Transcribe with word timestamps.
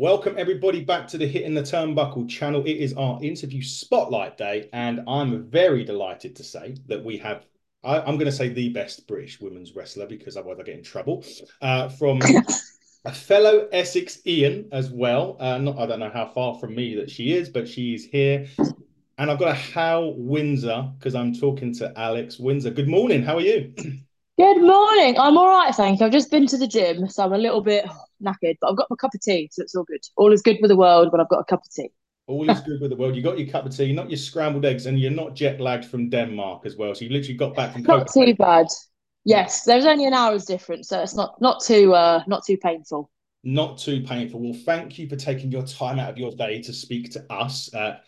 Welcome 0.00 0.36
everybody 0.38 0.82
back 0.82 1.06
to 1.08 1.18
the 1.18 1.26
Hitting 1.26 1.52
the 1.52 1.60
Turnbuckle 1.60 2.26
channel. 2.26 2.62
It 2.64 2.78
is 2.78 2.94
our 2.94 3.22
interview 3.22 3.60
spotlight 3.60 4.38
day, 4.38 4.70
and 4.72 5.02
I'm 5.06 5.44
very 5.50 5.84
delighted 5.84 6.34
to 6.36 6.42
say 6.42 6.76
that 6.86 7.04
we 7.04 7.18
have. 7.18 7.44
I, 7.84 7.98
am 8.08 8.14
going 8.16 8.24
to 8.24 8.32
say 8.32 8.48
the 8.48 8.70
best 8.70 9.06
British 9.06 9.42
women's 9.42 9.76
wrestler 9.76 10.06
because 10.06 10.38
otherwise 10.38 10.56
I 10.58 10.62
get 10.62 10.78
in 10.78 10.82
trouble. 10.82 11.22
Uh, 11.60 11.90
from 11.90 12.22
a 13.04 13.12
fellow 13.12 13.68
Essex 13.72 14.26
Ian 14.26 14.70
as 14.72 14.88
well. 14.88 15.36
Uh, 15.38 15.58
not 15.58 15.78
I 15.78 15.84
don't 15.84 16.00
know 16.00 16.08
how 16.08 16.28
far 16.28 16.58
from 16.58 16.74
me 16.74 16.94
that 16.94 17.10
she 17.10 17.34
is, 17.34 17.50
but 17.50 17.68
she 17.68 17.94
is 17.94 18.06
here. 18.06 18.46
And 19.18 19.30
I've 19.30 19.38
got 19.38 19.50
a 19.50 19.54
Hail 19.54 20.14
Windsor 20.16 20.92
because 20.98 21.14
I'm 21.14 21.34
talking 21.34 21.74
to 21.74 21.92
Alex 21.94 22.38
Windsor. 22.38 22.70
Good 22.70 22.88
morning. 22.88 23.22
How 23.22 23.36
are 23.36 23.42
you? 23.42 23.74
Good 23.76 24.62
morning. 24.62 25.18
I'm 25.18 25.36
all 25.36 25.50
right, 25.50 25.74
thank 25.74 26.00
you. 26.00 26.06
I've 26.06 26.12
just 26.12 26.30
been 26.30 26.46
to 26.46 26.56
the 26.56 26.66
gym, 26.66 27.06
so 27.06 27.22
I'm 27.22 27.34
a 27.34 27.38
little 27.38 27.60
bit 27.60 27.84
knackered, 28.24 28.56
but 28.60 28.70
I've 28.70 28.76
got 28.76 28.88
my 28.90 28.96
cup 28.96 29.14
of 29.14 29.20
tea, 29.20 29.48
so 29.52 29.62
it's 29.62 29.74
all 29.74 29.84
good. 29.84 30.00
All 30.16 30.32
is 30.32 30.42
good 30.42 30.58
with 30.60 30.68
the 30.70 30.76
world, 30.76 31.08
but 31.10 31.20
I've 31.20 31.28
got 31.28 31.40
a 31.40 31.44
cup 31.44 31.62
of 31.64 31.72
tea. 31.72 31.90
All 32.26 32.48
is 32.48 32.60
good 32.60 32.80
with 32.80 32.90
the 32.90 32.96
world. 32.96 33.16
You 33.16 33.22
got 33.22 33.38
your 33.38 33.48
cup 33.48 33.66
of 33.66 33.76
tea, 33.76 33.92
not 33.92 34.08
your 34.08 34.16
scrambled 34.16 34.64
eggs, 34.64 34.86
and 34.86 35.00
you're 35.00 35.10
not 35.10 35.34
jet 35.34 35.60
lagged 35.60 35.84
from 35.86 36.10
Denmark 36.10 36.64
as 36.64 36.76
well. 36.76 36.94
So 36.94 37.04
you 37.04 37.10
literally 37.10 37.36
got 37.36 37.56
back 37.56 37.72
from. 37.72 37.82
Not 37.82 38.06
too 38.12 38.34
bad. 38.34 38.66
Yes, 39.24 39.64
there's 39.64 39.84
only 39.84 40.06
an 40.06 40.14
hour's 40.14 40.44
difference, 40.44 40.88
so 40.88 41.00
it's 41.02 41.14
not 41.14 41.40
not 41.40 41.62
too 41.62 41.94
uh 41.94 42.22
not 42.26 42.44
too 42.46 42.56
painful. 42.56 43.10
Not 43.42 43.78
too 43.78 44.02
painful. 44.02 44.40
Well, 44.40 44.58
thank 44.64 44.98
you 44.98 45.08
for 45.08 45.16
taking 45.16 45.50
your 45.50 45.66
time 45.66 45.98
out 45.98 46.10
of 46.10 46.18
your 46.18 46.32
day 46.32 46.62
to 46.62 46.72
speak 46.72 47.10
to 47.12 47.32
us. 47.32 47.72
Uh, 47.74 47.98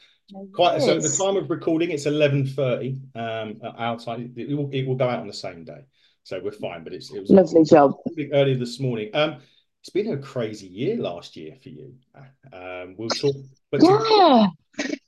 quite 0.55 0.81
so 0.81 0.99
the 0.99 1.09
time 1.09 1.37
of 1.37 1.51
recording 1.51 1.91
it's 1.91 2.07
11:30 2.07 2.99
um 3.15 3.61
outside 3.79 4.31
it 4.37 4.57
will, 4.57 4.71
it 4.73 4.87
will 4.87 4.95
go 4.95 5.09
out 5.09 5.21
on 5.21 5.27
the 5.27 5.33
same 5.33 5.65
day 5.65 5.81
so 6.23 6.41
we're 6.43 6.53
fine. 6.53 6.85
But 6.85 6.93
it's 6.93 7.11
it 7.13 7.21
was 7.21 7.31
lovely 7.31 7.65
job 7.65 7.95
earlier 8.33 8.57
this 8.57 8.81
morning. 8.81 9.11
Um, 9.15 9.37
it's 9.83 9.91
been 9.91 10.13
a 10.13 10.17
crazy 10.17 10.69
year 10.69 10.97
last 10.97 11.37
year 11.37 11.57
for 11.61 11.69
you. 11.69 11.95
Um, 12.53 12.95
we'll 12.97 13.09
talk. 13.09 13.35
But 13.73 13.83
yeah. 13.83 14.47
To, 14.79 14.99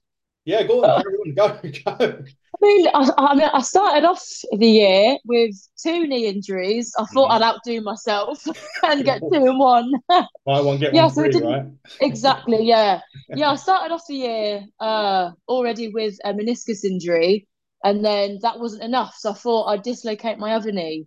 yeah, 0.45 0.65
go 0.65 0.85
on, 0.85 1.05
go, 1.37 1.49
go. 1.63 1.97
I 1.97 2.59
mean, 2.61 2.89
I, 2.93 3.11
I, 3.17 3.35
mean, 3.37 3.49
I 3.53 3.61
started 3.61 4.05
off 4.05 4.21
the 4.51 4.67
year 4.67 5.17
with 5.25 5.55
two 5.81 6.09
knee 6.09 6.27
injuries. 6.27 6.93
I 6.99 7.05
thought 7.05 7.31
mm. 7.31 7.35
I'd 7.35 7.43
outdo 7.43 7.83
myself 7.83 8.45
and 8.83 9.05
get 9.05 9.21
two 9.21 9.29
and 9.33 9.61
one. 9.61 9.93
Buy 10.09 10.61
one 10.61 10.79
get 10.79 10.93
yeah, 10.93 11.05
one 11.05 11.15
free, 11.15 11.33
so 11.33 11.49
right? 11.49 11.67
Exactly. 12.01 12.67
Yeah, 12.67 13.01
yeah. 13.29 13.53
I 13.53 13.55
started 13.55 13.95
off 13.95 14.03
the 14.09 14.17
year 14.17 14.65
uh, 14.81 15.31
already 15.47 15.89
with 15.89 16.19
a 16.25 16.35
meniscus 16.35 16.83
injury, 16.83 17.47
and 17.85 18.05
then 18.05 18.41
that 18.43 18.59
wasn't 18.59 18.83
enough. 18.83 19.15
So 19.19 19.31
I 19.31 19.35
thought 19.35 19.67
I'd 19.69 19.85
dislocate 19.85 20.39
my 20.39 20.55
other 20.55 20.73
knee 20.73 21.07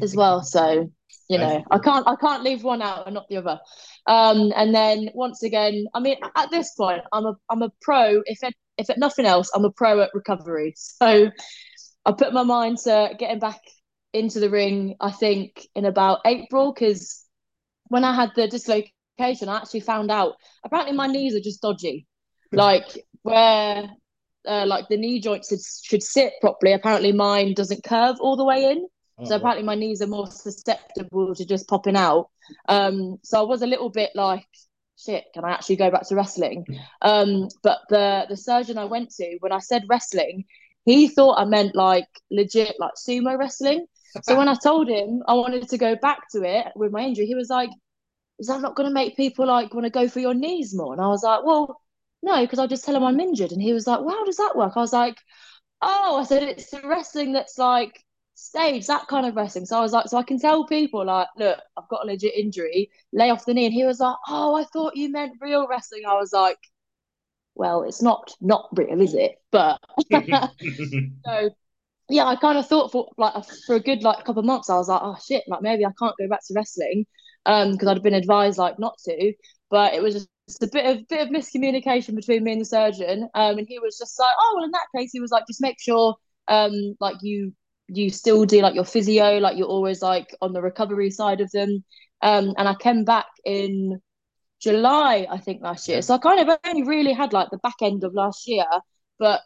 as 0.00 0.16
well. 0.16 0.42
So 0.42 0.90
you 1.28 1.38
know, 1.38 1.64
I 1.70 1.78
can't 1.78 2.06
I 2.06 2.16
can't 2.16 2.42
leave 2.42 2.62
one 2.62 2.82
out 2.82 3.06
and 3.06 3.14
not 3.14 3.28
the 3.28 3.38
other. 3.38 3.60
Um, 4.06 4.52
and 4.56 4.74
then 4.74 5.10
once 5.14 5.42
again, 5.42 5.86
I 5.94 6.00
mean, 6.00 6.16
at 6.36 6.50
this 6.50 6.74
point, 6.74 7.02
I'm 7.12 7.26
a 7.26 7.34
I'm 7.48 7.62
a 7.62 7.70
pro. 7.80 8.22
If 8.26 8.42
it, 8.42 8.54
if 8.78 8.90
at 8.90 8.98
nothing 8.98 9.26
else, 9.26 9.50
I'm 9.54 9.64
a 9.64 9.70
pro 9.70 10.00
at 10.00 10.10
recovery. 10.14 10.74
So 10.76 11.30
I 12.04 12.12
put 12.12 12.32
my 12.32 12.42
mind 12.42 12.78
to 12.84 13.14
getting 13.18 13.38
back 13.38 13.60
into 14.12 14.40
the 14.40 14.50
ring. 14.50 14.96
I 15.00 15.10
think 15.10 15.66
in 15.74 15.84
about 15.84 16.20
April 16.26 16.72
because 16.72 17.24
when 17.88 18.04
I 18.04 18.14
had 18.14 18.32
the 18.34 18.48
dislocation, 18.48 19.48
I 19.48 19.56
actually 19.56 19.80
found 19.80 20.10
out 20.10 20.34
apparently 20.64 20.96
my 20.96 21.06
knees 21.06 21.34
are 21.34 21.40
just 21.40 21.62
dodgy. 21.62 22.06
Like 22.52 22.98
where 23.22 23.88
uh, 24.46 24.66
like 24.66 24.88
the 24.88 24.96
knee 24.96 25.20
joints 25.20 25.48
should, 25.48 25.60
should 25.84 26.02
sit 26.02 26.32
properly. 26.40 26.72
Apparently, 26.72 27.12
mine 27.12 27.54
doesn't 27.54 27.84
curve 27.84 28.16
all 28.20 28.36
the 28.36 28.44
way 28.44 28.64
in. 28.64 28.86
Oh, 29.18 29.24
so 29.26 29.36
apparently, 29.36 29.64
my 29.64 29.74
knees 29.74 30.02
are 30.02 30.06
more 30.06 30.26
susceptible 30.26 31.34
to 31.34 31.44
just 31.44 31.68
popping 31.68 31.96
out. 31.96 32.30
Um, 32.68 33.18
so 33.22 33.38
I 33.40 33.42
was 33.42 33.62
a 33.62 33.66
little 33.66 33.90
bit 33.90 34.10
like, 34.14 34.46
shit, 34.98 35.24
can 35.34 35.44
I 35.44 35.50
actually 35.50 35.76
go 35.76 35.90
back 35.90 36.06
to 36.08 36.16
wrestling? 36.16 36.66
Um, 37.00 37.48
but 37.62 37.80
the 37.88 38.26
the 38.28 38.36
surgeon 38.36 38.78
I 38.78 38.84
went 38.86 39.10
to 39.16 39.36
when 39.40 39.52
I 39.52 39.58
said 39.58 39.84
wrestling, 39.88 40.44
he 40.84 41.08
thought 41.08 41.38
I 41.38 41.44
meant 41.44 41.74
like 41.74 42.08
legit 42.30 42.76
like 42.78 42.94
sumo 42.94 43.38
wrestling. 43.38 43.86
So 44.22 44.36
when 44.36 44.48
I 44.48 44.54
told 44.54 44.88
him 44.88 45.22
I 45.26 45.34
wanted 45.34 45.68
to 45.68 45.78
go 45.78 45.96
back 45.96 46.28
to 46.32 46.42
it 46.42 46.72
with 46.76 46.92
my 46.92 47.00
injury, 47.00 47.26
he 47.26 47.34
was 47.34 47.50
like, 47.50 47.70
"Is 48.38 48.48
that 48.48 48.60
not 48.60 48.76
going 48.76 48.88
to 48.88 48.94
make 48.94 49.16
people 49.16 49.46
like 49.46 49.74
want 49.74 49.84
to 49.86 49.90
go 49.90 50.08
for 50.08 50.20
your 50.20 50.34
knees 50.34 50.74
more?" 50.74 50.92
And 50.92 51.00
I 51.02 51.08
was 51.08 51.22
like, 51.22 51.44
"Well." 51.44 51.80
no, 52.22 52.40
because 52.42 52.58
I 52.58 52.66
just 52.66 52.84
tell 52.84 52.94
him 52.96 53.04
I'm 53.04 53.20
injured. 53.20 53.52
And 53.52 53.60
he 53.60 53.72
was 53.72 53.86
like, 53.86 54.00
well, 54.00 54.10
how 54.14 54.24
does 54.24 54.36
that 54.36 54.54
work? 54.56 54.74
I 54.76 54.80
was 54.80 54.92
like, 54.92 55.18
oh, 55.82 56.18
I 56.20 56.24
said, 56.24 56.44
it's 56.44 56.70
the 56.70 56.80
wrestling 56.84 57.32
that's 57.32 57.58
like 57.58 58.00
stage, 58.42 58.86
that 58.86 59.06
kind 59.08 59.26
of 59.26 59.36
wrestling. 59.36 59.66
So 59.66 59.78
I 59.78 59.80
was 59.80 59.92
like, 59.92 60.08
so 60.08 60.18
I 60.18 60.22
can 60.22 60.38
tell 60.38 60.66
people, 60.66 61.06
like, 61.06 61.28
look, 61.36 61.58
I've 61.76 61.88
got 61.88 62.04
a 62.04 62.06
legit 62.06 62.34
injury, 62.34 62.90
lay 63.12 63.30
off 63.30 63.44
the 63.44 63.54
knee. 63.54 63.66
And 63.66 63.74
he 63.74 63.84
was 63.84 64.00
like, 64.00 64.16
oh, 64.28 64.54
I 64.54 64.64
thought 64.64 64.96
you 64.96 65.10
meant 65.10 65.38
real 65.40 65.66
wrestling. 65.68 66.02
I 66.08 66.14
was 66.14 66.32
like, 66.32 66.58
well, 67.54 67.82
it's 67.82 68.02
not 68.02 68.34
not 68.40 68.68
real, 68.76 69.00
is 69.00 69.14
it? 69.14 69.36
But 69.50 69.80
so 71.26 71.50
yeah, 72.08 72.26
I 72.26 72.36
kind 72.36 72.58
of 72.58 72.66
thought 72.66 72.92
for 72.92 73.08
like 73.18 73.34
for 73.66 73.76
a 73.76 73.80
good 73.80 74.02
like 74.02 74.24
couple 74.24 74.40
of 74.40 74.46
months, 74.46 74.70
I 74.70 74.76
was 74.76 74.88
like, 74.88 75.00
oh 75.02 75.16
shit, 75.24 75.44
like 75.48 75.62
maybe 75.62 75.84
I 75.84 75.92
can't 75.98 76.16
go 76.18 76.28
back 76.28 76.40
to 76.46 76.54
wrestling, 76.54 77.06
um, 77.46 77.72
because 77.72 77.88
I'd 77.88 78.02
been 78.02 78.14
advised 78.14 78.58
like 78.58 78.78
not 78.78 78.98
to. 79.04 79.32
But 79.70 79.94
it 79.94 80.02
was 80.02 80.26
just 80.48 80.62
a 80.62 80.66
bit 80.66 80.86
of 80.86 81.08
bit 81.08 81.20
of 81.22 81.28
miscommunication 81.28 82.14
between 82.14 82.44
me 82.44 82.52
and 82.52 82.60
the 82.60 82.66
surgeon. 82.66 83.28
Um, 83.34 83.58
and 83.58 83.66
he 83.68 83.78
was 83.78 83.98
just 83.98 84.18
like, 84.18 84.34
oh 84.38 84.54
well, 84.56 84.64
in 84.64 84.72
that 84.72 84.86
case, 84.96 85.10
he 85.12 85.20
was 85.20 85.30
like, 85.30 85.46
just 85.46 85.60
make 85.62 85.80
sure 85.80 86.16
um 86.48 86.96
like 87.00 87.16
you 87.22 87.52
you 87.92 88.10
still 88.10 88.44
do 88.44 88.60
like 88.60 88.74
your 88.74 88.84
physio, 88.84 89.38
like 89.38 89.56
you're 89.56 89.66
always 89.66 90.02
like 90.02 90.34
on 90.40 90.52
the 90.52 90.62
recovery 90.62 91.10
side 91.10 91.40
of 91.40 91.50
them. 91.50 91.84
Um, 92.20 92.54
and 92.56 92.68
I 92.68 92.74
came 92.74 93.04
back 93.04 93.26
in 93.44 94.00
July, 94.60 95.26
I 95.30 95.38
think, 95.38 95.62
last 95.62 95.88
year. 95.88 96.02
So 96.02 96.14
I 96.14 96.18
kind 96.18 96.48
of 96.48 96.58
only 96.64 96.82
really 96.84 97.12
had 97.12 97.32
like 97.32 97.50
the 97.50 97.58
back 97.58 97.76
end 97.82 98.04
of 98.04 98.14
last 98.14 98.48
year, 98.48 98.66
but 99.18 99.40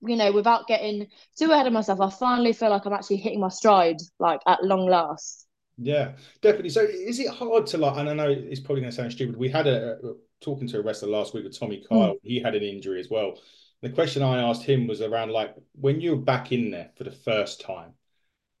you 0.00 0.16
know, 0.16 0.32
without 0.32 0.66
getting 0.66 1.08
too 1.36 1.50
ahead 1.50 1.66
of 1.66 1.72
myself, 1.72 2.00
I 2.00 2.10
finally 2.10 2.52
feel 2.52 2.70
like 2.70 2.86
I'm 2.86 2.92
actually 2.92 3.16
hitting 3.16 3.40
my 3.40 3.48
stride, 3.48 3.96
like 4.18 4.40
at 4.46 4.64
long 4.64 4.86
last. 4.86 5.46
Yeah, 5.76 6.12
definitely. 6.40 6.70
So 6.70 6.82
is 6.82 7.18
it 7.18 7.28
hard 7.28 7.66
to 7.68 7.78
like, 7.78 7.96
and 7.96 8.08
I 8.08 8.14
know 8.14 8.28
it's 8.28 8.60
probably 8.60 8.82
going 8.82 8.90
to 8.90 8.96
sound 8.96 9.12
stupid. 9.12 9.36
We 9.36 9.48
had 9.48 9.66
a, 9.66 9.92
a 9.92 10.14
talking 10.40 10.68
to 10.68 10.78
a 10.78 10.82
wrestler 10.82 11.08
last 11.08 11.34
week 11.34 11.44
with 11.44 11.58
Tommy 11.58 11.84
hmm. 11.88 11.94
Kyle. 11.94 12.14
Mm. 12.14 12.18
He 12.22 12.40
had 12.40 12.54
an 12.54 12.62
injury 12.62 13.00
as 13.00 13.10
well. 13.10 13.38
The 13.82 13.90
question 13.90 14.22
I 14.22 14.42
asked 14.42 14.64
him 14.64 14.86
was 14.86 15.00
around 15.00 15.30
like 15.30 15.54
when 15.72 16.00
you're 16.00 16.16
back 16.16 16.50
in 16.52 16.70
there 16.70 16.90
for 16.96 17.04
the 17.04 17.12
first 17.12 17.60
time 17.60 17.92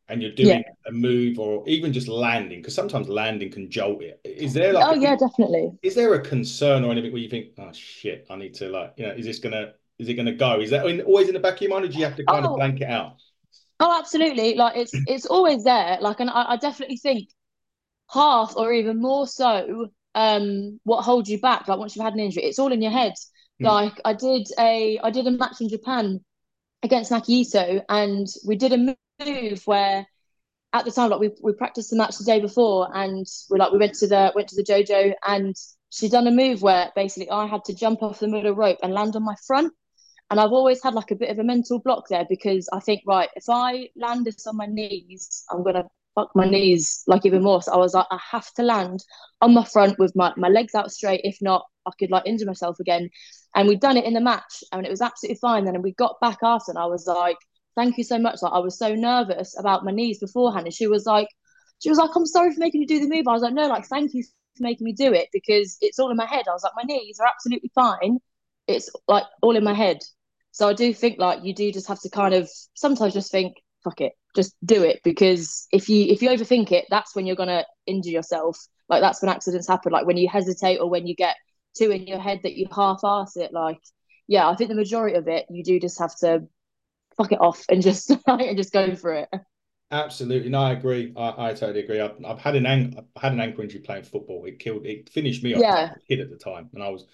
and 0.08 0.22
you're 0.22 0.32
doing 0.32 0.48
yeah. 0.48 0.62
a 0.86 0.92
move 0.92 1.38
or 1.38 1.64
even 1.68 1.92
just 1.92 2.08
landing, 2.08 2.60
because 2.60 2.74
sometimes 2.74 3.08
landing 3.08 3.50
can 3.50 3.70
jolt 3.70 4.02
it. 4.02 4.20
Is 4.24 4.54
there 4.54 4.72
like, 4.72 4.84
oh, 4.86 4.94
yeah, 4.94 5.16
definitely. 5.16 5.72
Is 5.82 5.94
there 5.94 6.14
a 6.14 6.20
concern 6.20 6.84
or 6.84 6.92
anything 6.92 7.12
where 7.12 7.20
you 7.20 7.28
think, 7.28 7.48
oh 7.58 7.72
shit, 7.72 8.26
I 8.30 8.36
need 8.36 8.54
to 8.54 8.68
like, 8.68 8.94
you 8.96 9.06
know, 9.06 9.12
is 9.12 9.26
this 9.26 9.38
gonna, 9.38 9.72
is 9.98 10.08
it 10.08 10.14
gonna 10.14 10.32
go? 10.32 10.60
Is 10.60 10.70
that 10.70 10.84
always 11.04 11.28
in 11.28 11.34
the 11.34 11.40
back 11.40 11.56
of 11.56 11.60
your 11.62 11.70
mind 11.70 11.84
or 11.84 11.88
do 11.88 11.98
you 11.98 12.04
have 12.04 12.16
to 12.16 12.24
kind 12.24 12.46
oh. 12.46 12.50
of 12.50 12.56
blank 12.56 12.80
it 12.80 12.88
out? 12.88 13.20
Oh, 13.80 13.98
absolutely. 13.98 14.54
Like 14.54 14.76
it's 14.76 14.92
it's 15.06 15.26
always 15.26 15.64
there. 15.64 15.98
Like, 16.00 16.20
and 16.20 16.30
I, 16.30 16.52
I 16.52 16.56
definitely 16.56 16.96
think 16.96 17.28
half 18.10 18.54
or 18.56 18.72
even 18.72 19.00
more 19.00 19.26
so, 19.26 19.88
um, 20.14 20.80
what 20.84 21.02
holds 21.02 21.28
you 21.28 21.40
back. 21.40 21.68
Like 21.68 21.78
once 21.78 21.94
you've 21.94 22.04
had 22.04 22.14
an 22.14 22.20
injury, 22.20 22.44
it's 22.44 22.58
all 22.58 22.72
in 22.72 22.82
your 22.82 22.92
head. 22.92 23.12
Mm. 23.60 23.66
Like 23.66 24.00
I 24.04 24.14
did 24.14 24.48
a 24.58 24.98
I 25.02 25.10
did 25.10 25.26
a 25.26 25.30
match 25.30 25.60
in 25.60 25.68
Japan 25.68 26.20
against 26.82 27.10
Maki 27.10 27.42
Itoh, 27.42 27.82
and 27.88 28.26
we 28.46 28.56
did 28.56 28.72
a 28.72 28.96
move 29.20 29.66
where 29.66 30.06
at 30.72 30.84
the 30.84 30.90
time 30.90 31.10
like 31.10 31.20
we, 31.20 31.30
we 31.42 31.52
practiced 31.52 31.90
the 31.90 31.96
match 31.96 32.18
the 32.18 32.24
day 32.24 32.40
before 32.40 32.88
and 32.94 33.26
we 33.50 33.58
like 33.58 33.72
we 33.72 33.78
went 33.78 33.94
to 33.94 34.06
the 34.06 34.32
went 34.34 34.48
to 34.48 34.56
the 34.56 34.62
dojo 34.62 35.14
and 35.26 35.56
she'd 35.90 36.12
done 36.12 36.26
a 36.26 36.30
move 36.30 36.60
where 36.60 36.92
basically 36.94 37.30
I 37.30 37.46
had 37.46 37.64
to 37.64 37.74
jump 37.74 38.02
off 38.02 38.20
the 38.20 38.28
middle 38.28 38.54
rope 38.54 38.78
and 38.82 38.92
land 38.92 39.16
on 39.16 39.24
my 39.24 39.34
front 39.46 39.72
and 40.30 40.38
I've 40.38 40.52
always 40.52 40.82
had 40.82 40.94
like 40.94 41.10
a 41.10 41.16
bit 41.16 41.30
of 41.30 41.38
a 41.38 41.44
mental 41.44 41.78
block 41.78 42.08
there 42.08 42.26
because 42.28 42.68
I 42.72 42.80
think, 42.80 43.02
right, 43.06 43.30
if 43.34 43.44
I 43.48 43.88
land 43.96 44.26
this 44.26 44.46
on 44.46 44.56
my 44.56 44.66
knees, 44.66 45.44
I'm 45.50 45.62
gonna 45.62 45.84
fuck 46.14 46.30
my 46.34 46.48
knees 46.48 47.02
like 47.06 47.24
even 47.24 47.42
more. 47.42 47.62
So 47.62 47.72
I 47.72 47.78
was 47.78 47.94
like, 47.94 48.06
I 48.10 48.18
have 48.30 48.52
to 48.54 48.62
land 48.62 49.04
on 49.40 49.54
my 49.54 49.64
front 49.64 49.98
with 49.98 50.14
my, 50.14 50.32
my 50.36 50.48
legs 50.48 50.74
out 50.74 50.92
straight. 50.92 51.22
If 51.24 51.38
not, 51.40 51.64
I 51.86 51.92
could 51.98 52.10
like 52.10 52.26
injure 52.26 52.44
myself 52.44 52.78
again. 52.78 53.08
And 53.54 53.68
we'd 53.68 53.80
done 53.80 53.96
it 53.96 54.04
in 54.04 54.14
the 54.14 54.20
match 54.20 54.62
and 54.72 54.86
it 54.86 54.90
was 54.90 55.00
absolutely 55.00 55.38
fine. 55.40 55.64
Then 55.64 55.74
and 55.74 55.84
we 55.84 55.92
got 55.92 56.20
back 56.20 56.38
after 56.42 56.70
and 56.70 56.78
I 56.78 56.86
was 56.86 57.06
like, 57.06 57.38
thank 57.74 57.96
you 57.96 58.04
so 58.04 58.18
much. 58.18 58.42
Like 58.42 58.52
I 58.52 58.58
was 58.58 58.78
so 58.78 58.94
nervous 58.94 59.58
about 59.58 59.84
my 59.84 59.92
knees 59.92 60.18
beforehand. 60.18 60.66
And 60.66 60.74
she 60.74 60.86
was 60.86 61.06
like, 61.06 61.28
she 61.82 61.88
was 61.88 61.98
like, 61.98 62.10
I'm 62.14 62.26
sorry 62.26 62.52
for 62.52 62.60
making 62.60 62.82
you 62.82 62.86
do 62.86 63.00
the 63.00 63.08
move. 63.08 63.26
I 63.28 63.32
was 63.32 63.42
like, 63.42 63.54
no, 63.54 63.68
like 63.68 63.86
thank 63.86 64.14
you 64.14 64.22
for 64.22 64.62
making 64.62 64.84
me 64.84 64.92
do 64.92 65.12
it 65.12 65.28
because 65.32 65.76
it's 65.80 65.98
all 65.98 66.10
in 66.10 66.16
my 66.16 66.26
head. 66.26 66.46
I 66.48 66.52
was 66.52 66.62
like, 66.62 66.72
my 66.76 66.82
knees 66.82 67.18
are 67.20 67.26
absolutely 67.26 67.70
fine. 67.74 68.18
It's 68.66 68.90
like 69.06 69.24
all 69.42 69.56
in 69.56 69.64
my 69.64 69.74
head. 69.74 69.98
So 70.50 70.68
I 70.68 70.72
do 70.72 70.92
think 70.92 71.18
like 71.18 71.44
you 71.44 71.54
do 71.54 71.70
just 71.72 71.88
have 71.88 72.00
to 72.00 72.10
kind 72.10 72.34
of 72.34 72.50
sometimes 72.74 73.14
just 73.14 73.30
think, 73.30 73.54
fuck 73.84 74.00
it, 74.00 74.12
just 74.34 74.54
do 74.64 74.82
it 74.82 75.00
because 75.04 75.68
if 75.72 75.88
you 75.88 76.06
if 76.06 76.20
you 76.20 76.30
overthink 76.30 76.72
it, 76.72 76.86
that's 76.90 77.14
when 77.14 77.26
you're 77.26 77.36
gonna 77.36 77.64
injure 77.86 78.10
yourself. 78.10 78.58
Like 78.88 79.00
that's 79.00 79.22
when 79.22 79.30
accidents 79.30 79.68
happen. 79.68 79.92
Like 79.92 80.06
when 80.06 80.16
you 80.16 80.28
hesitate 80.28 80.78
or 80.78 80.90
when 80.90 81.06
you 81.06 81.14
get 81.14 81.36
two 81.76 81.90
in 81.90 82.06
your 82.06 82.18
head 82.18 82.40
that 82.42 82.56
you 82.56 82.66
half-ass 82.74 83.36
it. 83.36 83.52
Like 83.52 83.80
yeah, 84.26 84.48
I 84.48 84.54
think 84.56 84.68
the 84.68 84.76
majority 84.76 85.16
of 85.16 85.28
it 85.28 85.46
you 85.50 85.64
do 85.64 85.80
just 85.80 85.98
have 85.98 86.16
to 86.18 86.46
fuck 87.16 87.32
it 87.32 87.40
off 87.40 87.64
and 87.68 87.82
just 87.82 88.10
and 88.26 88.56
just 88.56 88.72
go 88.72 88.94
for 88.94 89.14
it. 89.14 89.28
Absolutely, 89.90 90.50
no, 90.50 90.60
I 90.60 90.72
agree. 90.72 91.14
I, 91.16 91.48
I 91.48 91.54
totally 91.54 91.80
agree. 91.80 92.00
I've, 92.00 92.22
I've 92.24 92.38
had 92.38 92.56
an 92.56 92.66
ankle, 92.66 93.06
I 93.16 93.20
had 93.20 93.32
an 93.32 93.40
ankle 93.40 93.62
injury 93.62 93.80
playing 93.80 94.04
football. 94.04 94.44
It 94.44 94.58
killed, 94.58 94.84
it 94.84 95.08
finished 95.08 95.42
me 95.42 95.54
off. 95.54 95.60
Yeah. 95.60 95.94
Kid 96.06 96.20
at 96.20 96.30
the 96.30 96.36
time, 96.36 96.68
and 96.74 96.82
I 96.82 96.90
was, 96.90 97.06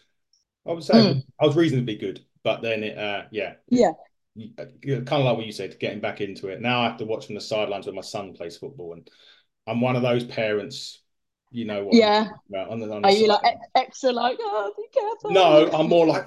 I 0.67 0.73
was 0.73 0.87
say, 0.87 0.95
mm. 0.95 1.23
I 1.41 1.47
was 1.47 1.55
reasonably 1.55 1.97
good, 1.97 2.25
but 2.43 2.62
then 2.62 2.83
it, 2.83 2.99
uh, 2.99 3.23
yeah, 3.31 3.55
yeah, 3.69 3.93
kind 4.37 5.09
of 5.09 5.25
like 5.25 5.37
what 5.37 5.47
you 5.47 5.53
said, 5.53 5.79
getting 5.79 6.00
back 6.00 6.21
into 6.21 6.49
it. 6.49 6.61
Now 6.61 6.81
I 6.81 6.89
have 6.89 6.97
to 6.99 7.05
watch 7.05 7.27
from 7.27 7.37
the 7.37 7.41
sidelines 7.41 7.87
when 7.87 7.95
my 7.95 8.03
son 8.03 8.33
plays 8.33 8.57
football, 8.57 8.95
and 8.95 9.09
I'm 9.69 9.81
one 9.81 9.95
of 9.95 10.03
those 10.03 10.25
parents. 10.25 11.00
You 11.55 11.67
know 11.67 11.85
what? 11.85 11.95
Yeah. 11.95 12.31
On 12.69 12.81
the, 12.81 12.93
on 12.93 13.03
the 13.03 13.09
Are 13.09 13.12
you 13.12 13.29
like 13.29 13.41
extra 13.77 14.11
like, 14.11 14.37
oh, 14.41 14.73
be 14.77 14.89
careful? 14.93 15.31
No, 15.31 15.71
I'm 15.73 15.89
more 15.89 16.05
like. 16.05 16.27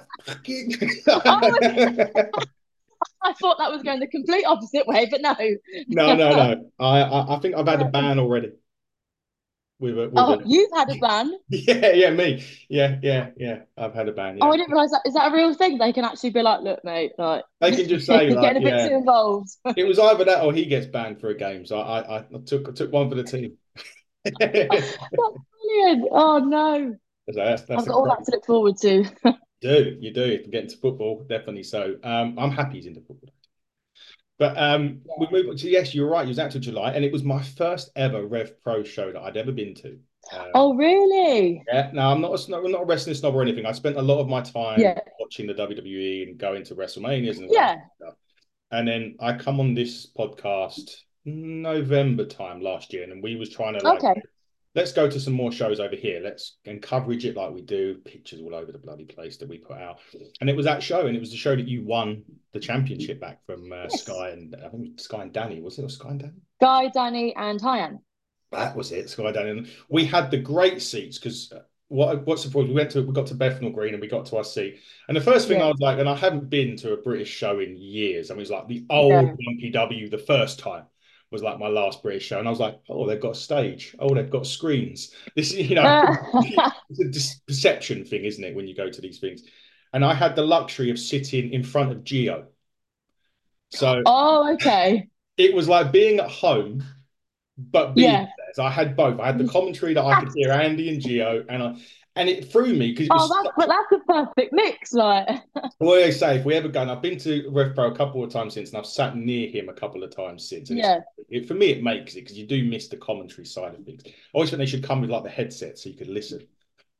oh, 1.06 1.30
I 3.22 3.32
thought 3.34 3.58
that 3.58 3.70
was 3.70 3.82
going 3.82 4.00
the 4.00 4.06
complete 4.06 4.46
opposite 4.46 4.86
way, 4.86 5.06
but 5.10 5.20
no. 5.20 5.36
no, 5.88 6.14
no, 6.14 6.30
no. 6.30 6.70
I, 6.80 7.34
I 7.34 7.38
think 7.40 7.56
I've 7.56 7.68
had 7.68 7.82
a 7.82 7.84
ban 7.84 8.18
already. 8.18 8.52
With 9.78 9.98
a, 9.98 10.08
with 10.08 10.12
oh, 10.16 10.40
a... 10.40 10.42
you've 10.46 10.70
had 10.74 10.90
a 10.90 10.98
ban? 11.00 11.38
yeah, 11.50 11.92
yeah, 11.92 12.10
me. 12.10 12.42
Yeah, 12.70 12.98
yeah, 13.02 13.28
yeah. 13.36 13.58
I've 13.76 13.92
had 13.92 14.08
a 14.08 14.12
ban. 14.12 14.38
Yeah. 14.38 14.46
Oh, 14.46 14.50
I 14.50 14.56
didn't 14.56 14.72
realize 14.72 14.92
that. 14.92 15.02
Is 15.04 15.12
that 15.12 15.30
a 15.30 15.36
real 15.36 15.52
thing? 15.52 15.76
They 15.76 15.92
can 15.92 16.06
actually 16.06 16.30
be 16.30 16.40
like, 16.40 16.62
"Look, 16.62 16.82
mate, 16.84 17.12
like." 17.18 17.44
They 17.60 17.76
can 17.76 17.86
just 17.86 18.06
say, 18.06 18.30
like, 18.30 18.40
getting 18.40 18.62
a 18.62 18.64
bit 18.64 18.74
yeah. 18.74 18.88
too 18.88 18.94
involved. 18.94 19.50
it 19.76 19.86
was 19.86 19.98
either 19.98 20.24
that 20.24 20.42
or 20.42 20.54
he 20.54 20.64
gets 20.64 20.86
banned 20.86 21.20
for 21.20 21.28
a 21.28 21.36
game. 21.36 21.66
So 21.66 21.78
I, 21.78 22.00
I, 22.00 22.18
I 22.20 22.38
took, 22.46 22.68
I 22.70 22.72
took 22.72 22.90
one 22.90 23.10
for 23.10 23.14
the 23.14 23.24
team. 23.24 23.58
Oh, 24.26 24.32
that's 24.40 24.96
brilliant! 25.10 26.08
Oh 26.10 26.38
no. 26.38 26.96
That's, 27.34 27.62
that's 27.62 27.82
I've 27.82 27.88
got 27.88 27.94
all 27.94 28.06
that 28.06 28.24
to 28.24 28.30
look 28.32 28.46
forward 28.46 28.76
to. 28.78 29.04
Do 29.60 29.96
you 30.00 30.12
do. 30.12 30.38
Get 30.50 30.64
into 30.64 30.76
football 30.76 31.26
definitely 31.28 31.64
so. 31.64 31.96
Um 32.04 32.38
i'm 32.38 32.50
happy 32.50 32.76
he's 32.76 32.86
into 32.86 33.00
football. 33.00 33.30
But 34.38 34.56
um 34.56 35.00
yeah. 35.04 35.14
we 35.18 35.26
move 35.30 35.50
on 35.50 35.56
to 35.56 35.68
yes 35.68 35.94
you're 35.94 36.08
right 36.08 36.24
you 36.24 36.28
was 36.28 36.38
out 36.38 36.52
to 36.52 36.60
july 36.60 36.92
and 36.92 37.04
it 37.04 37.12
was 37.12 37.24
my 37.24 37.42
first 37.42 37.90
ever 37.96 38.24
rev 38.24 38.60
pro 38.62 38.84
show 38.84 39.10
that 39.12 39.20
i'd 39.22 39.36
ever 39.36 39.52
been 39.52 39.74
to. 39.76 39.98
Um, 40.32 40.46
oh 40.54 40.74
really? 40.74 41.62
Yeah 41.66 41.90
no 41.92 42.12
i'm 42.12 42.20
not 42.20 42.38
a, 42.38 42.56
I'm 42.56 42.70
not 42.70 42.82
a 42.82 42.86
wrestling 42.86 43.16
snob 43.16 43.34
or 43.34 43.42
anything. 43.42 43.66
I 43.66 43.72
spent 43.72 43.96
a 43.96 44.02
lot 44.02 44.20
of 44.20 44.28
my 44.28 44.40
time 44.40 44.80
yeah. 44.80 44.98
watching 45.18 45.46
the 45.46 45.54
wwe 45.54 46.28
and 46.28 46.38
going 46.38 46.64
to 46.64 46.76
wrestlemanias 46.76 47.38
and 47.38 47.50
yeah. 47.50 47.76
and 48.70 48.86
then 48.86 49.16
i 49.20 49.32
come 49.32 49.58
on 49.58 49.74
this 49.74 50.06
podcast 50.16 50.92
november 51.28 52.24
time 52.24 52.60
last 52.60 52.92
year 52.92 53.04
and 53.04 53.22
we 53.22 53.36
was 53.36 53.50
trying 53.50 53.78
to 53.78 53.84
like 53.84 54.02
okay 54.02 54.20
let's 54.78 54.92
go 54.92 55.10
to 55.10 55.18
some 55.18 55.32
more 55.32 55.50
shows 55.50 55.80
over 55.80 55.96
here. 55.96 56.20
Let's 56.22 56.56
and 56.64 56.80
coverage 56.80 57.24
it 57.24 57.36
like 57.36 57.52
we 57.52 57.62
do. 57.62 57.96
Pictures 58.04 58.40
all 58.40 58.54
over 58.54 58.72
the 58.72 58.78
bloody 58.78 59.04
place 59.04 59.36
that 59.38 59.48
we 59.48 59.58
put 59.58 59.78
out. 59.78 59.98
And 60.40 60.48
it 60.48 60.56
was 60.56 60.66
that 60.66 60.82
show, 60.82 61.06
and 61.06 61.16
it 61.16 61.20
was 61.20 61.30
the 61.30 61.36
show 61.36 61.56
that 61.56 61.68
you 61.68 61.84
won 61.84 62.22
the 62.52 62.60
championship 62.60 63.20
back 63.20 63.44
from 63.44 63.72
uh, 63.72 63.86
yes. 63.90 64.02
Sky 64.02 64.30
and 64.30 64.56
I 64.64 64.68
think 64.68 65.00
Sky 65.00 65.22
and 65.22 65.32
Danny. 65.32 65.60
Was 65.60 65.78
it 65.78 65.84
or 65.84 65.88
Sky 65.88 66.10
and 66.10 66.20
Danny? 66.20 66.32
Sky, 66.60 66.90
Danny, 66.94 67.34
and 67.36 67.60
Hyan. 67.60 67.98
That 68.52 68.76
was 68.76 68.92
it, 68.92 69.10
Sky, 69.10 69.32
Danny. 69.32 69.50
And 69.50 69.68
we 69.88 70.04
had 70.04 70.30
the 70.30 70.38
great 70.38 70.80
seats 70.82 71.18
because. 71.18 71.52
Uh, 71.52 71.60
what 71.90 72.26
what's 72.26 72.44
the 72.44 72.50
point? 72.50 72.68
We 72.68 72.74
went 72.74 72.90
to 72.90 73.02
we 73.02 73.14
got 73.14 73.28
to 73.28 73.34
Bethnal 73.34 73.70
Green 73.70 73.94
and 73.94 74.00
we 74.02 74.08
got 74.08 74.26
to 74.26 74.36
our 74.36 74.44
seat. 74.44 74.80
And 75.08 75.16
the 75.16 75.22
first 75.22 75.48
thing 75.48 75.60
yeah. 75.60 75.64
I 75.64 75.68
was 75.68 75.80
like, 75.80 75.98
and 75.98 76.06
I 76.06 76.14
haven't 76.14 76.50
been 76.50 76.76
to 76.76 76.92
a 76.92 76.98
British 76.98 77.30
show 77.30 77.60
in 77.60 77.78
years. 77.78 78.30
I 78.30 78.34
mean, 78.34 78.40
it 78.40 78.42
was 78.42 78.50
like 78.50 78.68
the 78.68 78.84
old 78.90 79.10
yeah. 79.38 79.70
MPW 79.70 80.10
the 80.10 80.18
first 80.18 80.58
time 80.58 80.84
was 81.30 81.42
like 81.42 81.58
my 81.58 81.68
last 81.68 82.02
British 82.02 82.26
show, 82.26 82.38
and 82.38 82.48
I 82.48 82.50
was 82.50 82.60
like, 82.60 82.78
oh, 82.88 83.06
they've 83.06 83.20
got 83.20 83.32
a 83.32 83.38
stage. 83.38 83.94
Oh, 83.98 84.14
they've 84.14 84.30
got 84.30 84.46
screens. 84.46 85.12
This 85.36 85.52
is, 85.52 85.68
you 85.68 85.76
know, 85.76 86.16
it's 86.90 87.34
a 87.34 87.40
perception 87.46 88.04
thing, 88.04 88.24
isn't 88.24 88.42
it, 88.42 88.56
when 88.56 88.66
you 88.66 88.74
go 88.74 88.90
to 88.90 89.00
these 89.00 89.18
things? 89.18 89.42
And 89.92 90.04
I 90.04 90.14
had 90.14 90.36
the 90.36 90.42
luxury 90.42 90.90
of 90.90 90.98
sitting 90.98 91.52
in 91.52 91.62
front 91.62 91.92
of 91.92 92.04
Geo. 92.04 92.46
So, 93.70 94.02
oh, 94.04 94.52
okay. 94.54 95.08
It 95.36 95.54
was 95.54 95.68
like 95.68 95.92
being 95.92 96.18
at 96.18 96.30
home, 96.30 96.82
but 97.56 97.94
being 97.94 98.10
yeah. 98.10 98.24
there. 98.24 98.54
So 98.54 98.64
I 98.64 98.70
had 98.70 98.96
both. 98.96 99.20
I 99.20 99.26
had 99.26 99.38
the 99.38 99.44
mm. 99.44 99.52
commentary 99.52 99.94
that 99.94 100.04
I 100.04 100.20
could 100.20 100.32
hear 100.34 100.50
Andy 100.50 100.88
and 100.88 101.00
Geo, 101.00 101.44
and 101.48 101.62
I 101.62 101.76
and 102.18 102.28
it 102.28 102.50
threw 102.50 102.74
me 102.74 102.92
because 102.92 103.08
oh, 103.10 103.42
that's 103.42 103.56
such... 103.56 103.68
that's 103.68 103.92
a 103.92 104.12
perfect 104.12 104.52
mix, 104.52 104.92
like. 104.92 105.28
well, 105.80 106.04
I 106.04 106.10
say 106.10 106.38
if 106.38 106.44
we 106.44 106.54
ever 106.54 106.68
go, 106.68 106.82
and 106.82 106.90
I've 106.90 107.02
been 107.02 107.18
to 107.20 107.48
Rev 107.50 107.74
Pro 107.74 107.90
a 107.90 107.96
couple 107.96 108.22
of 108.22 108.30
times 108.30 108.54
since, 108.54 108.70
and 108.70 108.78
I've 108.78 108.86
sat 108.86 109.16
near 109.16 109.48
him 109.48 109.68
a 109.68 109.72
couple 109.74 110.02
of 110.02 110.14
times 110.14 110.48
since. 110.48 110.70
yeah. 110.70 111.00
It, 111.28 111.46
for 111.46 111.54
me, 111.54 111.66
it 111.70 111.82
makes 111.82 112.14
it 112.14 112.22
because 112.22 112.38
you 112.38 112.46
do 112.46 112.64
miss 112.64 112.88
the 112.88 112.96
commentary 112.96 113.46
side 113.46 113.74
of 113.74 113.84
things. 113.84 114.02
I 114.06 114.12
always 114.32 114.50
think 114.50 114.58
they 114.58 114.66
should 114.66 114.84
come 114.84 115.00
with 115.00 115.10
like 115.10 115.24
the 115.24 115.30
headset 115.30 115.78
so 115.78 115.88
you 115.88 115.96
could 115.96 116.08
listen 116.08 116.46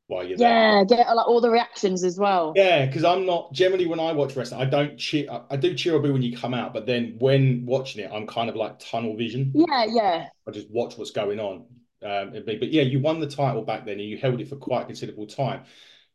while 0.08 0.24
you're 0.24 0.38
there. 0.38 0.48
yeah, 0.48 0.84
there. 0.88 0.98
get 0.98 1.06
uh, 1.06 1.14
like 1.14 1.28
all 1.28 1.40
the 1.40 1.50
reactions 1.50 2.02
as 2.02 2.18
well. 2.18 2.52
Yeah, 2.56 2.86
because 2.86 3.04
I'm 3.04 3.24
not 3.24 3.52
generally 3.52 3.86
when 3.86 4.00
I 4.00 4.12
watch 4.12 4.34
wrestling, 4.36 4.60
I 4.60 4.64
don't 4.64 4.98
cheer. 4.98 5.30
I, 5.30 5.42
I 5.50 5.56
do 5.56 5.74
cheer 5.74 5.94
or 5.94 6.00
boo 6.00 6.12
when 6.12 6.22
you 6.22 6.36
come 6.36 6.54
out, 6.54 6.72
but 6.72 6.86
then 6.86 7.16
when 7.18 7.64
watching 7.66 8.04
it, 8.04 8.10
I'm 8.12 8.26
kind 8.26 8.50
of 8.50 8.56
like 8.56 8.78
tunnel 8.78 9.16
vision. 9.16 9.52
Yeah, 9.54 9.84
yeah. 9.88 10.26
I 10.46 10.50
just 10.50 10.70
watch 10.70 10.98
what's 10.98 11.10
going 11.10 11.38
on. 11.38 11.64
Um, 12.04 12.32
but 12.44 12.70
yeah, 12.70 12.82
you 12.82 13.00
won 13.00 13.20
the 13.20 13.28
title 13.28 13.62
back 13.62 13.84
then, 13.84 13.98
and 13.98 14.08
you 14.08 14.18
held 14.18 14.40
it 14.40 14.48
for 14.48 14.56
quite 14.56 14.82
a 14.82 14.86
considerable 14.86 15.26
time, 15.26 15.62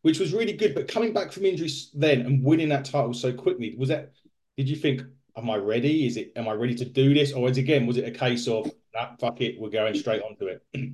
which 0.02 0.20
was 0.20 0.34
really 0.34 0.54
good. 0.54 0.76
But 0.76 0.88
coming 0.88 1.14
back 1.14 1.32
from 1.32 1.46
injuries 1.46 1.90
then 1.94 2.22
and 2.22 2.44
winning 2.44 2.70
that 2.70 2.86
title 2.86 3.14
so 3.14 3.34
quickly, 3.34 3.76
was 3.78 3.90
that? 3.90 4.14
Did 4.58 4.70
you 4.70 4.76
think, 4.76 5.02
am 5.36 5.50
I 5.50 5.58
ready? 5.58 6.06
Is 6.06 6.18
it? 6.18 6.32
Am 6.36 6.48
I 6.48 6.54
ready 6.54 6.76
to 6.76 6.86
do 6.86 7.14
this? 7.14 7.34
Or 7.34 7.50
is 7.50 7.58
again, 7.58 7.86
was 7.86 7.98
it 7.98 8.08
a 8.08 8.12
case 8.12 8.48
of, 8.48 8.72
nah, 8.94 9.16
fuck 9.20 9.42
it, 9.42 9.60
we're 9.60 9.70
going 9.70 9.96
straight 9.96 10.22
onto 10.22 10.46
it? 10.46 10.64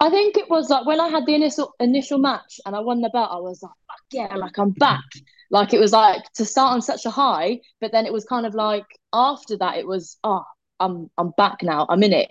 I 0.00 0.10
think 0.10 0.36
it 0.36 0.48
was 0.48 0.70
like 0.70 0.86
when 0.86 1.00
I 1.00 1.08
had 1.08 1.26
the 1.26 1.34
initial 1.34 1.74
initial 1.80 2.18
match 2.18 2.60
and 2.64 2.74
I 2.74 2.80
won 2.80 3.00
the 3.00 3.10
belt, 3.10 3.30
I 3.30 3.38
was 3.38 3.62
like, 3.62 3.72
fuck 3.86 4.00
yeah, 4.10 4.34
like 4.36 4.58
I'm 4.58 4.70
back. 4.70 5.04
Like 5.50 5.74
it 5.74 5.80
was 5.80 5.92
like 5.92 6.22
to 6.34 6.44
start 6.44 6.72
on 6.72 6.82
such 6.82 7.06
a 7.06 7.10
high, 7.10 7.60
but 7.80 7.92
then 7.92 8.06
it 8.06 8.12
was 8.12 8.24
kind 8.24 8.46
of 8.46 8.54
like 8.54 8.86
after 9.12 9.56
that, 9.58 9.76
it 9.76 9.86
was, 9.86 10.18
oh, 10.24 10.44
I'm 10.80 11.10
I'm 11.18 11.30
back 11.36 11.62
now. 11.62 11.86
I'm 11.88 12.02
in 12.02 12.12
it. 12.12 12.30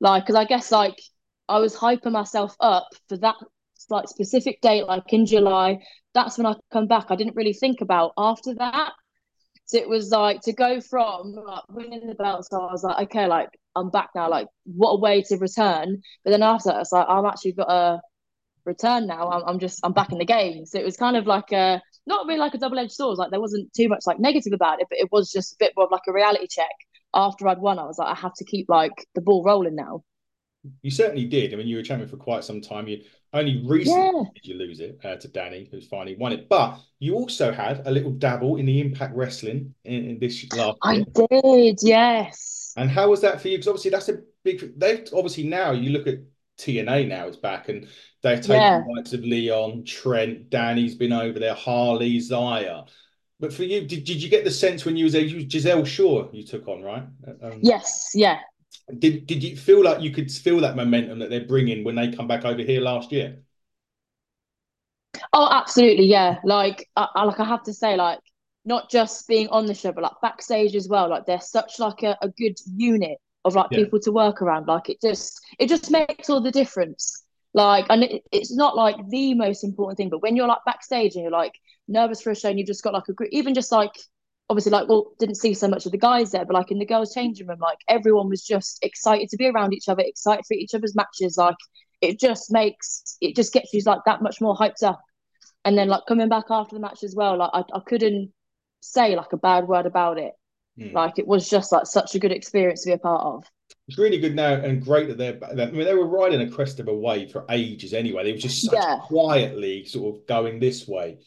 Like, 0.00 0.24
because 0.24 0.36
I 0.36 0.44
guess 0.44 0.72
like 0.72 1.00
I 1.48 1.58
was 1.58 1.76
hyping 1.76 2.12
myself 2.12 2.56
up 2.60 2.88
for 3.08 3.16
that 3.18 3.36
like 3.88 4.08
specific 4.08 4.60
date, 4.60 4.86
like 4.86 5.12
in 5.12 5.26
July. 5.26 5.78
That's 6.14 6.38
when 6.38 6.46
I 6.46 6.54
come 6.72 6.86
back. 6.86 7.06
I 7.10 7.16
didn't 7.16 7.36
really 7.36 7.52
think 7.52 7.80
about 7.80 8.12
after 8.18 8.54
that. 8.54 8.92
So 9.66 9.78
it 9.78 9.88
was 9.88 10.10
like 10.10 10.40
to 10.42 10.52
go 10.52 10.80
from 10.80 11.32
like 11.32 11.62
winning 11.70 12.06
the 12.06 12.14
belt. 12.14 12.46
So 12.50 12.60
I 12.60 12.72
was 12.72 12.82
like, 12.82 13.08
okay, 13.08 13.26
like 13.26 13.50
I'm 13.76 13.90
back 13.90 14.10
now. 14.14 14.28
Like, 14.28 14.48
what 14.64 14.90
a 14.90 15.00
way 15.00 15.22
to 15.22 15.36
return. 15.36 16.02
But 16.24 16.30
then 16.32 16.42
after 16.42 16.70
that, 16.70 16.80
it's 16.80 16.92
like 16.92 17.06
I'm 17.08 17.24
actually 17.24 17.52
got 17.52 17.70
a 17.70 18.00
return 18.64 19.06
now. 19.06 19.30
I'm, 19.30 19.42
I'm 19.46 19.58
just 19.58 19.80
I'm 19.84 19.92
back 19.92 20.12
in 20.12 20.18
the 20.18 20.24
game. 20.24 20.66
So 20.66 20.78
it 20.78 20.84
was 20.84 20.96
kind 20.96 21.16
of 21.16 21.26
like 21.26 21.52
a 21.52 21.80
not 22.06 22.26
really 22.26 22.40
like 22.40 22.54
a 22.54 22.58
double 22.58 22.78
edged 22.78 22.92
sword. 22.92 23.18
Like 23.18 23.30
there 23.30 23.40
wasn't 23.40 23.72
too 23.72 23.88
much 23.88 24.02
like 24.06 24.18
negative 24.18 24.52
about 24.52 24.80
it, 24.80 24.88
but 24.90 24.98
it 24.98 25.08
was 25.12 25.30
just 25.30 25.52
a 25.52 25.56
bit 25.60 25.72
more 25.76 25.86
of 25.86 25.92
like 25.92 26.02
a 26.08 26.12
reality 26.12 26.48
check 26.48 26.70
after 27.14 27.48
I'd 27.48 27.58
won, 27.58 27.78
I 27.78 27.84
was 27.84 27.98
like, 27.98 28.16
I 28.16 28.18
have 28.18 28.34
to 28.34 28.44
keep 28.44 28.68
like 28.68 29.06
the 29.14 29.20
ball 29.20 29.42
rolling 29.44 29.76
now. 29.76 30.04
You 30.82 30.90
certainly 30.90 31.24
did. 31.24 31.52
I 31.52 31.56
mean, 31.56 31.68
you 31.68 31.76
were 31.76 31.82
champion 31.82 32.08
for 32.08 32.18
quite 32.18 32.44
some 32.44 32.60
time. 32.60 32.86
You 32.86 33.02
only 33.32 33.64
recently 33.66 34.02
yeah. 34.02 34.24
did 34.34 34.46
you 34.46 34.58
lose 34.58 34.80
it 34.80 34.98
uh, 35.02 35.16
to 35.16 35.28
Dani, 35.28 35.70
who's 35.70 35.86
finally 35.86 36.16
won 36.16 36.32
it. 36.32 36.48
But 36.48 36.78
you 36.98 37.14
also 37.14 37.50
had 37.52 37.86
a 37.86 37.90
little 37.90 38.10
dabble 38.10 38.56
in 38.56 38.66
the 38.66 38.80
Impact 38.80 39.14
Wrestling 39.16 39.74
in, 39.84 40.04
in 40.04 40.18
this 40.18 40.46
last. 40.54 40.76
I 40.82 40.94
year. 40.94 41.04
did, 41.30 41.78
yes. 41.82 42.74
And 42.76 42.90
how 42.90 43.08
was 43.08 43.22
that 43.22 43.40
for 43.40 43.48
you? 43.48 43.56
Because 43.56 43.68
obviously 43.68 43.90
that's 43.90 44.08
a 44.10 44.18
big. 44.44 44.78
They've 44.78 45.06
obviously 45.14 45.44
now 45.44 45.70
you 45.70 45.90
look 45.90 46.06
at 46.06 46.18
TNA 46.58 47.08
now 47.08 47.26
is 47.26 47.36
back 47.36 47.68
and 47.68 47.88
they've 48.22 48.40
taken 48.40 48.56
yeah. 48.56 48.80
the 48.80 48.92
likes 48.94 49.12
of 49.12 49.20
Leon, 49.20 49.84
Trent, 49.84 50.50
Danny's 50.50 50.94
been 50.94 51.12
over 51.12 51.38
there, 51.38 51.54
Harley, 51.54 52.20
Zaya. 52.20 52.82
But 53.40 53.54
for 53.54 53.64
you, 53.64 53.86
did, 53.86 54.04
did 54.04 54.22
you 54.22 54.28
get 54.28 54.44
the 54.44 54.50
sense 54.50 54.84
when 54.84 54.96
you 54.96 55.04
was 55.04 55.14
there, 55.14 55.22
you 55.22 55.48
Giselle 55.48 55.84
Shaw 55.84 56.30
you 56.30 56.46
took 56.46 56.68
on, 56.68 56.82
right? 56.82 57.04
Um, 57.42 57.60
yes, 57.62 58.10
yeah. 58.14 58.40
Did 58.98 59.26
did 59.26 59.42
you 59.42 59.56
feel 59.56 59.82
like 59.82 60.02
you 60.02 60.10
could 60.10 60.30
feel 60.30 60.60
that 60.60 60.76
momentum 60.76 61.18
that 61.20 61.30
they're 61.30 61.46
bringing 61.46 61.82
when 61.82 61.94
they 61.94 62.12
come 62.12 62.28
back 62.28 62.44
over 62.44 62.62
here 62.62 62.80
last 62.80 63.10
year? 63.10 63.38
Oh, 65.32 65.48
absolutely, 65.50 66.06
yeah. 66.06 66.36
Like, 66.44 66.88
I, 66.96 67.08
I 67.14 67.24
like 67.24 67.40
I 67.40 67.44
have 67.44 67.62
to 67.64 67.72
say, 67.72 67.96
like, 67.96 68.20
not 68.64 68.90
just 68.90 69.26
being 69.26 69.48
on 69.48 69.64
the 69.64 69.74
show, 69.74 69.92
but 69.92 70.02
like 70.02 70.12
backstage 70.20 70.76
as 70.76 70.88
well. 70.88 71.08
Like, 71.08 71.24
they're 71.24 71.40
such 71.40 71.78
like 71.78 72.02
a, 72.02 72.18
a 72.20 72.28
good 72.28 72.58
unit 72.76 73.18
of 73.44 73.54
like 73.54 73.68
yeah. 73.70 73.78
people 73.78 74.00
to 74.00 74.12
work 74.12 74.42
around. 74.42 74.66
Like, 74.66 74.90
it 74.90 75.00
just 75.00 75.40
it 75.58 75.68
just 75.68 75.90
makes 75.90 76.28
all 76.28 76.42
the 76.42 76.50
difference. 76.50 77.24
Like, 77.54 77.86
and 77.88 78.04
it, 78.04 78.22
it's 78.32 78.54
not 78.54 78.76
like 78.76 78.96
the 79.08 79.34
most 79.34 79.64
important 79.64 79.96
thing, 79.96 80.10
but 80.10 80.22
when 80.22 80.36
you're 80.36 80.46
like 80.46 80.64
backstage 80.66 81.14
and 81.14 81.22
you're 81.22 81.32
like 81.32 81.54
nervous 81.90 82.22
for 82.22 82.30
a 82.30 82.36
show 82.36 82.48
and 82.48 82.58
you've 82.58 82.68
just 82.68 82.82
got 82.82 82.94
like 82.94 83.08
a 83.08 83.12
group, 83.12 83.30
even 83.32 83.54
just 83.54 83.72
like 83.72 83.92
obviously 84.48 84.72
like 84.72 84.88
well 84.88 85.12
didn't 85.18 85.36
see 85.36 85.54
so 85.54 85.68
much 85.68 85.86
of 85.86 85.92
the 85.92 85.98
guys 85.98 86.32
there, 86.32 86.44
but 86.44 86.54
like 86.54 86.70
in 86.70 86.78
the 86.78 86.86
girls' 86.86 87.14
changing 87.14 87.46
room, 87.46 87.58
like 87.60 87.78
everyone 87.88 88.28
was 88.28 88.44
just 88.44 88.78
excited 88.82 89.28
to 89.28 89.36
be 89.36 89.46
around 89.46 89.72
each 89.72 89.88
other, 89.88 90.02
excited 90.04 90.44
for 90.46 90.54
each 90.54 90.74
other's 90.74 90.94
matches. 90.94 91.36
Like 91.36 91.56
it 92.00 92.18
just 92.18 92.52
makes 92.52 93.16
it 93.20 93.36
just 93.36 93.52
gets 93.52 93.72
you 93.72 93.82
like 93.84 94.00
that 94.06 94.22
much 94.22 94.40
more 94.40 94.56
hyped 94.56 94.82
up. 94.82 95.00
And 95.64 95.76
then 95.76 95.88
like 95.88 96.02
coming 96.08 96.28
back 96.28 96.46
after 96.50 96.74
the 96.74 96.80
match 96.80 97.02
as 97.04 97.14
well, 97.14 97.36
like 97.36 97.50
I, 97.52 97.62
I 97.74 97.80
couldn't 97.86 98.32
say 98.80 99.14
like 99.14 99.32
a 99.32 99.36
bad 99.36 99.68
word 99.68 99.86
about 99.86 100.18
it. 100.18 100.32
Mm. 100.78 100.94
Like 100.94 101.18
it 101.18 101.26
was 101.26 101.48
just 101.48 101.70
like 101.70 101.86
such 101.86 102.14
a 102.14 102.18
good 102.18 102.32
experience 102.32 102.82
to 102.82 102.88
be 102.88 102.94
a 102.94 102.98
part 102.98 103.22
of. 103.22 103.44
It's 103.86 103.98
really 103.98 104.18
good 104.18 104.34
now 104.34 104.54
and 104.54 104.82
great 104.82 105.08
that 105.08 105.18
they're. 105.18 105.38
I 105.44 105.70
mean, 105.70 105.84
they 105.84 105.94
were 105.94 106.06
riding 106.06 106.40
a 106.40 106.50
crest 106.50 106.80
of 106.80 106.88
a 106.88 106.94
wave 106.94 107.30
for 107.30 107.44
ages 107.50 107.92
anyway. 107.92 108.24
They 108.24 108.32
were 108.32 108.38
just 108.38 108.72
yeah. 108.72 108.98
quietly 109.02 109.84
sort 109.84 110.16
of 110.16 110.26
going 110.26 110.58
this 110.58 110.88
way 110.88 111.18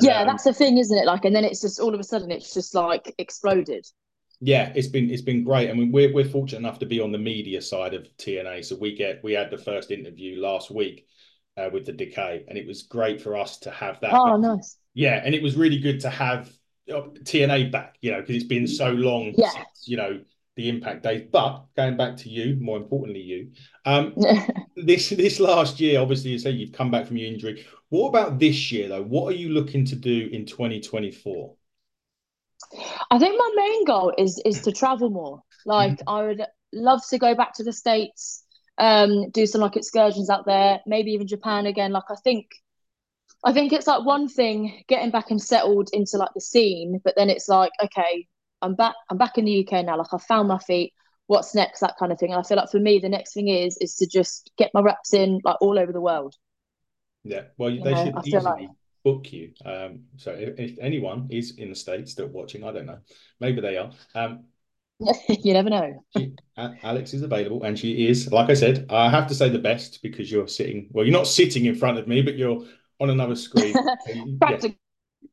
yeah, 0.00 0.20
um, 0.20 0.26
that's 0.26 0.44
the 0.44 0.52
thing, 0.52 0.78
isn't 0.78 0.96
it? 0.96 1.06
Like, 1.06 1.24
and 1.24 1.34
then 1.34 1.44
it's 1.44 1.60
just 1.60 1.80
all 1.80 1.94
of 1.94 2.00
a 2.00 2.04
sudden 2.04 2.30
it's 2.30 2.52
just 2.52 2.74
like 2.74 3.14
exploded. 3.18 3.86
Yeah, 4.40 4.72
it's 4.74 4.88
been 4.88 5.10
it's 5.10 5.22
been 5.22 5.44
great. 5.44 5.70
I 5.70 5.72
mean, 5.72 5.92
we're 5.92 6.12
we're 6.12 6.28
fortunate 6.28 6.58
enough 6.58 6.78
to 6.80 6.86
be 6.86 7.00
on 7.00 7.12
the 7.12 7.18
media 7.18 7.62
side 7.62 7.94
of 7.94 8.06
TNA, 8.18 8.64
so 8.64 8.76
we 8.76 8.94
get 8.94 9.22
we 9.22 9.32
had 9.32 9.50
the 9.50 9.58
first 9.58 9.90
interview 9.90 10.40
last 10.40 10.70
week 10.70 11.06
uh, 11.56 11.70
with 11.72 11.86
the 11.86 11.92
Decay, 11.92 12.44
and 12.48 12.58
it 12.58 12.66
was 12.66 12.82
great 12.82 13.20
for 13.20 13.36
us 13.36 13.58
to 13.60 13.70
have 13.70 14.00
that. 14.00 14.12
Oh, 14.12 14.36
nice. 14.36 14.76
Yeah, 14.92 15.20
and 15.24 15.34
it 15.34 15.42
was 15.42 15.56
really 15.56 15.78
good 15.78 16.00
to 16.00 16.10
have 16.10 16.52
uh, 16.92 17.02
TNA 17.22 17.72
back, 17.72 17.96
you 18.00 18.12
know, 18.12 18.20
because 18.20 18.36
it's 18.36 18.44
been 18.44 18.66
so 18.66 18.90
long 18.90 19.32
yeah. 19.36 19.50
since 19.50 19.84
you 19.86 19.96
know 19.96 20.20
the 20.56 20.68
Impact 20.68 21.02
days. 21.02 21.28
But 21.32 21.64
going 21.76 21.96
back 21.96 22.16
to 22.18 22.28
you, 22.28 22.56
more 22.60 22.76
importantly, 22.76 23.20
you, 23.20 23.50
um, 23.84 24.14
this 24.76 25.10
this 25.10 25.40
last 25.40 25.80
year, 25.80 26.00
obviously, 26.00 26.30
you 26.30 26.38
say 26.38 26.50
you've 26.50 26.72
come 26.72 26.90
back 26.90 27.06
from 27.06 27.16
your 27.16 27.28
injury. 27.28 27.64
What 27.94 28.08
about 28.08 28.40
this 28.40 28.72
year, 28.72 28.88
though? 28.88 29.04
What 29.04 29.32
are 29.32 29.36
you 29.36 29.50
looking 29.50 29.84
to 29.84 29.94
do 29.94 30.28
in 30.32 30.46
2024? 30.46 31.54
I 33.08 33.18
think 33.20 33.38
my 33.38 33.50
main 33.54 33.84
goal 33.84 34.12
is 34.18 34.42
is 34.44 34.62
to 34.62 34.72
travel 34.72 35.10
more. 35.10 35.42
Like 35.64 35.92
mm-hmm. 35.92 36.08
I 36.08 36.22
would 36.24 36.42
love 36.72 37.02
to 37.10 37.18
go 37.18 37.36
back 37.36 37.54
to 37.54 37.62
the 37.62 37.72
states, 37.72 38.42
um, 38.78 39.30
do 39.30 39.46
some 39.46 39.60
like 39.60 39.76
excursions 39.76 40.28
out 40.28 40.44
there, 40.44 40.80
maybe 40.86 41.12
even 41.12 41.28
Japan 41.28 41.66
again. 41.66 41.92
Like 41.92 42.10
I 42.10 42.16
think, 42.16 42.46
I 43.44 43.52
think 43.52 43.72
it's 43.72 43.86
like 43.86 44.04
one 44.04 44.26
thing 44.26 44.82
getting 44.88 45.12
back 45.12 45.30
and 45.30 45.40
settled 45.40 45.88
into 45.92 46.16
like 46.16 46.34
the 46.34 46.40
scene, 46.40 47.00
but 47.04 47.14
then 47.16 47.30
it's 47.30 47.48
like 47.48 47.70
okay, 47.80 48.26
I'm 48.60 48.74
back. 48.74 48.96
I'm 49.08 49.18
back 49.18 49.38
in 49.38 49.44
the 49.44 49.64
UK 49.64 49.84
now. 49.84 49.98
Like 49.98 50.12
I 50.12 50.18
found 50.18 50.48
my 50.48 50.58
feet. 50.58 50.94
What's 51.28 51.54
next? 51.54 51.78
That 51.78 51.94
kind 51.96 52.10
of 52.10 52.18
thing. 52.18 52.32
And 52.32 52.40
I 52.40 52.42
feel 52.42 52.56
like 52.56 52.72
for 52.72 52.80
me, 52.80 52.98
the 52.98 53.08
next 53.08 53.34
thing 53.34 53.46
is 53.46 53.78
is 53.80 53.94
to 53.98 54.06
just 54.08 54.50
get 54.58 54.72
my 54.74 54.80
reps 54.80 55.14
in 55.14 55.38
like 55.44 55.58
all 55.60 55.78
over 55.78 55.92
the 55.92 56.00
world. 56.00 56.34
Yeah, 57.24 57.42
well, 57.56 57.70
you 57.70 57.82
they 57.82 57.92
know, 57.92 58.04
should 58.04 58.26
easily 58.26 58.42
like 58.42 58.68
book 59.04 59.32
you. 59.32 59.52
Um, 59.64 60.04
so 60.16 60.32
if, 60.32 60.58
if, 60.58 60.78
anyone 60.80 61.28
is 61.30 61.56
in 61.56 61.70
the 61.70 61.74
states 61.74 62.12
still 62.12 62.28
watching, 62.28 62.64
I 62.64 62.72
don't 62.72 62.86
know, 62.86 62.98
maybe 63.40 63.60
they 63.60 63.76
are. 63.76 63.90
Um, 64.14 64.44
you 65.28 65.52
never 65.52 65.70
know. 65.70 66.04
She, 66.16 66.34
Alex 66.56 67.14
is 67.14 67.22
available, 67.22 67.62
and 67.64 67.78
she 67.78 68.06
is, 68.06 68.30
like 68.30 68.50
I 68.50 68.54
said, 68.54 68.86
I 68.90 69.10
have 69.10 69.26
to 69.28 69.34
say 69.34 69.48
the 69.48 69.58
best 69.58 70.00
because 70.02 70.30
you're 70.30 70.48
sitting. 70.48 70.88
Well, 70.90 71.04
you're 71.04 71.12
not 71.12 71.26
sitting 71.26 71.66
in 71.66 71.74
front 71.74 71.98
of 71.98 72.06
me, 72.06 72.22
but 72.22 72.36
you're 72.36 72.64
on 73.00 73.10
another 73.10 73.36
screen. 73.36 73.74
Practically. 74.40 74.78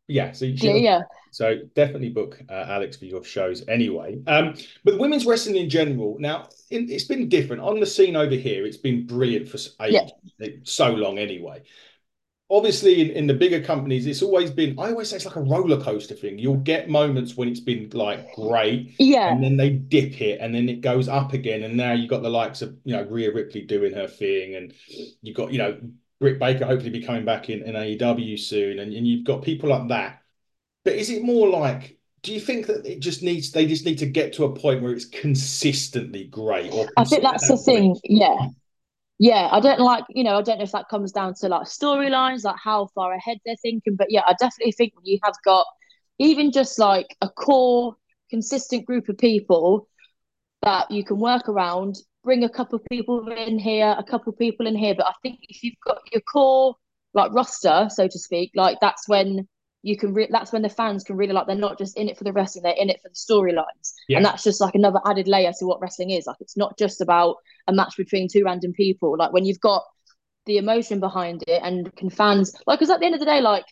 Yeah. 0.07 0.31
So 0.31 0.45
yeah, 0.45 0.73
yeah. 0.73 1.01
So 1.31 1.59
definitely 1.75 2.09
book 2.09 2.41
uh, 2.49 2.65
Alex 2.67 2.97
for 2.97 3.05
your 3.05 3.23
shows 3.23 3.63
anyway. 3.67 4.19
Um, 4.27 4.55
but 4.83 4.99
women's 4.99 5.25
wrestling 5.25 5.55
in 5.55 5.69
general, 5.69 6.17
now 6.19 6.49
it, 6.69 6.89
has 6.89 7.05
been 7.05 7.29
different 7.29 7.61
on 7.61 7.79
the 7.79 7.85
scene 7.85 8.15
over 8.15 8.35
here. 8.35 8.65
It's 8.65 8.77
been 8.77 9.07
brilliant 9.07 9.47
for 9.47 9.57
ages, 9.81 10.11
yeah. 10.39 10.47
so 10.63 10.91
long 10.91 11.19
anyway 11.19 11.63
obviously 12.51 12.99
in, 12.99 13.09
in 13.11 13.27
the 13.27 13.33
bigger 13.33 13.61
companies 13.61 14.05
it's 14.05 14.21
always 14.21 14.51
been 14.51 14.77
i 14.77 14.89
always 14.91 15.09
say 15.09 15.15
it's 15.15 15.25
like 15.25 15.37
a 15.37 15.41
roller 15.41 15.81
coaster 15.81 16.13
thing 16.13 16.37
you'll 16.37 16.57
get 16.57 16.89
moments 16.89 17.37
when 17.37 17.47
it's 17.47 17.61
been 17.61 17.89
like 17.93 18.35
great 18.35 18.93
yeah 18.99 19.31
and 19.31 19.41
then 19.41 19.55
they 19.55 19.69
dip 19.69 20.19
it 20.21 20.39
and 20.41 20.53
then 20.53 20.67
it 20.67 20.81
goes 20.81 21.07
up 21.07 21.31
again 21.31 21.63
and 21.63 21.77
now 21.77 21.93
you've 21.93 22.09
got 22.09 22.21
the 22.21 22.29
likes 22.29 22.61
of 22.61 22.75
you 22.83 22.93
know 22.93 23.03
Rhea 23.03 23.33
Ripley 23.33 23.61
doing 23.61 23.93
her 23.93 24.07
thing 24.07 24.55
and 24.55 24.73
you've 25.21 25.35
got 25.35 25.53
you 25.53 25.59
know 25.59 25.79
Britt 26.21 26.39
Baker 26.39 26.65
hopefully 26.65 26.91
be 26.91 27.03
coming 27.03 27.25
back 27.25 27.49
in, 27.49 27.63
in 27.63 27.75
AEW 27.75 28.39
soon 28.39 28.79
and, 28.79 28.93
and 28.93 29.05
you've 29.05 29.25
got 29.25 29.41
people 29.41 29.69
like 29.69 29.89
that 29.89 30.21
but 30.85 30.93
is 30.93 31.09
it 31.09 31.23
more 31.23 31.49
like 31.49 31.97
do 32.23 32.33
you 32.33 32.39
think 32.39 32.67
that 32.67 32.85
it 32.85 33.01
just 33.01 33.21
needs 33.23 33.51
they 33.51 33.65
just 33.65 33.85
need 33.85 33.97
to 33.97 34.05
get 34.05 34.31
to 34.33 34.45
a 34.45 34.55
point 34.55 34.81
where 34.81 34.93
it's 34.93 35.05
consistently 35.05 36.25
great 36.25 36.71
or 36.71 36.87
I 36.95 37.03
think 37.03 37.23
that's 37.23 37.49
the 37.49 37.57
thing 37.57 37.97
yeah 38.05 38.47
yeah, 39.23 39.49
I 39.51 39.59
don't 39.59 39.79
like, 39.79 40.03
you 40.09 40.23
know, 40.23 40.39
I 40.39 40.41
don't 40.41 40.57
know 40.57 40.63
if 40.63 40.71
that 40.71 40.89
comes 40.89 41.11
down 41.11 41.35
to 41.41 41.47
like 41.47 41.67
storylines, 41.67 42.43
like 42.43 42.55
how 42.57 42.87
far 42.95 43.13
ahead 43.13 43.37
they're 43.45 43.55
thinking. 43.61 43.95
But 43.95 44.07
yeah, 44.09 44.23
I 44.27 44.33
definitely 44.39 44.71
think 44.71 44.93
you 45.03 45.19
have 45.21 45.35
got 45.45 45.67
even 46.17 46.51
just 46.51 46.79
like 46.79 47.15
a 47.21 47.29
core, 47.29 47.95
consistent 48.31 48.83
group 48.83 49.09
of 49.09 49.19
people 49.19 49.87
that 50.63 50.89
you 50.89 51.03
can 51.03 51.19
work 51.19 51.47
around, 51.47 51.97
bring 52.23 52.43
a 52.43 52.49
couple 52.49 52.77
of 52.77 52.85
people 52.85 53.31
in 53.31 53.57
here, 53.57 53.95
a 53.97 54.03
couple 54.03 54.31
of 54.31 54.39
people 54.39 54.67
in 54.67 54.75
here. 54.75 54.95
But 54.95 55.07
I 55.07 55.13
think 55.21 55.39
if 55.43 55.63
you've 55.63 55.79
got 55.85 55.99
your 56.11 56.21
core 56.21 56.75
like 57.13 57.31
roster, 57.33 57.87
so 57.89 58.07
to 58.07 58.19
speak, 58.19 58.51
like 58.55 58.77
that's 58.79 59.07
when 59.07 59.47
you 59.83 59.97
can 59.97 60.13
re- 60.13 60.29
that's 60.31 60.51
when 60.51 60.61
the 60.61 60.69
fans 60.69 61.03
can 61.03 61.15
really 61.17 61.33
like 61.33 61.47
they're 61.47 61.55
not 61.55 61.77
just 61.77 61.97
in 61.97 62.07
it 62.07 62.17
for 62.17 62.23
the 62.23 62.33
wrestling 62.33 62.63
they're 62.63 62.73
in 62.73 62.89
it 62.89 63.01
for 63.01 63.09
the 63.09 63.15
storylines 63.15 63.93
yeah. 64.07 64.17
and 64.17 64.25
that's 64.25 64.43
just 64.43 64.61
like 64.61 64.75
another 64.75 64.99
added 65.05 65.27
layer 65.27 65.51
to 65.57 65.65
what 65.65 65.81
wrestling 65.81 66.11
is 66.11 66.25
like 66.27 66.37
it's 66.39 66.57
not 66.57 66.77
just 66.77 67.01
about 67.01 67.37
a 67.67 67.73
match 67.73 67.95
between 67.97 68.27
two 68.31 68.43
random 68.45 68.73
people 68.73 69.15
like 69.17 69.33
when 69.33 69.45
you've 69.45 69.59
got 69.59 69.83
the 70.45 70.57
emotion 70.57 70.99
behind 70.99 71.43
it 71.47 71.61
and 71.63 71.93
can 71.95 72.09
fans 72.09 72.53
like 72.67 72.79
because 72.79 72.89
at 72.89 72.99
the 72.99 73.05
end 73.05 73.15
of 73.15 73.19
the 73.19 73.25
day 73.25 73.41
like 73.41 73.65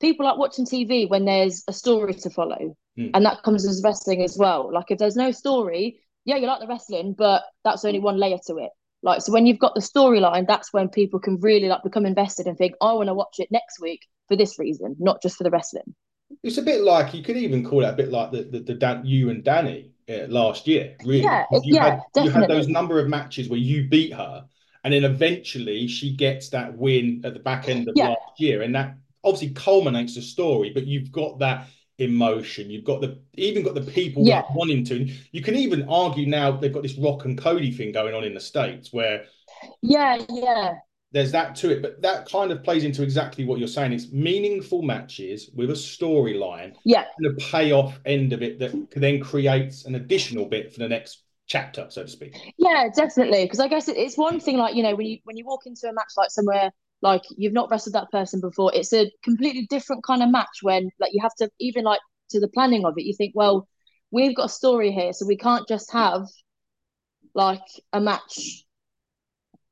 people 0.00 0.26
like 0.26 0.38
watching 0.38 0.66
tv 0.66 1.08
when 1.08 1.24
there's 1.24 1.64
a 1.68 1.72
story 1.72 2.14
to 2.14 2.30
follow 2.30 2.76
mm. 2.98 3.10
and 3.14 3.24
that 3.24 3.42
comes 3.42 3.66
as 3.66 3.82
wrestling 3.82 4.22
as 4.22 4.36
well 4.38 4.72
like 4.72 4.86
if 4.90 4.98
there's 4.98 5.16
no 5.16 5.30
story 5.30 5.98
yeah 6.26 6.36
you 6.36 6.46
like 6.46 6.60
the 6.60 6.66
wrestling 6.66 7.14
but 7.16 7.42
that's 7.64 7.84
only 7.86 7.98
one 7.98 8.18
layer 8.18 8.38
to 8.46 8.58
it 8.58 8.70
like 9.02 9.22
so 9.22 9.32
when 9.32 9.46
you've 9.46 9.58
got 9.58 9.74
the 9.74 9.80
storyline 9.80 10.46
that's 10.46 10.72
when 10.74 10.90
people 10.90 11.18
can 11.18 11.40
really 11.40 11.68
like 11.68 11.82
become 11.82 12.04
invested 12.04 12.46
and 12.46 12.58
think 12.58 12.74
i 12.82 12.92
want 12.92 13.08
to 13.08 13.14
watch 13.14 13.36
it 13.38 13.48
next 13.50 13.80
week 13.80 14.00
for 14.28 14.36
this 14.36 14.58
reason, 14.58 14.96
not 14.98 15.22
just 15.22 15.36
for 15.36 15.44
the 15.44 15.50
wrestling. 15.50 15.94
It's 16.42 16.58
a 16.58 16.62
bit 16.62 16.82
like 16.82 17.14
you 17.14 17.22
could 17.22 17.36
even 17.36 17.64
call 17.64 17.84
it 17.84 17.88
a 17.88 17.92
bit 17.92 18.10
like 18.10 18.32
the 18.32 18.42
the, 18.42 18.60
the 18.60 18.74
Dan, 18.74 19.02
you 19.04 19.30
and 19.30 19.44
Dani 19.44 19.90
uh, 20.08 20.26
last 20.28 20.66
year. 20.66 20.96
Really, 21.04 21.22
yeah, 21.22 21.44
you 21.52 21.74
yeah, 21.74 21.84
had, 21.84 22.00
definitely. 22.14 22.24
You 22.24 22.40
had 22.40 22.50
those 22.50 22.68
number 22.68 22.98
of 22.98 23.08
matches 23.08 23.48
where 23.48 23.58
you 23.58 23.88
beat 23.88 24.12
her, 24.12 24.44
and 24.82 24.92
then 24.92 25.04
eventually 25.04 25.86
she 25.86 26.16
gets 26.16 26.50
that 26.50 26.76
win 26.76 27.22
at 27.24 27.34
the 27.34 27.40
back 27.40 27.68
end 27.68 27.88
of 27.88 27.94
yeah. 27.96 28.08
last 28.08 28.40
year, 28.40 28.62
and 28.62 28.74
that 28.74 28.96
obviously 29.22 29.50
culminates 29.50 30.16
the 30.16 30.22
story. 30.22 30.70
But 30.70 30.86
you've 30.86 31.12
got 31.12 31.38
that 31.38 31.68
emotion. 31.98 32.70
You've 32.70 32.84
got 32.84 33.00
the 33.00 33.18
even 33.34 33.62
got 33.62 33.74
the 33.74 33.80
people 33.80 34.24
yeah. 34.24 34.42
wanting 34.54 34.84
to. 34.84 35.10
You 35.32 35.42
can 35.42 35.56
even 35.56 35.88
argue 35.88 36.26
now 36.26 36.52
they've 36.52 36.72
got 36.72 36.82
this 36.82 36.98
Rock 36.98 37.24
and 37.24 37.38
Cody 37.38 37.72
thing 37.72 37.92
going 37.92 38.14
on 38.14 38.24
in 38.24 38.34
the 38.34 38.40
states 38.40 38.92
where. 38.92 39.24
Yeah, 39.82 40.22
yeah 40.28 40.74
there's 41.16 41.32
that 41.32 41.54
to 41.56 41.70
it, 41.70 41.80
but 41.80 42.02
that 42.02 42.28
kind 42.28 42.50
of 42.52 42.62
plays 42.62 42.84
into 42.84 43.02
exactly 43.02 43.44
what 43.44 43.58
you're 43.58 43.68
saying. 43.68 43.92
It's 43.92 44.12
meaningful 44.12 44.82
matches 44.82 45.50
with 45.54 45.70
a 45.70 45.74
storyline, 45.74 46.74
yeah, 46.84 47.04
and 47.18 47.26
a 47.32 47.34
payoff 47.40 47.98
end 48.04 48.32
of 48.32 48.42
it 48.42 48.58
that 48.58 48.90
then 48.90 49.20
creates 49.20 49.86
an 49.86 49.94
additional 49.94 50.46
bit 50.46 50.72
for 50.72 50.80
the 50.80 50.88
next 50.88 51.22
chapter, 51.46 51.86
so 51.88 52.02
to 52.02 52.08
speak. 52.08 52.36
Yeah, 52.58 52.88
definitely. 52.94 53.44
Because 53.44 53.60
I 53.60 53.68
guess 53.68 53.88
it's 53.88 54.18
one 54.18 54.40
thing, 54.40 54.58
like 54.58 54.74
you 54.74 54.82
know, 54.82 54.94
when 54.94 55.06
you 55.06 55.18
when 55.24 55.36
you 55.36 55.46
walk 55.46 55.62
into 55.64 55.88
a 55.88 55.92
match 55.92 56.12
like 56.16 56.30
somewhere 56.30 56.70
like 57.02 57.22
you've 57.36 57.52
not 57.52 57.70
wrestled 57.70 57.94
that 57.94 58.10
person 58.10 58.40
before, 58.40 58.72
it's 58.74 58.92
a 58.92 59.10
completely 59.22 59.66
different 59.68 60.04
kind 60.04 60.22
of 60.22 60.30
match. 60.30 60.58
When 60.62 60.90
like 61.00 61.12
you 61.12 61.20
have 61.22 61.34
to 61.38 61.50
even 61.60 61.84
like 61.84 62.00
to 62.30 62.40
the 62.40 62.48
planning 62.48 62.84
of 62.84 62.94
it, 62.96 63.04
you 63.04 63.14
think, 63.16 63.32
well, 63.34 63.68
we've 64.10 64.34
got 64.36 64.46
a 64.46 64.50
story 64.50 64.92
here, 64.92 65.12
so 65.12 65.26
we 65.26 65.36
can't 65.36 65.68
just 65.68 65.92
have 65.92 66.26
like 67.34 67.60
a 67.92 68.00
match 68.00 68.64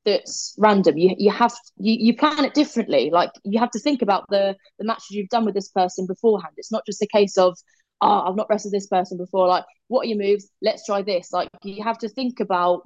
that's 0.05 0.53
random. 0.57 0.97
You 0.97 1.15
you 1.17 1.31
have 1.31 1.53
you, 1.77 1.97
you 1.99 2.15
plan 2.15 2.45
it 2.45 2.53
differently. 2.53 3.09
Like 3.11 3.31
you 3.43 3.59
have 3.59 3.71
to 3.71 3.79
think 3.79 4.01
about 4.01 4.25
the 4.29 4.55
the 4.77 4.85
matches 4.85 5.11
you've 5.11 5.29
done 5.29 5.45
with 5.45 5.55
this 5.55 5.69
person 5.69 6.05
beforehand. 6.05 6.53
It's 6.57 6.71
not 6.71 6.85
just 6.85 7.01
a 7.01 7.07
case 7.07 7.37
of 7.37 7.57
oh 8.01 8.21
I've 8.21 8.35
not 8.35 8.47
wrestled 8.49 8.73
this 8.73 8.87
person 8.87 9.17
before. 9.17 9.47
Like 9.47 9.65
what 9.87 10.05
are 10.05 10.09
your 10.09 10.19
moves? 10.19 10.47
Let's 10.61 10.85
try 10.85 11.01
this. 11.01 11.31
Like 11.33 11.49
you 11.63 11.83
have 11.83 11.97
to 11.99 12.09
think 12.09 12.39
about 12.39 12.83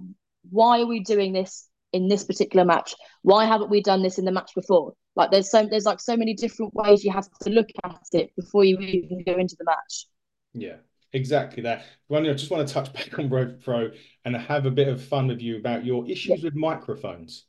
why 0.49 0.81
are 0.81 0.87
we 0.87 1.01
doing 1.01 1.33
this 1.33 1.68
in 1.93 2.07
this 2.07 2.23
particular 2.23 2.65
match? 2.65 2.95
Why 3.21 3.45
haven't 3.45 3.69
we 3.69 3.81
done 3.81 4.01
this 4.01 4.17
in 4.17 4.25
the 4.25 4.31
match 4.31 4.51
before? 4.55 4.93
Like 5.15 5.31
there's 5.31 5.51
so 5.51 5.65
there's 5.65 5.85
like 5.85 5.99
so 5.99 6.15
many 6.15 6.33
different 6.33 6.73
ways 6.73 7.03
you 7.03 7.11
have 7.11 7.27
to 7.41 7.49
look 7.49 7.69
at 7.83 7.97
it 8.13 8.35
before 8.35 8.63
you 8.63 8.77
even 8.79 9.23
go 9.25 9.37
into 9.37 9.55
the 9.57 9.65
match. 9.65 10.05
Yeah, 10.53 10.77
exactly 11.13 11.63
that. 11.63 11.85
Ronnie, 12.09 12.29
I 12.29 12.33
just 12.33 12.51
want 12.51 12.67
to 12.67 12.73
touch 12.73 12.93
back 12.93 13.17
on 13.19 13.29
Rev 13.29 13.61
Pro 13.63 13.91
and 14.25 14.35
have 14.35 14.65
a 14.65 14.71
bit 14.71 14.87
of 14.87 15.03
fun 15.03 15.27
with 15.27 15.41
you 15.41 15.57
about 15.57 15.85
your 15.85 16.09
issues 16.09 16.43
with 16.43 16.55
microphones. 16.55 17.45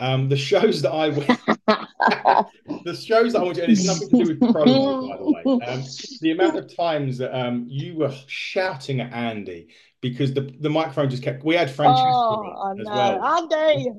Um, 0.00 0.28
the 0.28 0.36
shows 0.36 0.82
that 0.82 0.92
I 0.92 1.08
went, 1.08 1.26
the 2.84 2.94
shows 2.94 3.32
that 3.32 3.40
I 3.40 3.42
went 3.42 3.56
to, 3.56 3.64
and 3.64 3.72
it's 3.72 3.84
nothing 3.84 4.10
to 4.10 4.24
do 4.24 4.28
with 4.28 4.40
promo, 4.40 5.08
by 5.08 5.16
the 5.16 5.56
way. 5.56 5.66
Um, 5.66 5.82
the 6.20 6.30
amount 6.30 6.56
of 6.56 6.74
times 6.74 7.18
that 7.18 7.36
um, 7.36 7.64
you 7.68 7.96
were 7.96 8.14
shouting 8.26 9.00
at 9.00 9.12
Andy 9.12 9.68
because 10.00 10.32
the, 10.32 10.52
the 10.60 10.70
microphone 10.70 11.10
just 11.10 11.22
kept. 11.22 11.44
We 11.44 11.56
had 11.56 11.70
Francesco 11.70 12.08
oh, 12.08 12.52
oh 12.56 12.70
as 12.70 12.86
no. 12.86 12.92
well. 12.92 13.24
Andy. 13.52 13.90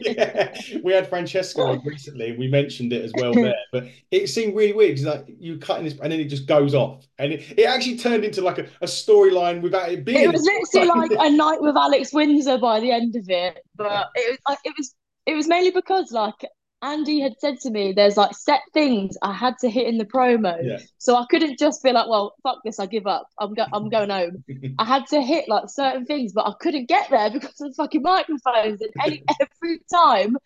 yeah, 0.00 0.54
we 0.82 0.92
had 0.92 1.08
Francesca 1.08 1.80
recently. 1.84 2.36
We 2.36 2.48
mentioned 2.48 2.92
it 2.92 3.04
as 3.04 3.12
well 3.16 3.34
there, 3.34 3.54
but 3.72 3.88
it 4.10 4.28
seemed 4.28 4.56
really 4.56 4.72
weird 4.72 4.96
because 4.96 5.06
like 5.06 5.36
you 5.38 5.58
cutting 5.58 5.84
this, 5.84 5.98
and 6.00 6.10
then 6.10 6.20
it 6.20 6.26
just 6.26 6.46
goes 6.46 6.74
off, 6.74 7.06
and 7.18 7.32
it, 7.32 7.58
it 7.58 7.64
actually 7.64 7.98
turned 7.98 8.24
into 8.24 8.40
like 8.40 8.58
a, 8.58 8.64
a 8.80 8.86
storyline 8.86 9.60
without 9.60 9.90
it 9.90 10.04
being. 10.04 10.24
It 10.24 10.32
was 10.32 10.42
literally 10.42 10.88
like 10.88 11.10
a 11.10 11.30
night 11.36 11.60
with 11.60 11.76
Alex 11.76 12.12
Windsor 12.12 12.58
by 12.58 12.80
the 12.80 12.90
end 12.90 13.14
of 13.16 13.28
it, 13.28 13.60
but 13.76 14.10
it 14.14 14.38
was 14.48 14.58
it 14.64 14.74
was 14.78 14.94
it 15.26 15.34
was 15.34 15.46
mainly 15.46 15.70
because 15.70 16.10
like 16.10 16.46
Andy 16.84 17.20
had 17.20 17.40
said 17.40 17.58
to 17.60 17.70
me, 17.70 17.92
there's 17.92 18.18
like 18.18 18.34
set 18.34 18.60
things 18.74 19.16
I 19.22 19.32
had 19.32 19.56
to 19.60 19.70
hit 19.70 19.86
in 19.86 19.96
the 19.96 20.04
promo. 20.04 20.58
Yeah. 20.62 20.78
So 20.98 21.16
I 21.16 21.24
couldn't 21.30 21.58
just 21.58 21.82
be 21.82 21.92
like, 21.92 22.08
well, 22.08 22.34
fuck 22.42 22.58
this, 22.62 22.78
I 22.78 22.84
give 22.84 23.06
up. 23.06 23.26
I'm 23.40 23.54
go- 23.54 23.66
I'm 23.72 23.88
going 23.88 24.10
home. 24.10 24.44
I 24.78 24.84
had 24.84 25.06
to 25.08 25.22
hit 25.22 25.48
like 25.48 25.64
certain 25.68 26.04
things, 26.04 26.32
but 26.32 26.46
I 26.46 26.52
couldn't 26.60 26.86
get 26.86 27.08
there 27.08 27.30
because 27.30 27.58
of 27.60 27.70
the 27.70 27.74
fucking 27.74 28.02
microphones. 28.02 28.82
And 28.82 28.90
any, 29.02 29.24
every 29.40 29.80
time 29.90 30.36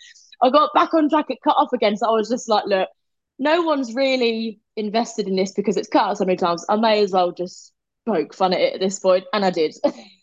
I 0.41 0.51
got 0.51 0.73
back 0.75 0.95
on 0.95 1.11
track, 1.11 1.27
it 1.29 1.39
cut 1.43 1.57
off 1.59 1.73
again. 1.73 1.97
So 1.97 2.07
I 2.09 2.13
was 2.13 2.29
just 2.29 2.49
like, 2.49 2.67
look, 2.67 2.89
no 3.41 3.63
one's 3.63 3.95
really 3.95 4.61
invested 4.77 5.27
in 5.27 5.35
this 5.35 5.53
because 5.53 5.77
it's 5.77 5.89
cut 5.89 6.05
out 6.05 6.19
so 6.19 6.25
many 6.25 6.37
times. 6.37 6.65
I 6.69 6.77
may 6.77 7.03
as 7.03 7.11
well 7.11 7.33
just 7.33 7.73
poke 8.07 8.33
fun 8.33 8.53
at 8.53 8.61
it 8.61 8.75
at 8.75 8.81
this 8.81 9.01
point, 9.01 9.25
and 9.33 9.45
I 9.45 9.51
did. 9.51 9.75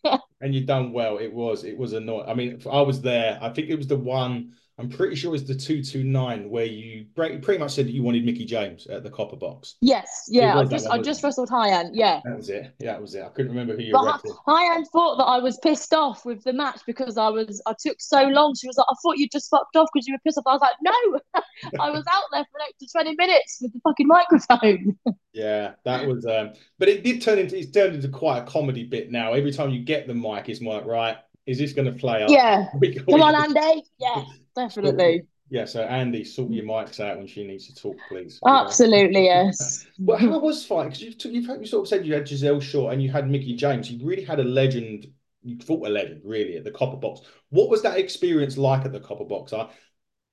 and 0.41 0.55
you 0.55 0.65
done 0.65 0.93
well. 0.93 1.17
It 1.17 1.33
was 1.33 1.65
it 1.65 1.77
was 1.77 1.91
annoying. 1.91 2.29
I 2.29 2.33
mean, 2.33 2.61
I 2.71 2.81
was 2.81 3.01
there. 3.01 3.37
I 3.41 3.49
think 3.49 3.69
it 3.69 3.75
was 3.75 3.87
the 3.87 3.97
one. 3.97 4.53
I'm 4.77 4.89
pretty 4.89 5.15
sure 5.15 5.29
it 5.29 5.31
was 5.31 5.45
the 5.45 5.55
two 5.55 5.81
two 5.81 6.03
nine 6.03 6.49
where 6.49 6.65
you 6.65 7.05
pretty 7.15 7.57
much 7.57 7.71
said 7.71 7.85
that 7.85 7.93
you 7.93 8.03
wanted 8.03 8.25
Mickie 8.25 8.43
James 8.43 8.87
at 8.87 9.03
the 9.03 9.09
copper 9.09 9.37
box. 9.37 9.75
Yes, 9.79 10.25
yeah. 10.27 10.57
I 10.59 10.65
just 10.65 10.87
I 10.87 11.01
just 11.01 11.23
wrestled 11.23 11.49
Hyan. 11.49 11.91
Yeah, 11.93 12.19
that 12.25 12.35
was 12.35 12.49
it. 12.49 12.73
Yeah, 12.79 12.91
that 12.91 13.01
was 13.01 13.15
it. 13.15 13.23
I 13.23 13.29
couldn't 13.29 13.51
remember 13.51 13.75
who 13.75 13.83
you. 13.83 13.93
Were. 13.93 14.03
But 14.03 14.21
Hyan 14.45 14.83
thought 14.91 15.15
that 15.17 15.23
I 15.23 15.39
was 15.39 15.57
pissed 15.63 15.93
off 15.93 16.25
with 16.25 16.43
the 16.43 16.51
match 16.51 16.81
because 16.85 17.17
I 17.17 17.29
was 17.29 17.61
I 17.65 17.73
took 17.79 18.01
so 18.01 18.23
long. 18.23 18.53
She 18.59 18.67
was 18.67 18.77
like, 18.77 18.87
I 18.89 18.95
thought 19.01 19.17
you 19.17 19.29
just 19.29 19.49
fucked 19.49 19.77
off 19.77 19.87
because 19.93 20.07
you 20.07 20.13
were 20.13 20.19
pissed 20.25 20.37
off. 20.37 20.43
I 20.45 20.53
was 20.53 20.61
like, 20.61 20.71
no, 20.81 21.41
I 21.79 21.89
was 21.89 22.03
out 22.11 22.23
there 22.33 22.45
for 22.51 22.59
an 22.59 22.65
extra 22.67 22.87
twenty 22.99 23.15
minutes 23.15 23.59
with 23.61 23.71
the 23.71 23.79
fucking 23.79 24.07
microphone. 24.07 24.97
yeah, 25.33 25.73
that 25.85 26.05
was. 26.05 26.25
um 26.25 26.51
But 26.79 26.89
it 26.89 27.01
did 27.01 27.21
turn 27.21 27.39
into 27.39 27.57
it's 27.57 27.71
turned 27.71 27.95
into 27.95 28.09
quite 28.09 28.39
a 28.39 28.43
comedy 28.43 28.83
bit 28.83 29.09
now. 29.09 29.31
Every 29.31 29.53
time 29.53 29.69
you 29.69 29.83
get 29.83 30.05
the 30.05 30.13
mic, 30.13 30.49
it's 30.49 30.61
like 30.61 30.85
right. 30.85 31.15
Is 31.45 31.57
this 31.57 31.73
going 31.73 31.91
to 31.91 31.97
play 31.99 32.23
up? 32.23 32.29
Yeah. 32.29 32.67
Come 33.09 33.21
on, 33.21 33.35
Andy. 33.35 33.83
Yeah 33.99 34.23
definitely. 34.55 35.23
Yeah, 35.49 35.65
so 35.65 35.83
Andy, 35.83 36.23
sort 36.23 36.51
your 36.51 36.65
mics 36.65 36.99
out 36.99 37.17
when 37.17 37.27
she 37.27 37.45
needs 37.45 37.67
to 37.67 37.75
talk, 37.75 37.95
please. 38.09 38.39
Absolutely, 38.47 39.25
yes. 39.25 39.85
but 39.99 40.19
how 40.19 40.39
was 40.39 40.65
fight? 40.65 40.85
Because 40.85 41.01
you've, 41.01 41.15
you've 41.25 41.61
you 41.61 41.67
sort 41.67 41.83
of 41.83 41.87
said 41.87 42.05
you 42.05 42.15
had 42.15 42.27
Giselle 42.27 42.59
Shaw 42.59 42.89
and 42.89 43.01
you 43.01 43.11
had 43.11 43.29
Mickie 43.29 43.55
James. 43.55 43.91
You 43.91 44.05
really 44.05 44.23
had 44.23 44.39
a 44.39 44.43
legend. 44.43 45.07
You 45.43 45.59
fought 45.59 45.85
a 45.85 45.91
legend, 45.91 46.21
really, 46.25 46.57
at 46.57 46.63
the 46.63 46.71
Copper 46.71 46.97
Box. 46.97 47.21
What 47.49 47.69
was 47.69 47.83
that 47.83 47.99
experience 47.99 48.57
like 48.57 48.85
at 48.85 48.91
the 48.91 48.99
Copper 48.99 49.25
Box? 49.25 49.53
I, 49.53 49.69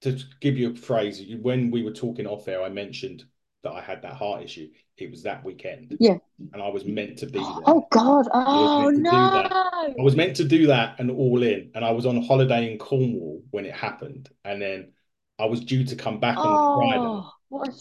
to 0.01 0.19
give 0.41 0.57
you 0.57 0.71
a 0.71 0.75
phrase, 0.75 1.23
when 1.43 1.71
we 1.71 1.83
were 1.83 1.93
talking 1.93 2.27
off 2.27 2.49
air, 2.49 2.63
I 2.63 2.71
mentioned 2.71 3.25
that 3.63 3.73
I 3.73 3.81
had 3.81 4.03
that 4.03 4.15
heart 4.15 4.43
issue. 4.43 4.69
It 4.97 5.11
was 5.11 5.23
that 5.23 5.45
weekend. 5.45 5.97
Yeah. 6.01 6.17
And 6.53 6.63
I 6.63 6.69
was 6.69 6.85
meant 6.85 7.19
to 7.19 7.27
be 7.27 7.39
there. 7.39 7.61
Oh 7.67 7.87
God. 7.91 8.29
Oh 8.33 8.89
I 8.89 8.93
no. 8.93 9.11
I 9.11 10.03
was 10.03 10.17
meant 10.17 10.37
to 10.37 10.45
do 10.45 10.67
that 10.67 10.97
and 10.99 11.11
all 11.11 11.43
in. 11.43 11.71
And 11.75 11.85
I 11.85 11.93
was 11.93 12.07
on 12.07 12.23
holiday 12.23 12.71
in 12.71 12.79
Cornwall 12.79 13.43
when 13.51 13.65
it 13.65 13.75
happened. 13.75 14.29
And 14.45 14.61
then 14.61 14.93
I 15.39 15.47
was 15.47 15.61
due 15.61 15.85
to 15.85 15.97
come 15.97 16.21
back 16.21 16.37
on 16.39 16.47
oh, 16.47 16.79
Friday. 16.79 17.31
What 17.49 17.69
a... 17.69 17.73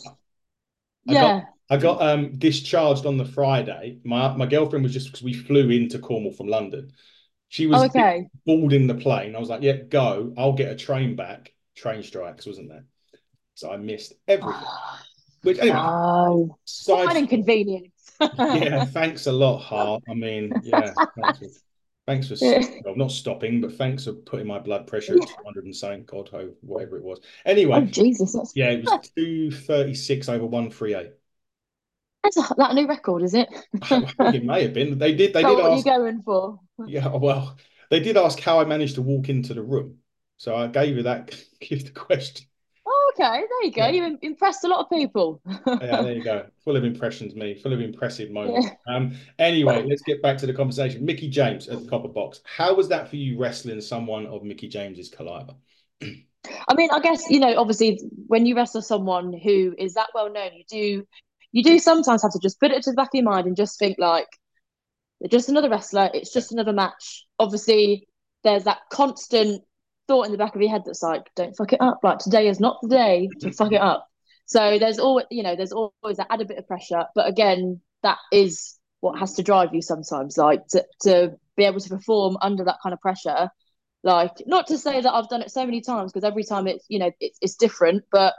I 1.09 1.13
yeah. 1.13 1.21
Got, 1.21 1.45
I 1.69 1.77
got 1.77 2.01
um 2.01 2.38
discharged 2.38 3.05
on 3.05 3.17
the 3.17 3.25
Friday. 3.25 4.00
My 4.03 4.35
my 4.35 4.45
girlfriend 4.45 4.83
was 4.83 4.93
just 4.93 5.07
because 5.07 5.23
we 5.23 5.33
flew 5.33 5.69
into 5.69 6.00
Cornwall 6.00 6.33
from 6.33 6.47
London. 6.47 6.91
She 7.50 7.67
was 7.67 7.81
oh, 7.81 7.85
okay. 7.85 8.27
boarding 8.45 8.88
the 8.88 8.95
plane. 8.95 9.35
I 9.35 9.39
was 9.39 9.50
like, 9.50 9.61
yeah, 9.61 9.73
go. 9.73 10.33
I'll 10.38 10.53
get 10.53 10.71
a 10.71 10.75
train 10.75 11.15
back. 11.15 11.53
Train 11.75 12.01
strikes, 12.03 12.45
wasn't 12.45 12.69
there? 12.69 12.85
So 13.55 13.71
I 13.71 13.77
missed 13.77 14.13
everything. 14.27 14.53
Which 15.43 15.60
anyway, 15.60 15.77
oh, 15.79 16.57
side... 16.65 17.05
quite 17.05 17.17
inconvenient. 17.17 17.91
yeah, 18.38 18.86
thanks 18.86 19.25
a 19.25 19.31
lot, 19.31 19.60
heart. 19.60 20.03
I 20.07 20.13
mean, 20.13 20.51
yeah, 20.62 20.93
thanks 21.19 21.39
for, 21.39 21.48
thanks 22.05 22.27
for 22.27 22.36
well, 22.86 22.95
not 22.95 23.12
stopping, 23.12 23.62
but 23.62 23.74
thanks 23.74 24.05
for 24.05 24.13
putting 24.13 24.45
my 24.45 24.60
blood 24.60 24.86
pressure 24.86 25.15
at 25.15 25.27
200 25.27 25.65
and 25.65 25.75
something, 25.75 26.03
God, 26.05 26.29
ho, 26.29 26.51
whatever 26.62 26.98
it 26.98 27.03
was. 27.03 27.19
Anyway, 27.45 27.77
oh, 27.77 27.86
Jesus, 27.86 28.33
that's 28.33 28.55
yeah, 28.55 28.69
it 28.69 28.86
was 28.86 29.10
236 29.17 30.29
over 30.29 30.45
138. 30.45 31.12
That's 32.24 32.38
a, 32.38 32.53
that 32.57 32.71
a 32.71 32.74
new 32.75 32.88
record, 32.88 33.24
is 33.24 33.33
it? 33.33 33.50
it 33.74 34.45
may 34.45 34.62
have 34.62 34.74
been. 34.74 35.00
They 35.00 35.15
did. 35.15 35.33
They 35.33 35.41
so 35.41 35.55
did. 35.55 35.63
What 35.63 35.71
ask, 35.71 35.88
are 35.88 35.91
you 35.91 35.98
going 35.98 36.21
for? 36.21 36.60
Yeah, 36.86 37.07
well, 37.07 37.57
they 37.89 38.00
did 38.00 38.15
ask 38.15 38.39
how 38.39 38.60
I 38.60 38.65
managed 38.65 38.95
to 38.95 39.01
walk 39.01 39.29
into 39.29 39.55
the 39.55 39.63
room, 39.63 39.98
so 40.38 40.55
I 40.55 40.67
gave 40.67 40.98
you 40.98 41.03
that 41.03 41.36
Give 41.60 41.83
the 41.83 41.91
question 41.91 42.45
okay, 43.12 43.41
there 43.50 43.63
you 43.63 43.72
go. 43.72 43.88
Yeah. 43.88 44.08
You 44.08 44.18
impressed 44.22 44.63
a 44.63 44.68
lot 44.68 44.80
of 44.80 44.89
people. 44.89 45.41
yeah, 45.68 46.01
there 46.01 46.13
you 46.13 46.24
go. 46.24 46.46
Full 46.63 46.75
of 46.75 46.84
impressions, 46.84 47.36
me. 47.36 47.56
Full 47.56 47.74
of 47.74 47.82
impressive 47.82 48.32
moments. 48.32 48.68
Yeah. 48.88 48.96
Um. 48.96 49.15
Anyway, 49.39 49.86
let's 49.88 50.01
get 50.01 50.22
back 50.22 50.38
to 50.39 50.46
the 50.46 50.53
conversation. 50.53 51.06
Mickie 51.06 51.30
James 51.30 51.68
at 51.68 51.84
the 51.84 51.89
Copper 51.89 52.08
Box. 52.08 52.41
How 52.46 52.74
was 52.74 52.88
that 52.89 53.10
for 53.10 53.15
you 53.15 53.38
wrestling 53.38 53.82
someone 53.82 54.25
of 54.27 54.44
Mickie 54.44 54.68
James's 54.68 55.10
caliber? 55.10 55.53
I 56.01 56.74
mean, 56.74 56.89
I 56.91 57.00
guess 57.00 57.30
you 57.30 57.39
know, 57.39 57.56
obviously, 57.58 58.01
when 58.27 58.46
you 58.46 58.56
wrestle 58.56 58.82
someone 58.82 59.34
who 59.34 59.75
is 59.77 59.94
that 59.96 60.10
well 60.13 60.32
known, 60.32 60.51
you 60.53 60.63
do, 60.68 61.07
you 61.51 61.64
do 61.64 61.79
sometimes 61.79 62.24
have 62.24 62.31
to 62.31 62.40
just 62.42 62.59
put 62.59 62.72
it 62.72 62.83
to 62.83 62.92
the 62.92 62.96
back 62.96 63.09
of 63.09 63.16
your 63.16 63.24
mind 63.24 63.48
and 63.48 63.55
just 63.55 63.77
think 63.77 63.98
like, 64.00 64.27
they're 65.20 65.29
just 65.29 65.50
another 65.50 65.70
wrestler. 65.70 66.09
It's 66.14 66.33
just 66.33 66.51
another 66.51 66.74
match. 66.74 67.25
Obviously, 67.38 68.07
there's 68.44 68.64
that 68.64 68.79
constant 68.92 69.62
thought 70.11 70.25
in 70.25 70.33
the 70.33 70.37
back 70.37 70.55
of 70.55 70.61
your 70.61 70.69
head 70.69 70.83
that's 70.85 71.01
like, 71.01 71.24
don't 71.37 71.55
fuck 71.55 71.71
it 71.71 71.79
up. 71.79 72.01
Like 72.03 72.17
today 72.17 72.50
is 72.50 72.59
not 72.59 72.79
the 72.81 72.89
day 72.89 73.29
to 73.39 73.51
fuck 73.53 73.71
it 73.71 73.79
up. 73.79 74.05
So 74.45 74.77
there's 74.77 75.00
always, 75.00 75.25
you 75.31 75.41
know, 75.41 75.55
there's 75.55 75.71
always 75.71 76.17
that 76.17 76.27
added 76.29 76.50
bit 76.50 76.57
of 76.57 76.67
pressure. 76.67 77.05
But 77.15 77.29
again, 77.29 77.79
that 78.03 78.17
is 78.29 78.77
what 79.00 79.17
has 79.19 79.35
to 79.35 79.43
drive 79.43 79.74
you 79.74 79.81
sometimes, 79.81 80.37
like 80.37 80.67
to, 80.71 80.85
to 81.03 81.37
be 81.55 81.63
able 81.63 81.79
to 81.79 81.87
perform 81.87 82.35
under 82.41 82.65
that 82.65 82.79
kind 82.83 82.91
of 82.91 83.00
pressure. 83.00 83.50
Like, 84.03 84.31
not 84.45 84.67
to 84.67 84.77
say 84.77 85.00
that 85.00 85.13
I've 85.13 85.29
done 85.29 85.43
it 85.43 85.51
so 85.51 85.65
many 85.65 85.79
times 85.79 86.11
because 86.11 86.27
every 86.27 86.43
time 86.43 86.67
it's, 86.67 86.83
you 86.89 87.00
know, 87.00 87.11
it's, 87.21 87.37
it's 87.41 87.55
different, 87.55 88.03
but 88.11 88.33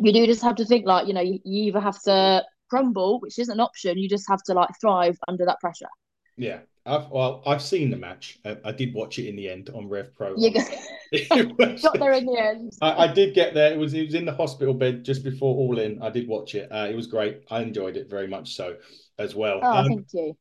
you 0.00 0.12
do 0.12 0.24
just 0.26 0.42
have 0.42 0.56
to 0.56 0.64
think 0.64 0.86
like, 0.86 1.08
you 1.08 1.14
know, 1.14 1.22
you, 1.22 1.40
you 1.44 1.64
either 1.64 1.80
have 1.80 2.00
to 2.02 2.44
crumble, 2.70 3.18
which 3.18 3.40
isn't 3.40 3.52
an 3.52 3.58
option, 3.58 3.98
you 3.98 4.08
just 4.08 4.28
have 4.28 4.42
to 4.44 4.54
like 4.54 4.70
thrive 4.80 5.18
under 5.26 5.44
that 5.46 5.58
pressure. 5.58 5.90
Yeah, 6.36 6.60
I've 6.84 7.08
well, 7.10 7.42
I've 7.46 7.62
seen 7.62 7.90
the 7.90 7.96
match. 7.96 8.38
I, 8.44 8.56
I 8.64 8.72
did 8.72 8.92
watch 8.92 9.18
it 9.18 9.28
in 9.28 9.36
the 9.36 9.48
end 9.48 9.70
on 9.72 9.88
Rev 9.88 10.12
Pro. 10.14 10.34
You 10.36 10.52
got, 10.52 10.68
got 11.82 11.98
there 11.98 12.12
in 12.12 12.26
the 12.26 12.40
end. 12.40 12.72
I, 12.82 13.04
I, 13.04 13.12
did 13.12 13.34
get 13.34 13.54
there. 13.54 13.72
It 13.72 13.78
was 13.78 13.94
it 13.94 14.06
was 14.06 14.14
in 14.14 14.24
the 14.24 14.34
hospital 14.34 14.74
bed 14.74 15.04
just 15.04 15.22
before 15.22 15.54
All 15.54 15.78
In. 15.78 16.02
I 16.02 16.10
did 16.10 16.26
watch 16.26 16.56
it. 16.56 16.68
Uh, 16.72 16.88
it 16.90 16.96
was 16.96 17.06
great. 17.06 17.42
I 17.50 17.62
enjoyed 17.62 17.96
it 17.96 18.10
very 18.10 18.26
much 18.26 18.56
so 18.56 18.76
as 19.18 19.34
well. 19.34 19.60
Oh, 19.62 19.72
um, 19.72 19.86
thank 19.86 20.06
you. 20.12 20.36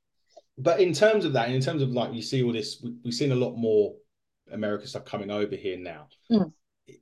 But 0.57 0.79
in 0.79 0.93
terms 0.93 1.25
of 1.25 1.33
that, 1.33 1.51
in 1.51 1.61
terms 1.61 1.83
of 1.83 1.89
like 1.89 2.13
you 2.13 2.23
see 2.23 2.43
all 2.43 2.53
this, 2.53 2.81
we, 2.83 2.95
have 3.05 3.13
seen 3.13 3.31
a 3.31 3.35
lot 3.35 3.55
more 3.55 3.93
American 4.51 4.87
stuff 4.87 5.05
coming 5.05 5.29
over 5.29 5.55
here 5.55 5.77
now. 5.77 6.07
Mm. 6.31 6.51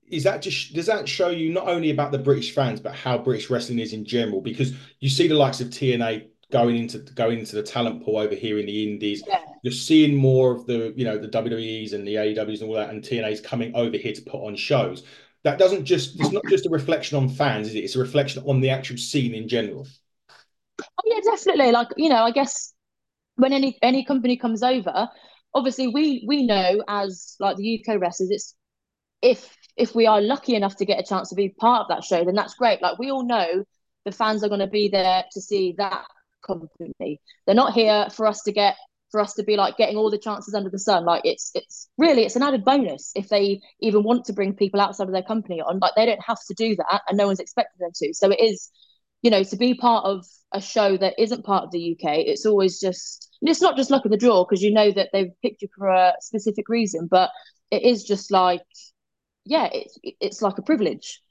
Is 0.10 0.25
that 0.25 0.41
just 0.41 0.73
does 0.73 0.88
that 0.88 1.08
show 1.08 1.30
you 1.30 1.54
not 1.54 1.69
only 1.69 1.91
about 1.91 2.12
the 2.12 2.19
British 2.19 2.54
fans, 2.54 2.82
but 2.82 2.93
how 2.93 3.17
British 3.17 3.49
wrestling 3.49 3.80
is 3.80 3.93
in 3.93 4.04
general? 4.04 4.41
Because 4.41 4.73
you 4.99 5.08
see 5.08 5.30
the 5.30 5.36
likes 5.36 5.62
of 5.62 5.69
TNA 5.69 6.28
going 6.52 6.78
into 6.78 7.00
going 7.00 7.40
into 7.40 7.56
the 7.56 7.64
talent 7.64 8.04
pool 8.04 8.18
over 8.18 8.36
here 8.36 8.60
in 8.60 8.66
the 8.66 8.92
Indies. 8.92 9.24
Yeah. 9.28 9.42
You're 9.64 9.74
seeing 9.74 10.16
more 10.16 10.52
of 10.52 10.66
the 10.66 10.94
you 10.96 11.06
know 11.06 11.18
the 11.18 11.28
WWEs 11.28 11.94
and 11.94 12.08
the 12.08 12.16
AEWs 12.16 12.62
and 12.62 12.70
all 12.70 12.76
that, 12.76 12.90
and 12.90 13.04
TNA's 13.04 13.42
coming 13.42 13.76
over 13.76 13.98
here 13.98 14.14
to 14.14 14.22
put 14.22 14.46
on 14.46 14.56
shows. 14.56 15.04
That 15.44 15.60
doesn't 15.60 15.86
just 15.86 16.20
it's 16.20 16.32
not 16.32 16.44
just 16.50 16.66
a 16.66 16.70
reflection 16.70 17.18
on 17.18 17.30
fans, 17.30 17.68
is 17.68 17.76
it? 17.76 17.80
It's 17.80 17.96
a 17.96 18.00
reflection 18.00 18.44
on 18.46 18.62
the 18.62 18.70
actual 18.70 18.98
scene 18.98 19.34
in 19.34 19.48
general. 19.48 19.88
Oh 20.82 21.04
yeah, 21.06 21.20
definitely. 21.24 21.72
Like 21.72 21.90
you 21.98 22.10
know, 22.10 22.24
I 22.24 22.32
guess 22.32 22.74
when 23.36 23.54
any 23.54 23.78
any 23.82 24.04
company 24.04 24.38
comes 24.38 24.64
over, 24.64 25.10
obviously 25.54 25.88
we 25.88 26.24
we 26.28 26.46
know 26.46 26.84
as 26.88 27.36
like 27.40 27.58
the 27.58 27.80
UK 27.80 28.02
wrestlers, 28.02 28.32
it's 28.32 28.56
if 29.22 29.56
if 29.78 29.96
we 29.96 30.08
are 30.08 30.22
lucky 30.22 30.56
enough 30.56 30.76
to 30.78 30.86
get 30.86 31.00
a 31.00 31.04
chance 31.04 31.30
to 31.30 31.36
be 31.36 31.50
part 31.50 31.82
of 31.82 31.88
that 31.90 32.04
show, 32.04 32.26
then 32.26 32.36
that's 32.36 32.56
great. 32.56 32.82
Like 32.82 33.00
we 33.00 33.12
all 33.12 33.26
know 33.26 33.64
the 34.06 34.12
fans 34.12 34.44
are 34.44 34.50
going 34.50 34.60
to 34.60 34.68
be 34.68 34.90
there 34.90 35.24
to 35.32 35.42
see 35.42 35.76
that 35.78 36.06
company. 36.45 37.21
They're 37.45 37.56
not 37.56 37.73
here 37.73 38.08
for 38.12 38.25
us 38.25 38.41
to 38.43 38.52
get 38.52 38.75
for 39.12 39.19
us 39.19 39.34
to 39.34 39.43
be 39.43 39.56
like 39.56 39.78
getting 39.78 39.97
all 39.97 40.12
the 40.12 40.17
chances 40.17 40.54
under 40.54 40.69
the 40.69 40.80
sun. 40.80 41.06
Like 41.06 41.21
it's 41.25 41.52
it's 41.56 41.89
really 41.97 42.25
it's 42.25 42.36
an 42.36 42.43
added 42.43 42.63
bonus 42.63 43.12
if 43.15 43.30
they 43.30 43.62
even 43.80 44.04
want 44.04 44.25
to 44.25 44.34
bring 44.34 44.54
people 44.54 44.80
outside 44.80 45.08
of 45.08 45.13
their 45.13 45.23
company 45.23 45.62
on. 45.62 45.80
Like 45.80 45.93
they 45.95 46.06
don't 46.06 46.23
have 46.25 46.39
to 46.47 46.54
do 46.54 46.75
that, 46.75 47.02
and 47.08 47.17
no 47.17 47.28
one's 47.28 47.39
expecting 47.39 47.80
them 47.80 47.91
to. 47.95 48.13
So 48.13 48.32
it 48.32 48.39
is, 48.39 48.69
you 49.21 49.32
know, 49.32 49.43
to 49.43 49.58
be 49.58 49.73
part 49.73 50.06
of 50.06 50.25
a 50.54 50.62
show 50.62 50.97
that 50.97 51.15
isn't 51.17 51.45
part 51.45 51.63
of 51.63 51.71
the 51.71 51.93
UK. 51.93 52.19
It's 52.19 52.45
always 52.45 52.80
just 52.80 53.30
it's 53.41 53.62
not 53.62 53.78
just 53.78 53.91
luck 53.91 54.06
of 54.06 54.12
the 54.12 54.17
draw 54.17 54.45
because 54.45 54.62
you 54.62 54.71
know 54.71 54.91
that 54.91 55.10
they've 55.13 55.32
picked 55.41 55.62
you 55.62 55.69
for 55.75 55.88
a 55.88 56.13
specific 56.19 56.69
reason, 56.69 57.08
but 57.10 57.32
it 57.71 57.84
is 57.84 58.04
just 58.04 58.32
like, 58.32 58.62
yeah, 59.45 59.69
it's 59.71 59.97
it's 60.04 60.41
like 60.41 60.58
a 60.58 60.63
privilege. 60.63 61.21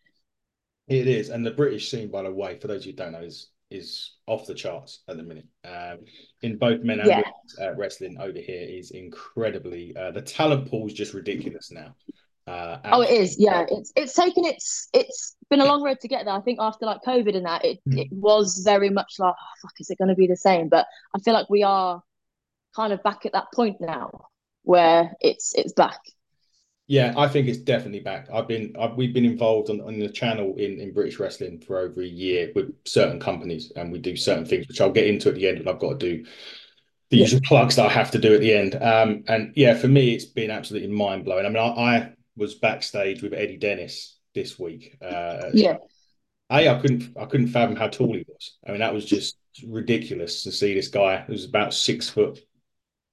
It 0.89 1.07
is, 1.07 1.29
and 1.29 1.45
the 1.45 1.51
British 1.51 1.91
scene, 1.91 2.11
by 2.11 2.23
the 2.23 2.33
way, 2.33 2.59
for 2.59 2.67
those 2.67 2.85
who 2.85 2.93
don't 2.93 3.13
know, 3.13 3.21
is 3.21 3.51
is 3.71 4.17
off 4.27 4.47
the 4.47 4.55
charts 4.55 5.03
at 5.09 5.17
the 5.17 5.23
minute. 5.23 5.47
Um, 5.65 5.99
in 6.43 6.57
both 6.57 6.83
men 6.83 7.01
and 7.01 7.09
yeah. 7.09 7.17
women's 7.17 7.59
uh, 7.61 7.75
wrestling 7.75 8.17
over 8.21 8.39
here 8.39 8.67
is 8.69 8.91
incredibly. 8.91 9.95
Uh, 9.97 10.11
the 10.11 10.23
talent 10.23 10.71
pool 10.71 10.87
is 10.87 10.93
just 10.93 11.15
ridiculous 11.15 11.71
now. 11.71 11.95
Uh, 12.47 12.79
oh, 12.85 13.03
it 13.03 13.11
is. 13.11 13.37
Yeah, 13.39 13.67
it's 13.69 13.93
it's 13.95 14.15
taken 14.15 14.47
its 14.47 14.89
it's 14.95 15.37
been 15.51 15.61
a 15.61 15.67
long 15.67 15.83
road 15.83 16.01
to 16.01 16.09
get 16.09 16.25
there. 16.25 16.35
I 16.35 16.41
think 16.41 16.59
after 16.63 16.87
like 16.87 17.03
COVID 17.07 17.37
and 17.37 17.45
that, 17.45 17.65
it 17.65 17.79
mm. 17.87 17.99
it 17.99 18.09
was 18.11 18.63
very 18.65 18.89
much 18.89 19.17
like, 19.19 19.35
oh, 19.39 19.55
fuck, 19.63 19.73
is 19.79 19.91
it 19.91 19.99
going 19.99 20.09
to 20.09 20.15
be 20.15 20.27
the 20.27 20.37
same? 20.37 20.69
But 20.69 20.87
I 21.15 21.19
feel 21.19 21.35
like 21.35 21.51
we 21.51 21.63
are 21.63 22.03
kind 22.75 22.93
of 22.93 23.03
back 23.03 23.27
at 23.27 23.33
that 23.33 23.49
point 23.55 23.81
now 23.81 24.29
where 24.63 25.13
it's 25.21 25.55
it's 25.55 25.75
back. 25.75 26.01
Yeah, 26.89 27.13
I 27.19 27.29
think 27.29 27.49
it's 27.49 27.59
definitely 27.59 28.01
back. 28.01 28.29
I've 28.33 28.49
been 28.49 28.75
I've, 28.81 28.95
we've 28.95 29.13
been 29.13 29.27
involved 29.27 29.69
on, 29.69 29.83
on 29.83 29.99
the 29.99 30.09
channel 30.09 30.55
in, 30.57 30.81
in 30.81 30.95
British 30.95 31.21
wrestling 31.21 31.61
for 31.61 31.79
over 31.79 32.01
a 32.01 32.07
year 32.07 32.51
with 32.55 32.75
certain 32.87 33.21
companies, 33.21 33.71
and 33.77 33.93
we 33.93 33.99
do 33.99 34.17
certain 34.17 34.47
things, 34.47 34.67
which 34.67 34.81
I'll 34.81 34.91
get 34.91 35.07
into 35.07 35.29
at 35.29 35.35
the 35.35 35.47
end. 35.47 35.59
And 35.59 35.69
I've 35.69 35.79
got 35.79 36.01
to 36.01 36.17
do 36.17 36.25
the 37.11 37.19
yeah. 37.19 37.23
usual 37.25 37.43
plugs 37.45 37.77
that 37.77 37.87
I 37.87 37.91
have 37.91 38.11
to 38.13 38.19
do 38.19 38.35
at 38.35 38.41
the 38.41 38.55
end. 38.55 38.75
Um, 38.75 39.23
and 39.29 39.53
yeah, 39.55 39.75
for 39.75 39.89
me, 39.89 40.15
it's 40.15 40.25
been 40.25 40.51
absolutely 40.51 40.89
mind 40.89 41.27
blowing. 41.27 41.45
I 41.45 41.49
mean, 41.51 41.59
I, 41.59 41.69
I, 41.69 42.13
was 42.37 42.55
backstage 42.55 43.21
with 43.21 43.35
Eddie 43.35 43.57
Dennis 43.57 44.17
this 44.33 44.61
week. 44.61 44.97
Uh, 45.03 45.51
yeah. 45.53 45.79
A, 46.51 46.69
I 46.69 46.81
couldn't 46.81 47.17
I 47.21 47.27
couldn't 47.27 47.49
fathom 47.49 47.75
how 47.77 47.89
tall 47.89 48.15
he 48.15 48.25
was. 48.29 48.57
I 48.67 48.71
mean, 48.71 48.81
that 48.81 48.95
was 48.95 49.05
just 49.05 49.37
ridiculous 49.67 50.45
to 50.45 50.53
see 50.53 50.73
this 50.73 50.89
guy 50.89 51.25
who's 51.27 51.45
about 51.45 51.75
six 51.75 52.09
foot, 52.09 52.39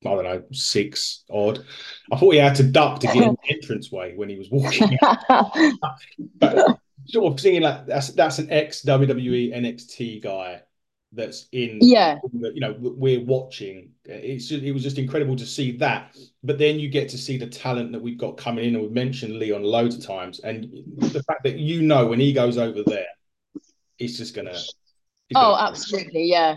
I 0.07 0.15
don't 0.15 0.23
know, 0.23 0.43
six 0.51 1.23
odd. 1.29 1.65
I 2.11 2.17
thought 2.17 2.33
he 2.33 2.39
had 2.39 2.55
to 2.55 2.63
duck 2.63 2.99
to 3.01 3.07
get 3.07 3.17
in 3.17 3.37
the 3.43 3.53
entrance 3.53 3.91
way 3.91 4.13
when 4.15 4.29
he 4.29 4.37
was 4.37 4.49
walking. 4.49 4.97
but 6.35 6.79
sort 7.07 7.33
of 7.33 7.39
seeing 7.39 7.61
like 7.61 7.85
that's 7.85 8.09
that's 8.09 8.39
an 8.39 8.51
ex 8.51 8.81
WWE 8.83 9.55
NXT 9.55 10.23
guy 10.23 10.61
that's 11.15 11.47
in 11.51 11.79
yeah 11.81 12.17
you 12.31 12.59
know 12.59 12.75
we're 12.79 13.23
watching 13.23 13.91
it's 14.03 14.47
just, 14.47 14.63
it 14.63 14.71
was 14.71 14.83
just 14.83 14.97
incredible 14.97 15.35
to 15.35 15.45
see 15.45 15.71
that 15.77 16.15
but 16.43 16.57
then 16.57 16.79
you 16.79 16.89
get 16.89 17.07
to 17.07 17.17
see 17.17 17.37
the 17.37 17.47
talent 17.47 17.91
that 17.91 18.01
we've 18.01 18.17
got 18.17 18.37
coming 18.37 18.65
in 18.65 18.75
and 18.75 18.83
we've 18.83 18.91
mentioned 18.91 19.37
leon 19.37 19.63
loads 19.63 19.95
of 19.95 20.05
times 20.05 20.39
and 20.39 20.65
the 20.97 21.23
fact 21.23 21.43
that 21.43 21.57
you 21.57 21.81
know 21.81 22.05
when 22.05 22.19
he 22.19 22.33
goes 22.33 22.57
over 22.57 22.83
there 22.83 23.07
it's 23.97 24.17
just 24.17 24.35
gonna 24.35 24.49
it's 24.49 24.67
oh 25.35 25.53
gonna, 25.53 25.69
absolutely 25.69 26.23
yeah 26.25 26.55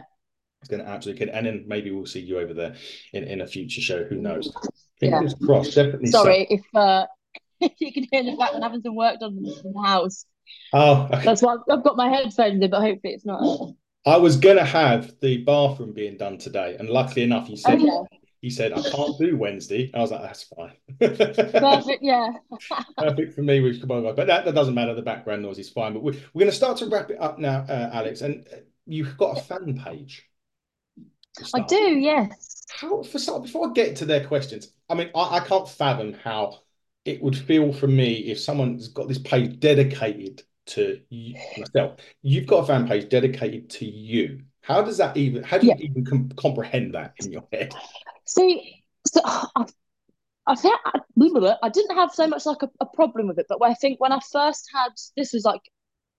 it's 0.61 0.69
gonna 0.69 0.85
absolutely 0.85 1.31
and 1.31 1.47
then 1.47 1.65
maybe 1.67 1.91
we'll 1.91 2.07
see 2.07 2.21
you 2.21 2.39
over 2.39 2.55
there 2.55 2.75
in, 3.13 3.25
in 3.25 3.41
a 3.41 3.47
future 3.47 3.81
show 3.81 4.05
who 4.05 4.17
knows 4.17 4.53
fingers 4.99 5.35
yeah. 5.39 5.47
crossed 5.47 5.75
definitely 5.75 6.11
sorry 6.11 6.47
so. 6.49 6.57
if 6.57 6.75
uh 6.75 7.07
if 7.61 7.73
you 7.79 7.93
can 7.93 8.05
hear 8.11 8.25
the 8.25 8.37
fact 8.37 8.55
i'm 8.55 8.63
having 8.63 8.83
some 8.83 8.95
work 8.95 9.19
done 9.21 9.37
in 9.37 9.43
the 9.43 9.83
house 9.83 10.25
oh 10.73 11.09
okay. 11.13 11.25
that's 11.25 11.43
why 11.43 11.57
I've 11.71 11.85
got 11.85 11.97
my 11.97 12.09
headphones 12.09 12.63
in 12.63 12.71
but 12.71 12.81
hopefully 12.81 13.15
it's 13.15 13.27
not 13.27 13.75
I 14.09 14.17
was 14.17 14.37
gonna 14.37 14.65
have 14.65 15.13
the 15.21 15.39
bathroom 15.45 15.93
being 15.93 16.17
done 16.17 16.39
today, 16.39 16.77
and 16.79 16.89
luckily 16.89 17.25
enough, 17.25 17.47
he 17.47 17.57
said 17.57 17.75
okay. 17.75 18.19
he 18.41 18.49
said 18.49 18.73
I 18.73 18.81
can't 18.81 19.19
do 19.19 19.37
Wednesday. 19.37 19.91
I 19.93 19.99
was 19.99 20.11
like, 20.11 20.23
that's 20.23 20.45
fine. 20.45 20.73
Perfect, 20.99 22.03
yeah. 22.03 22.31
Perfect 22.99 23.35
for 23.35 23.43
me. 23.43 23.61
With 23.61 23.87
but 23.87 24.17
that, 24.17 24.47
that 24.47 24.55
doesn't 24.55 24.75
matter. 24.75 24.95
The 24.95 25.03
background 25.03 25.43
noise 25.43 25.59
is 25.59 25.69
fine. 25.69 25.93
But 25.93 26.03
we're, 26.03 26.15
we're 26.33 26.41
going 26.41 26.51
to 26.51 26.57
start 26.57 26.79
to 26.79 26.87
wrap 26.87 27.11
it 27.11 27.21
up 27.21 27.39
now, 27.39 27.67
uh, 27.69 27.91
Alex. 27.93 28.23
And 28.23 28.47
you've 28.87 29.17
got 29.19 29.37
a 29.37 29.43
fan 29.43 29.79
page. 29.85 30.27
I 31.55 31.61
do, 31.61 31.77
yes. 31.77 32.65
How 32.71 33.03
for 33.03 33.19
start 33.19 33.43
before 33.43 33.69
I 33.69 33.73
get 33.73 33.97
to 33.97 34.05
their 34.05 34.27
questions? 34.27 34.73
I 34.89 34.95
mean, 34.95 35.11
I, 35.15 35.39
I 35.39 35.41
can't 35.41 35.69
fathom 35.69 36.15
how 36.15 36.61
it 37.05 37.23
would 37.23 37.37
feel 37.37 37.73
for 37.73 37.87
me 37.87 38.31
if 38.31 38.39
someone's 38.39 38.89
got 38.89 39.09
this 39.09 39.19
page 39.19 39.59
dedicated 39.59 40.43
to 40.67 41.01
you, 41.09 41.35
myself. 41.57 42.01
You've 42.23 42.47
got 42.47 42.65
a 42.65 42.67
fan 42.67 42.87
page 42.87 43.09
dedicated 43.09 43.71
to 43.71 43.87
you. 43.87 44.43
How 44.61 44.83
does 44.83 44.99
that 44.99 45.17
even? 45.17 45.43
How 45.43 45.59
do 45.59 45.67
you 45.67 45.75
yeah. 45.79 45.87
even 45.87 46.05
com- 46.05 46.31
comprehend 46.37 46.95
that 46.95 47.15
in 47.21 47.33
your 47.33 47.47
head? 47.53 47.75
See, 48.27 48.85
so 49.07 49.21
I, 49.25 49.65
I 50.47 50.55
think 50.55 50.79
I, 50.85 51.01
I 51.63 51.69
didn't 51.71 51.97
have 51.97 52.13
so 52.13 52.27
much 52.27 52.45
like 52.45 52.63
a, 52.63 52.71
a 52.81 52.87
problem 52.87 53.29
with 53.29 53.39
it, 53.39 53.47
but 53.49 53.63
I 53.63 53.75
think 53.75 53.99
when 54.01 54.13
I 54.13 54.21
first 54.31 54.69
had 54.75 54.91
this 55.17 55.33
was 55.33 55.45
like 55.45 55.63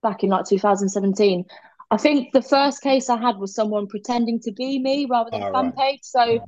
back 0.02 0.24
in 0.24 0.30
like 0.30 0.46
2017. 0.46 1.44
I 1.90 1.96
think 1.96 2.32
the 2.32 2.42
first 2.42 2.82
case 2.82 3.10
I 3.10 3.16
had 3.16 3.38
was 3.38 3.54
someone 3.54 3.88
pretending 3.88 4.40
to 4.40 4.52
be 4.52 4.78
me 4.78 5.06
rather 5.10 5.30
than 5.30 5.42
oh, 5.42 5.52
fan 5.52 5.66
right. 5.66 5.76
page. 5.76 6.00
So 6.02 6.20
mm. 6.20 6.42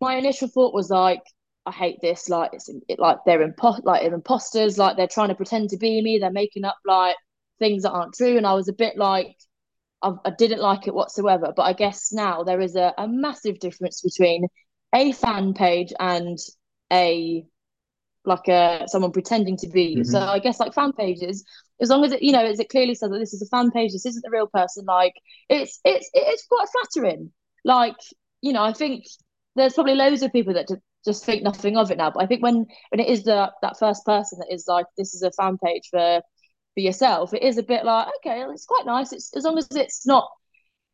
my 0.00 0.16
initial 0.16 0.48
thought 0.48 0.74
was 0.74 0.90
like, 0.90 1.22
I 1.64 1.72
hate 1.72 1.98
this. 2.02 2.28
Like 2.28 2.50
it's 2.52 2.70
it, 2.88 2.98
like 2.98 3.18
they're 3.24 3.46
impo- 3.46 3.84
like 3.84 4.02
they're 4.02 4.14
imposters. 4.14 4.78
Like 4.78 4.96
they're 4.96 5.08
trying 5.08 5.28
to 5.28 5.34
pretend 5.34 5.70
to 5.70 5.78
be 5.78 6.00
me. 6.02 6.18
They're 6.18 6.30
making 6.30 6.64
up 6.64 6.76
like 6.86 7.16
things 7.58 7.82
that 7.82 7.92
aren't 7.92 8.14
true. 8.14 8.36
And 8.36 8.46
I 8.46 8.54
was 8.54 8.68
a 8.68 8.74
bit 8.74 8.96
like, 8.96 9.34
I, 10.02 10.12
I 10.24 10.30
didn't 10.30 10.60
like 10.60 10.86
it 10.86 10.94
whatsoever. 10.94 11.52
But 11.56 11.62
I 11.62 11.72
guess 11.72 12.12
now 12.12 12.44
there 12.44 12.60
is 12.60 12.76
a, 12.76 12.92
a 12.98 13.08
massive 13.08 13.58
difference 13.58 14.02
between 14.02 14.46
a 14.94 15.12
fan 15.12 15.54
page 15.54 15.92
and 15.98 16.38
a 16.92 17.44
like 18.24 18.48
a 18.48 18.84
someone 18.88 19.12
pretending 19.12 19.56
to 19.58 19.68
be 19.68 19.84
you. 19.84 20.02
Mm-hmm. 20.02 20.10
So 20.10 20.20
I 20.20 20.38
guess 20.38 20.60
like 20.60 20.74
fan 20.74 20.92
pages, 20.92 21.44
as 21.80 21.90
long 21.90 22.04
as 22.04 22.12
it 22.12 22.22
you 22.22 22.32
know 22.32 22.44
as 22.44 22.60
it 22.60 22.68
clearly 22.68 22.94
says 22.94 23.10
that 23.10 23.18
this 23.18 23.34
is 23.34 23.42
a 23.42 23.46
fan 23.46 23.70
page, 23.70 23.92
this 23.92 24.06
isn't 24.06 24.22
the 24.22 24.30
real 24.30 24.46
person. 24.46 24.84
Like 24.86 25.14
it's 25.48 25.80
it's 25.84 26.10
it's 26.14 26.46
quite 26.46 26.66
flattering. 26.68 27.32
Like 27.64 27.96
you 28.42 28.52
know, 28.52 28.62
I 28.62 28.72
think 28.72 29.04
there's 29.54 29.74
probably 29.74 29.94
loads 29.94 30.22
of 30.22 30.32
people 30.32 30.54
that 30.54 30.68
just 31.04 31.24
think 31.24 31.42
nothing 31.42 31.76
of 31.76 31.90
it 31.90 31.98
now. 31.98 32.10
But 32.10 32.22
I 32.22 32.26
think 32.26 32.42
when 32.42 32.66
when 32.90 33.00
it 33.00 33.08
is 33.08 33.24
the 33.24 33.52
that 33.62 33.78
first 33.78 34.04
person 34.04 34.38
that 34.40 34.52
is 34.52 34.66
like 34.68 34.86
this 34.96 35.14
is 35.14 35.22
a 35.22 35.32
fan 35.32 35.58
page 35.62 35.88
for 35.90 36.20
for 36.74 36.80
yourself, 36.80 37.32
it 37.32 37.42
is 37.42 37.58
a 37.58 37.62
bit 37.62 37.84
like, 37.84 38.08
okay, 38.18 38.44
it's 38.50 38.66
quite 38.66 38.86
nice. 38.86 39.12
It's 39.12 39.34
as 39.36 39.44
long 39.44 39.58
as 39.58 39.68
it's 39.70 40.06
not 40.06 40.28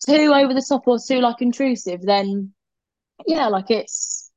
too 0.06 0.32
over 0.34 0.54
the 0.54 0.64
top 0.68 0.86
or 0.86 0.98
too 0.98 1.20
like 1.20 1.42
intrusive, 1.42 2.02
then 2.02 2.52
yeah, 3.26 3.48
like 3.48 3.70
it's 3.70 4.30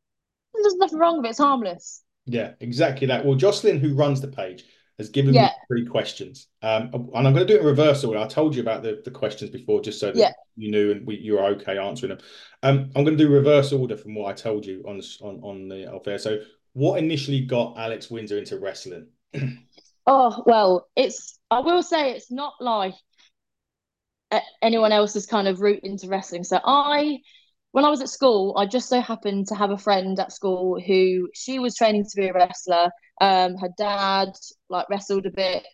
there's 0.54 0.76
nothing 0.76 1.00
wrong 1.00 1.18
with 1.18 1.26
it. 1.26 1.30
It's 1.30 1.40
harmless. 1.40 2.04
Yeah, 2.26 2.54
exactly 2.60 3.08
that. 3.08 3.26
Well, 3.26 3.36
Jocelyn, 3.36 3.80
who 3.80 3.94
runs 3.94 4.22
the 4.22 4.28
page, 4.28 4.66
has 4.98 5.10
given 5.10 5.34
yeah. 5.34 5.46
me 5.46 5.50
three 5.68 5.86
questions. 5.86 6.48
Um, 6.62 6.90
and 6.94 7.28
I'm 7.28 7.34
going 7.34 7.46
to 7.46 7.46
do 7.46 7.56
it 7.56 7.62
in 7.62 7.66
reverse 7.66 8.04
order. 8.04 8.20
I 8.20 8.28
told 8.28 8.56
you 8.56 8.62
about 8.62 8.84
the, 8.84 9.02
the 9.04 9.12
questions 9.12 9.52
before, 9.52 9.82
just 9.82 10.00
so 10.00 10.08
that 10.08 10.18
yeah. 10.18 10.32
you 10.56 10.72
knew 10.72 10.92
and 10.92 11.06
we, 11.06 11.18
you 11.18 11.34
were 11.34 11.46
okay 11.46 11.78
answering 11.78 12.10
them. 12.10 12.20
Um, 12.64 12.92
I'm 12.96 13.04
going 13.04 13.18
to 13.18 13.24
do 13.24 13.30
reverse 13.30 13.74
order 13.74 13.98
from 13.98 14.16
what 14.16 14.30
I 14.30 14.34
told 14.34 14.66
you 14.66 14.84
on 14.88 15.02
on 15.22 15.40
on 15.42 15.68
the 15.68 15.94
affair. 15.94 16.18
So, 16.18 16.40
what 16.74 17.00
initially 17.00 17.42
got 17.42 17.78
Alex 17.78 18.10
Windsor 18.10 18.38
into 18.38 18.60
wrestling? 18.60 19.08
Oh 20.08 20.44
well, 20.46 20.88
it's 20.96 21.40
I 21.50 21.62
will 21.62 21.82
say 21.82 22.12
it's 22.12 22.30
not 22.30 22.54
like 22.60 22.94
anyone 24.62 24.92
else's 24.92 25.26
kind 25.26 25.48
of 25.48 25.62
route 25.62 25.84
into 25.84 26.08
wrestling. 26.08 26.44
So 26.44 26.60
I, 26.64 27.20
when 27.76 27.84
I 27.84 27.90
was 27.90 28.00
at 28.00 28.08
school, 28.08 28.56
I 28.58 28.68
just 28.68 28.88
so 28.88 29.02
happened 29.02 29.48
to 29.48 29.56
have 29.56 29.70
a 29.70 29.78
friend 29.78 30.18
at 30.18 30.32
school 30.32 30.80
who 30.80 31.28
she 31.34 31.60
was 31.60 31.76
training 31.76 32.06
to 32.06 32.16
be 32.16 32.30
a 32.30 32.34
wrestler. 32.34 32.90
Um, 33.20 33.58
her 33.58 33.68
dad 33.78 34.30
like 34.70 34.90
wrestled 34.90 35.26
a 35.26 35.30
bit, 35.30 35.68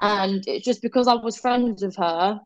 and 0.00 0.44
it's 0.46 0.64
just 0.64 0.80
because 0.80 1.08
I 1.08 1.14
was 1.14 1.36
friends 1.36 1.82
with 1.82 1.96
her, 1.96 2.38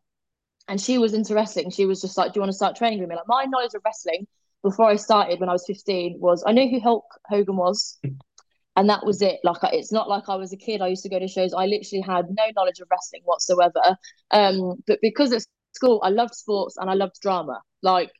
and 0.67 0.81
she 0.81 0.97
was 0.97 1.13
into 1.13 1.35
wrestling. 1.35 1.69
She 1.69 1.85
was 1.85 2.01
just 2.01 2.17
like, 2.17 2.33
"Do 2.33 2.39
you 2.39 2.41
want 2.41 2.49
to 2.49 2.57
start 2.57 2.77
training 2.77 2.99
with 2.99 3.09
me?" 3.09 3.15
Like 3.15 3.27
my 3.27 3.45
knowledge 3.45 3.75
of 3.75 3.83
wrestling 3.85 4.25
before 4.63 4.89
I 4.89 4.95
started 4.95 5.39
when 5.39 5.49
I 5.49 5.53
was 5.53 5.67
15 5.67 6.17
was 6.19 6.43
I 6.47 6.51
knew 6.51 6.67
who 6.67 6.79
Hulk 6.79 7.05
Hogan 7.27 7.57
was 7.57 7.99
and 8.75 8.89
that 8.89 9.05
was 9.05 9.21
it 9.21 9.39
like 9.43 9.57
it's 9.73 9.91
not 9.91 10.07
like 10.07 10.29
i 10.29 10.35
was 10.35 10.53
a 10.53 10.57
kid 10.57 10.79
i 10.81 10.87
used 10.87 11.03
to 11.03 11.09
go 11.09 11.19
to 11.19 11.27
shows 11.27 11.53
i 11.53 11.65
literally 11.65 12.01
had 12.01 12.27
no 12.29 12.43
knowledge 12.55 12.79
of 12.79 12.87
wrestling 12.89 13.21
whatsoever 13.25 13.97
um 14.31 14.75
but 14.87 14.99
because 15.01 15.33
at 15.33 15.43
school 15.73 15.99
i 16.03 16.09
loved 16.09 16.33
sports 16.33 16.77
and 16.77 16.89
i 16.89 16.93
loved 16.93 17.15
drama 17.21 17.59
like 17.81 18.11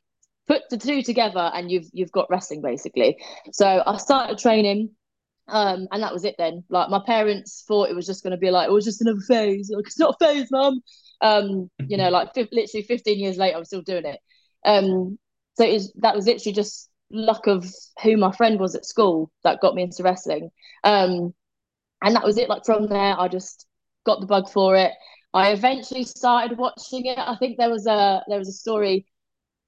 put 0.50 0.62
the 0.70 0.76
two 0.76 1.02
together 1.02 1.50
and 1.54 1.70
you've 1.70 1.88
you've 1.92 2.12
got 2.12 2.28
wrestling 2.30 2.60
basically 2.62 3.16
so 3.52 3.82
i 3.86 3.96
started 3.96 4.38
training 4.38 4.90
um 5.48 5.86
and 5.92 6.02
that 6.02 6.12
was 6.12 6.24
it 6.24 6.34
then 6.38 6.64
like 6.68 6.90
my 6.90 7.00
parents 7.06 7.64
thought 7.66 7.88
it 7.88 7.96
was 7.96 8.06
just 8.06 8.22
going 8.22 8.32
to 8.32 8.36
be 8.36 8.50
like 8.50 8.68
it 8.68 8.72
was 8.72 8.84
just 8.84 9.00
another 9.00 9.20
phase 9.20 9.70
like 9.74 9.86
it's 9.86 9.98
not 9.98 10.16
a 10.20 10.24
phase 10.24 10.48
mum 10.50 10.80
um 11.20 11.70
you 11.86 11.96
know 11.96 12.10
like 12.10 12.28
f- 12.36 12.48
literally 12.52 12.84
15 12.84 13.18
years 13.18 13.36
later 13.36 13.56
i'm 13.56 13.64
still 13.64 13.82
doing 13.82 14.04
it 14.04 14.18
um 14.64 15.18
so 15.56 15.64
it 15.64 15.72
was, 15.72 15.92
that 15.96 16.16
was 16.16 16.26
literally 16.26 16.54
just 16.54 16.90
luck 17.10 17.46
of 17.46 17.66
who 18.02 18.16
my 18.16 18.32
friend 18.32 18.58
was 18.60 18.74
at 18.74 18.86
school 18.86 19.30
that 19.44 19.60
got 19.60 19.74
me 19.74 19.82
into 19.82 20.02
wrestling. 20.02 20.50
Um, 20.84 21.34
and 22.02 22.16
that 22.16 22.24
was 22.24 22.38
it. 22.38 22.48
Like 22.48 22.64
from 22.64 22.86
there, 22.86 23.18
I 23.18 23.28
just 23.28 23.66
got 24.06 24.20
the 24.20 24.26
bug 24.26 24.48
for 24.48 24.76
it. 24.76 24.92
I 25.34 25.50
eventually 25.52 26.04
started 26.04 26.58
watching 26.58 27.06
it. 27.06 27.18
I 27.18 27.36
think 27.36 27.58
there 27.58 27.70
was 27.70 27.86
a 27.86 28.22
there 28.28 28.38
was 28.38 28.48
a 28.48 28.52
story. 28.52 29.06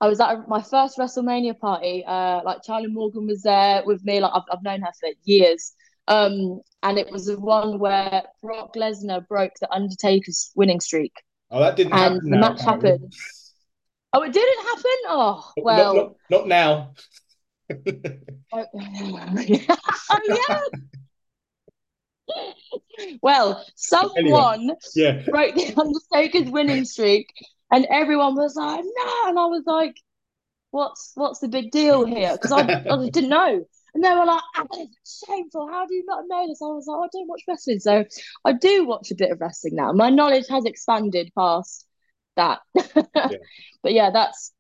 I 0.03 0.09
was 0.09 0.19
at 0.19 0.49
my 0.49 0.61
first 0.61 0.99
WrestleMania 0.99 1.57
party. 1.59 2.05
Uh, 2.05 2.43
like 2.45 2.65
Charlie 2.65 2.89
Morgan 2.89 3.27
was 3.29 3.43
there 3.43 3.85
with 3.87 4.05
me. 4.05 4.21
Like 4.21 4.33
I've 4.35 4.43
I've 4.53 4.63
known 4.63 4.81
her 4.83 4.91
for 4.99 5.09
years. 5.23 5.73
Um, 6.09 6.61
and 6.83 6.99
it 6.99 7.09
was 7.13 7.27
the 7.27 7.39
one 7.39 7.79
where 7.79 8.25
Brock 8.43 8.75
Lesnar 8.75 9.27
broke 9.29 9.53
the 9.61 9.73
Undertaker's 9.73 10.51
winning 10.57 10.81
streak. 10.81 11.13
Oh, 11.53 11.61
that 11.61 11.77
didn't 11.77 11.93
happen. 11.93 12.19
and 12.19 12.33
the 12.33 12.39
match 12.39 12.61
happened. 12.61 13.15
Oh, 14.13 14.23
it 14.23 14.33
didn't 14.33 14.67
happen. 14.67 14.97
Oh, 15.07 15.53
well, 15.59 15.95
not, 15.95 16.05
not, 16.05 16.17
not 16.31 16.49
now 16.49 16.95
oh, 18.53 18.67
yeah. 19.39 20.61
well, 23.23 23.65
someone 23.77 24.61
anyway, 24.61 24.75
yeah. 24.95 25.23
broke 25.31 25.55
the 25.55 25.75
Undertaker's 25.77 26.51
winning 26.51 26.85
streak, 26.85 27.33
and 27.73 27.87
everyone 27.91 28.37
was 28.37 28.55
like, 28.55 28.85
"No!" 28.85 29.29
And 29.29 29.39
I 29.39 29.47
was 29.47 29.65
like, 29.67 29.97
"What's 30.71 31.13
what's 31.15 31.41
the 31.41 31.49
big 31.49 31.71
deal 31.71 32.05
here?" 32.05 32.33
Because 32.33 32.53
I, 32.53 32.61
I 32.61 33.09
didn't 33.09 33.31
know. 33.31 33.65
And 33.95 34.03
they 34.03 34.09
were 34.09 34.25
like, 34.25 34.43
it's 34.73 35.23
shameful. 35.27 35.69
How 35.69 35.87
do 35.87 35.95
you 35.95 36.05
not 36.07 36.25
know 36.27 36.47
this? 36.49 36.63
I 36.63 36.67
was 36.67 36.87
like, 36.87 36.97
oh, 36.97 37.05
I 37.05 37.09
don't 37.13 37.29
watch 37.29 37.43
wrestling. 37.47 37.79
So 37.79 38.05
I 38.45 38.53
do 38.55 38.87
watch 38.87 39.11
a 39.11 39.15
bit 39.15 39.31
of 39.31 39.41
wrestling 39.41 39.75
now. 39.75 39.93
My 39.93 40.09
knowledge 40.09 40.47
has 40.49 40.65
expanded 40.65 41.31
past 41.37 41.87
that. 42.37 42.61
yeah. 42.75 43.29
But 43.83 43.95
yeah, 43.95 44.11
that's 44.11 44.53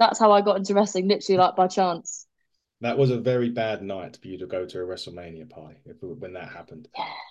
that's 0.00 0.18
how 0.18 0.32
I 0.32 0.40
got 0.40 0.56
into 0.56 0.74
wrestling, 0.74 1.06
literally 1.06 1.38
like 1.38 1.54
by 1.54 1.68
chance. 1.68 2.26
That 2.80 2.98
was 2.98 3.10
a 3.10 3.20
very 3.20 3.50
bad 3.50 3.82
night 3.82 4.18
for 4.20 4.26
you 4.26 4.36
to 4.38 4.46
go 4.46 4.66
to 4.66 4.80
a 4.80 4.84
WrestleMania 4.84 5.48
party 5.48 5.76
if, 5.86 5.96
when 6.02 6.32
that 6.32 6.48
happened. 6.48 6.88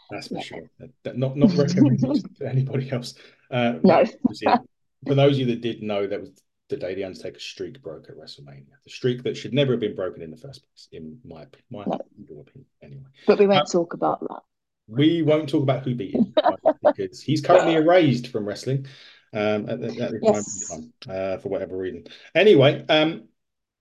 That's 0.10 0.30
for 0.30 0.42
sure. 0.42 0.70
That, 1.04 1.18
not 1.18 1.36
not 1.36 1.54
recommended 1.54 2.26
to 2.40 2.50
anybody 2.50 2.90
else. 2.90 3.16
Uh, 3.52 3.74
no. 3.84 4.06
For 5.06 5.16
those 5.16 5.34
of 5.34 5.40
you 5.40 5.46
that 5.48 5.62
did 5.62 5.82
know, 5.82 6.08
that 6.08 6.20
was 6.20 6.32
the 6.70 6.78
day 6.78 6.96
the 6.96 7.04
Undertaker 7.04 7.40
streak 7.40 7.82
broke 7.82 8.10
at 8.10 8.18
WrestleMania. 8.18 8.66
The 8.84 8.90
streak 8.90 9.24
that 9.24 9.38
should 9.38 9.54
never 9.54 9.72
have 9.74 9.80
been 9.80 9.96
broken 9.96 10.22
in 10.22 10.32
the 10.32 10.38
first 10.38 10.64
place, 10.64 10.88
in 10.92 11.20
my 11.24 11.46
my 11.70 11.86
no. 11.86 12.00
opinion. 12.40 12.66
Anyway, 12.82 13.04
but 13.28 13.40
we 13.40 13.48
won't 13.48 13.68
uh, 13.68 13.72
talk 13.72 13.94
about 13.94 14.22
that. 14.22 14.42
We 14.88 15.22
won't 15.22 15.50
talk 15.50 15.64
about 15.64 15.84
who 15.84 15.96
beat 15.96 16.16
him. 16.16 16.34
because 16.82 17.22
he's 17.22 17.42
currently 17.42 17.76
erased 17.76 18.28
from 18.28 18.46
wrestling 18.46 18.86
um, 19.34 19.70
at, 19.70 19.82
at 19.82 19.96
this 19.96 20.14
Yes. 20.22 20.70
time 20.70 20.94
uh, 21.10 21.38
for 21.38 21.50
whatever 21.50 21.78
reason. 21.78 22.06
Anyway, 22.36 22.86
um, 22.90 23.24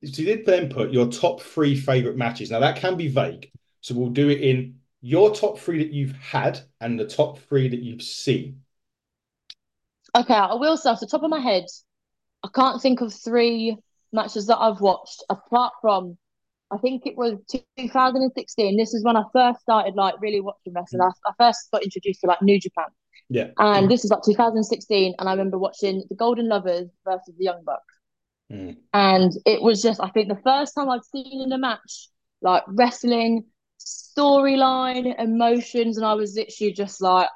so 0.05 0.23
you 0.23 0.25
did 0.25 0.47
then 0.47 0.69
put 0.69 0.93
your 0.93 1.07
top 1.07 1.43
three 1.43 1.77
favorite 1.77 2.17
matches. 2.17 2.51
Now 2.51 2.61
that 2.61 2.77
can 2.77 2.97
be 2.97 3.09
vague, 3.09 3.51
so 3.81 3.95
we'll 3.95 4.11
do 4.11 4.29
it 4.29 4.41
in 4.41 4.77
your 5.01 5.35
top 5.35 5.59
three 5.59 5.79
that 5.79 5.93
you've 5.93 6.13
had 6.13 6.61
and 6.81 6.99
the 6.99 7.07
top 7.07 7.39
three 7.41 7.69
that 7.69 7.81
you've 7.81 8.03
seen. 8.03 8.63
Okay, 10.15 10.35
I 10.35 10.55
will 10.55 10.77
say 10.77 10.91
off 10.91 11.01
the 11.01 11.07
top 11.07 11.23
of 11.23 11.31
my 11.31 11.41
head, 11.41 11.65
I 12.43 12.49
can't 12.55 12.83
think 12.83 13.01
of 13.01 13.13
three 13.13 13.77
matches 14.13 14.47
that 14.47 14.59
I've 14.59 14.81
watched 14.81 15.25
apart 15.31 15.73
from 15.81 16.19
I 16.73 16.79
think 16.79 17.07
it 17.07 17.17
was 17.17 17.35
2016. 17.51 18.77
This 18.79 18.95
is 18.95 19.05
when 19.05 19.17
I 19.17 19.25
first 19.33 19.61
started 19.61 19.95
like 19.95 20.15
really 20.23 20.41
watching 20.41 20.73
wrestling. 20.73 21.03
I, 21.03 21.11
I 21.29 21.33
first 21.39 21.71
got 21.71 21.83
introduced 21.83 22.23
to 22.23 22.27
like 22.27 22.41
New 22.41 22.59
Japan. 22.59 22.87
Yeah. 23.29 23.51
And 23.59 23.91
this 23.91 24.03
was 24.03 24.11
like 24.11 24.23
2016, 24.25 25.15
and 25.19 25.29
I 25.29 25.33
remember 25.33 25.59
watching 25.59 26.03
the 26.09 26.15
Golden 26.15 26.49
Lovers 26.49 26.89
versus 27.05 27.35
the 27.37 27.45
Young 27.45 27.63
Bucks. 27.65 27.95
Mm. 28.51 28.77
And 28.95 29.33
it 29.45 29.61
was 29.61 29.83
just, 29.83 30.01
I 30.01 30.09
think, 30.11 30.29
the 30.29 30.41
first 30.43 30.75
time 30.75 30.89
I'd 30.89 31.05
seen 31.05 31.43
in 31.43 31.53
a 31.53 31.59
match 31.59 32.09
like 32.41 32.65
wrestling, 32.67 33.45
storyline, 33.81 35.19
emotions, 35.19 35.97
and 35.97 36.07
I 36.07 36.15
was 36.15 36.35
literally 36.35 36.73
just 36.73 37.01
like, 37.01 37.29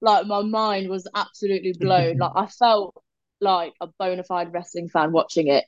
like 0.00 0.26
my 0.26 0.42
mind 0.42 0.88
was 0.88 1.06
absolutely 1.14 1.72
blown. 1.72 2.16
like 2.18 2.32
I 2.34 2.46
felt 2.46 2.94
like 3.40 3.72
a 3.80 3.88
bona 3.98 4.24
fide 4.24 4.52
wrestling 4.52 4.88
fan 4.88 5.12
watching 5.12 5.48
it. 5.48 5.64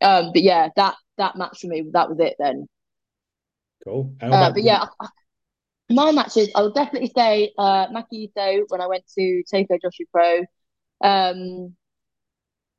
Um, 0.00 0.32
but 0.32 0.42
yeah, 0.42 0.68
that 0.76 0.96
that 1.18 1.36
match 1.36 1.60
for 1.60 1.68
me, 1.68 1.84
that 1.92 2.08
was 2.08 2.18
it 2.20 2.36
then. 2.38 2.66
Cool. 3.84 4.14
Uh, 4.20 4.52
but 4.52 4.62
yeah, 4.62 4.86
I- 5.00 5.08
my 5.90 6.10
matches, 6.12 6.50
I 6.54 6.62
would 6.62 6.74
definitely 6.74 7.12
say 7.14 7.52
uh, 7.58 7.86
Maki 7.88 8.30
Itoh 8.34 8.62
when 8.68 8.80
I 8.80 8.86
went 8.86 9.04
to 9.18 9.42
Tokyo 9.50 9.76
Joshi 9.76 10.06
Pro. 10.10 10.40
Um, 11.02 11.76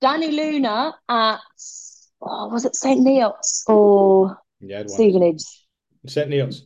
Dani 0.03 0.31
Luna 0.31 0.95
at, 1.07 1.39
oh, 2.21 2.47
was 2.49 2.65
it 2.65 2.75
St. 2.75 2.99
Neots 2.99 3.69
or 3.69 4.37
yeah. 4.59 4.83
Stevenage? 4.87 5.43
St. 6.07 6.29
Neots. 6.29 6.63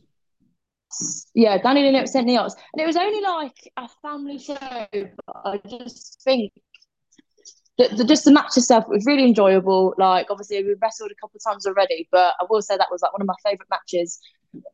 Yeah, 1.34 1.58
Dani 1.58 1.82
Luna 1.82 1.98
at 1.98 2.08
St. 2.08 2.26
Neots. 2.26 2.54
And 2.72 2.82
it 2.82 2.86
was 2.86 2.96
only 2.96 3.20
like 3.20 3.72
a 3.76 3.88
family 4.02 4.38
show, 4.38 4.56
but 4.92 5.36
I 5.44 5.60
just 5.68 6.22
think 6.22 6.52
the, 7.78 7.88
the, 7.88 8.04
just 8.04 8.24
the 8.24 8.32
match 8.32 8.56
itself 8.56 8.84
was 8.88 9.06
really 9.06 9.24
enjoyable. 9.24 9.94
Like, 9.98 10.26
obviously, 10.30 10.62
we 10.64 10.74
wrestled 10.80 11.10
a 11.10 11.14
couple 11.14 11.36
of 11.38 11.52
times 11.52 11.66
already, 11.66 12.08
but 12.10 12.34
I 12.40 12.46
will 12.50 12.62
say 12.62 12.76
that 12.76 12.88
was 12.90 13.02
like 13.02 13.12
one 13.12 13.22
of 13.22 13.28
my 13.28 13.34
favorite 13.44 13.68
matches. 13.70 14.18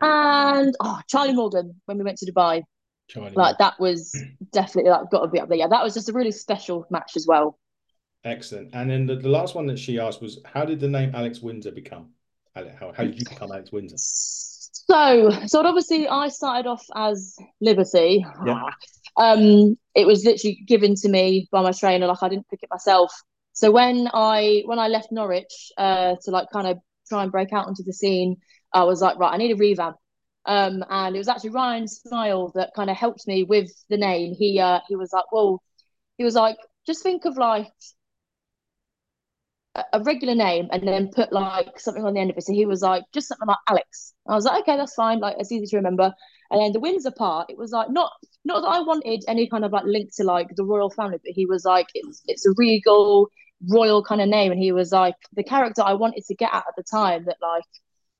And 0.01 0.75
oh, 0.81 1.01
Charlie 1.09 1.35
Morgan 1.35 1.81
when 1.87 1.99
we 1.99 2.05
went 2.05 2.19
to 2.19 2.33
Dubai, 2.33 2.63
Charlie. 3.09 3.33
like 3.35 3.59
that 3.59 3.79
was 3.79 4.17
definitely 4.53 4.91
like 4.91 5.11
got 5.11 5.21
to 5.21 5.29
be 5.29 5.41
up 5.41 5.49
there. 5.49 5.59
Yeah, 5.59 5.69
that 5.69 5.83
was 5.83 5.95
just 5.95 6.09
a 6.09 6.13
really 6.13 6.33
special 6.33 6.87
match 6.91 7.13
as 7.17 7.27
well. 7.29 7.59
Excellent. 8.25 8.71
And 8.73 8.89
then 8.89 9.07
the, 9.07 9.17
the 9.17 9.29
last 9.29 9.55
one 9.55 9.67
that 9.67 9.79
she 9.79 9.99
asked 9.99 10.23
was, 10.23 10.41
how 10.47 10.65
did 10.65 10.81
the 10.81 10.89
name 10.89 11.11
Alex 11.15 11.41
Windsor 11.41 11.73
become? 11.73 12.11
How, 12.55 12.65
how, 12.81 12.93
how 12.97 13.05
did 13.05 13.19
you 13.19 13.27
become 13.29 13.53
Alex 13.53 13.71
Windsor? 13.71 13.97
So, 14.75 15.31
so 15.47 15.65
obviously, 15.65 16.09
I 16.09 16.29
started 16.29 16.69
off 16.69 16.85
as 16.95 17.37
Liberty. 17.61 18.25
Yeah. 18.45 18.65
Um, 19.17 19.77
it 19.95 20.07
was 20.07 20.25
literally 20.25 20.63
given 20.67 20.95
to 20.97 21.09
me 21.09 21.49
by 21.53 21.63
my 21.63 21.73
trainer. 21.73 22.07
Like 22.07 22.23
I 22.23 22.29
didn't 22.29 22.49
pick 22.49 22.63
it 22.63 22.69
myself. 22.71 23.13
So 23.53 23.71
when 23.71 24.09
I 24.13 24.63
when 24.67 24.79
I 24.81 24.89
left 24.89 25.13
Norwich, 25.13 25.73
uh, 25.79 26.17
to 26.25 26.31
like 26.31 26.49
kind 26.53 26.67
of 26.67 26.79
try 27.09 27.23
and 27.23 27.31
break 27.31 27.53
out 27.53 27.67
onto 27.69 27.85
the 27.85 27.93
scene, 27.93 28.37
I 28.73 28.83
was 28.85 29.01
like, 29.01 29.17
right, 29.19 29.33
I 29.33 29.37
need 29.37 29.53
a 29.53 29.57
revamp. 29.57 29.97
Um, 30.47 30.85
and 30.91 31.15
it 31.15 31.19
was 31.19 31.29
actually 31.29 31.51
Ryan 31.51 31.87
Smile 31.89 32.51
that 32.57 32.73
kind 32.75 32.91
of 32.91 32.97
helped 32.97 33.27
me 33.29 33.45
with 33.45 33.71
the 33.89 33.97
name. 33.97 34.35
He 34.37 34.59
uh 34.59 34.81
he 34.89 34.97
was 34.97 35.13
like, 35.13 35.31
well, 35.33 35.63
he 36.19 36.25
was 36.25 36.35
like, 36.35 36.57
just 36.87 37.03
think 37.03 37.25
of 37.27 37.37
like 37.37 37.69
a- 39.75 39.85
a 39.95 40.01
regular 40.03 40.35
name 40.35 40.69
and 40.73 40.87
then 40.87 41.11
put 41.11 41.33
like 41.33 41.79
something 41.79 42.05
on 42.05 42.15
the 42.15 42.21
end 42.21 42.31
of 42.31 42.37
it. 42.39 42.43
So 42.45 42.53
he 42.53 42.67
was 42.67 42.83
like, 42.83 43.05
just 43.13 43.29
something 43.29 43.47
like 43.49 43.59
Alex. 43.69 44.14
I 44.27 44.35
was 44.35 44.45
like, 44.45 44.63
okay, 44.63 44.77
that's 44.77 44.95
fine. 44.95 45.21
Like 45.21 45.37
it's 45.39 45.53
easy 45.53 45.67
to 45.67 45.77
remember. 45.77 46.13
And 46.51 46.61
then 46.61 46.73
the 46.73 46.81
Windsor 46.81 47.11
part, 47.11 47.51
it 47.51 47.59
was 47.59 47.73
like 47.73 47.91
not 47.91 48.13
not 48.45 48.61
that 48.63 48.69
I 48.69 48.81
wanted 48.81 49.25
any 49.29 49.49
kind 49.49 49.65
of 49.65 49.73
like 49.73 49.85
link 49.85 50.11
to 50.17 50.25
like 50.25 50.49
the 50.57 50.65
royal 50.65 50.91
family, 50.91 51.19
but 51.23 51.33
he 51.35 51.47
was 51.47 51.65
like, 51.65 51.87
it's 51.95 52.23
it's 52.27 52.47
a 52.47 52.53
regal 52.57 53.29
royal 53.69 54.03
kind 54.05 54.21
of 54.21 54.29
name, 54.29 54.53
and 54.53 54.61
he 54.61 54.73
was 54.73 54.93
like 54.93 55.15
the 55.35 55.45
character 55.45 55.83
I 55.85 55.95
wanted 55.95 56.25
to 56.27 56.35
get 56.35 56.55
at 56.55 56.65
at 56.69 56.77
the 56.77 56.85
time 56.85 57.25
that 57.27 57.37
like 57.43 57.65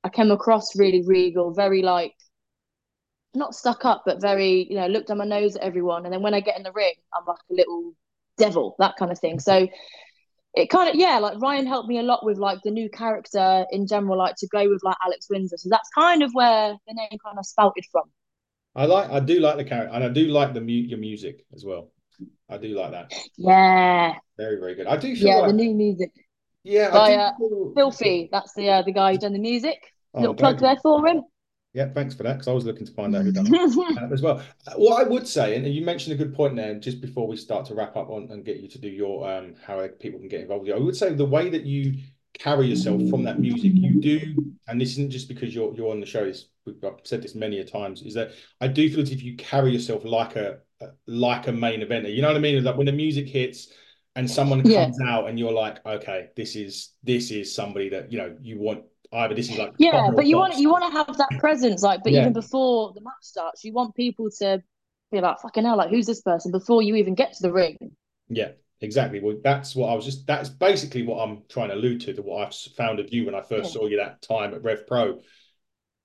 I 0.03 0.09
came 0.09 0.31
across 0.31 0.77
really 0.77 1.03
regal, 1.05 1.53
very 1.53 1.81
like 1.81 2.13
not 3.33 3.53
stuck 3.55 3.85
up, 3.85 4.03
but 4.05 4.21
very 4.21 4.67
you 4.69 4.75
know 4.75 4.87
looked 4.87 5.11
on 5.11 5.17
my 5.17 5.25
nose 5.25 5.55
at 5.55 5.61
everyone. 5.63 6.05
And 6.05 6.13
then 6.13 6.21
when 6.21 6.33
I 6.33 6.39
get 6.39 6.57
in 6.57 6.63
the 6.63 6.71
ring, 6.71 6.93
I'm 7.13 7.25
like 7.25 7.39
a 7.51 7.53
little 7.53 7.93
devil, 8.37 8.75
that 8.79 8.95
kind 8.97 9.11
of 9.11 9.19
thing. 9.19 9.39
So 9.39 9.67
it 10.55 10.69
kind 10.69 10.89
of 10.89 10.95
yeah, 10.95 11.19
like 11.19 11.39
Ryan 11.41 11.67
helped 11.67 11.89
me 11.89 11.99
a 11.99 12.03
lot 12.03 12.25
with 12.25 12.37
like 12.37 12.59
the 12.63 12.71
new 12.71 12.89
character 12.89 13.65
in 13.71 13.87
general, 13.87 14.17
like 14.17 14.35
to 14.37 14.47
go 14.47 14.69
with 14.69 14.81
like 14.83 14.97
Alex 15.05 15.27
Windsor. 15.29 15.57
So 15.57 15.69
that's 15.69 15.89
kind 15.95 16.23
of 16.23 16.31
where 16.33 16.75
the 16.87 16.93
name 16.93 17.19
kind 17.23 17.37
of 17.37 17.45
spouted 17.45 17.83
from. 17.91 18.03
I 18.75 18.85
like, 18.85 19.09
I 19.09 19.19
do 19.21 19.39
like 19.39 19.57
the 19.57 19.63
character, 19.63 19.93
and 19.93 20.03
I 20.03 20.09
do 20.09 20.25
like 20.27 20.53
the 20.53 20.61
mu- 20.61 20.67
your 20.91 20.99
music 20.99 21.45
as 21.53 21.63
well. 21.63 21.91
I 22.49 22.57
do 22.57 22.69
like 22.69 22.91
that. 22.91 23.13
Yeah, 23.37 24.13
Very, 24.37 24.59
very 24.59 24.75
good. 24.75 24.87
I 24.87 24.97
do 24.97 25.15
feel 25.15 25.27
yeah, 25.27 25.35
like, 25.37 25.47
the 25.47 25.53
new 25.53 25.73
music. 25.73 26.11
yeah, 26.63 26.91
by, 26.91 27.13
uh, 27.13 27.31
feel- 27.37 27.71
Filthy, 27.75 28.29
that's 28.31 28.53
the 28.53 28.69
uh, 28.69 28.81
the 28.81 28.91
guy 28.91 29.13
who 29.13 29.17
done 29.17 29.33
the 29.33 29.39
music. 29.39 29.77
Oh, 30.13 30.19
Little 30.21 30.35
plug 30.35 30.59
there 30.59 30.77
for 30.81 31.05
him. 31.07 31.23
Yeah, 31.75 31.89
thanks 31.89 32.15
for 32.15 32.23
that, 32.23 32.33
because 32.33 32.47
I 32.47 32.53
was 32.53 32.63
looking 32.63 32.85
to 32.85 32.93
find 32.93 33.13
out 33.15 33.23
who 33.25 33.31
done 33.33 33.53
uh, 33.97 34.13
as 34.13 34.21
well. 34.21 34.41
Uh, 34.65 34.73
What 34.77 35.05
I 35.05 35.07
would 35.07 35.27
say, 35.27 35.57
and 35.57 35.67
you 35.67 35.83
mentioned 35.83 36.13
a 36.19 36.23
good 36.23 36.33
point 36.33 36.55
there, 36.55 36.73
just 36.79 37.01
before 37.01 37.27
we 37.27 37.35
start 37.35 37.65
to 37.65 37.75
wrap 37.75 37.97
up 37.97 38.09
on 38.09 38.29
and 38.31 38.45
get 38.45 38.61
you 38.61 38.69
to 38.69 38.79
do 38.79 38.87
your 38.87 39.29
um 39.29 39.55
how 39.67 39.85
people 39.99 40.19
can 40.19 40.29
get 40.29 40.41
involved 40.41 40.61
with 40.61 40.69
you, 40.69 40.75
I 40.75 40.79
would 40.79 40.95
say 40.95 41.13
the 41.13 41.25
way 41.25 41.49
that 41.49 41.65
you 41.65 41.95
carry 42.33 42.67
yourself 42.67 43.01
from 43.09 43.23
that 43.23 43.39
music, 43.39 43.73
you 43.75 43.99
do, 43.99 44.19
and 44.67 44.79
this 44.79 44.91
isn't 44.91 45.11
just 45.11 45.27
because 45.27 45.53
you're 45.53 45.73
you're 45.75 45.91
on 45.91 45.99
the 45.99 46.05
show. 46.05 46.31
We've 46.65 46.83
I've 46.83 47.01
said 47.03 47.21
this 47.21 47.35
many 47.35 47.59
a 47.59 47.65
times, 47.65 48.01
is 48.03 48.13
that 48.13 48.31
I 48.61 48.67
do 48.67 48.89
feel 48.89 49.01
as 49.01 49.11
if 49.11 49.21
you 49.21 49.35
carry 49.35 49.71
yourself 49.73 50.05
like 50.05 50.37
a 50.37 50.59
like 51.07 51.47
a 51.47 51.51
main 51.51 51.81
eventer. 51.81 52.13
You 52.13 52.21
know 52.21 52.29
what 52.29 52.37
I 52.37 52.39
mean? 52.39 52.63
Like 52.63 52.77
when 52.77 52.85
the 52.85 52.91
music 52.91 53.27
hits 53.27 53.67
and 54.15 54.31
someone 54.31 54.65
Yeah. 54.65 54.85
comes 54.85 54.97
out 55.01 55.27
and 55.27 55.37
you're 55.37 55.51
like, 55.51 55.85
okay, 55.85 56.29
this 56.37 56.55
is 56.55 56.93
this 57.03 57.31
is 57.31 57.53
somebody 57.53 57.89
that 57.89 58.11
you 58.11 58.17
know 58.17 58.35
you 58.41 58.59
want 58.59 58.85
either 59.13 59.35
this 59.35 59.49
is 59.49 59.57
like 59.57 59.73
Yeah, 59.77 60.09
but 60.15 60.25
you 60.25 60.37
want 60.37 60.57
you 60.57 60.69
want 60.69 60.83
to 60.85 60.91
have 60.91 61.17
that 61.17 61.39
presence, 61.39 61.83
like, 61.83 62.03
but 62.03 62.11
Yeah. 62.11 62.21
even 62.21 62.33
before 62.33 62.93
the 62.93 63.01
match 63.01 63.13
starts, 63.21 63.63
you 63.63 63.73
want 63.73 63.95
people 63.95 64.29
to 64.39 64.61
be 65.11 65.21
like, 65.21 65.39
"Fucking 65.39 65.63
hell, 65.63 65.77
like, 65.77 65.89
who's 65.89 66.05
this 66.05 66.21
person?" 66.21 66.51
Before 66.51 66.81
you 66.81 66.95
even 66.95 67.15
get 67.15 67.33
to 67.33 67.41
the 67.43 67.51
ring. 67.51 67.95
Yeah, 68.29 68.51
exactly. 68.81 69.19
Well, 69.19 69.37
that's 69.43 69.75
what 69.75 69.89
I 69.89 69.95
was 69.95 70.05
just, 70.05 70.25
that's 70.25 70.49
basically 70.49 71.03
what 71.03 71.17
I'm 71.23 71.43
trying 71.47 71.69
to 71.69 71.75
allude 71.75 72.01
to, 72.01 72.13
to 72.13 72.21
what 72.21 72.47
I've 72.47 72.55
found 72.75 72.99
of 72.99 73.13
you 73.13 73.25
when 73.25 73.35
I 73.35 73.41
first 73.41 73.73
Yeah. 73.73 73.79
saw 73.81 73.87
you 73.87 73.97
that 73.97 74.21
time 74.21 74.53
at 74.53 74.63
Rev 74.63 74.87
Pro 74.87 75.21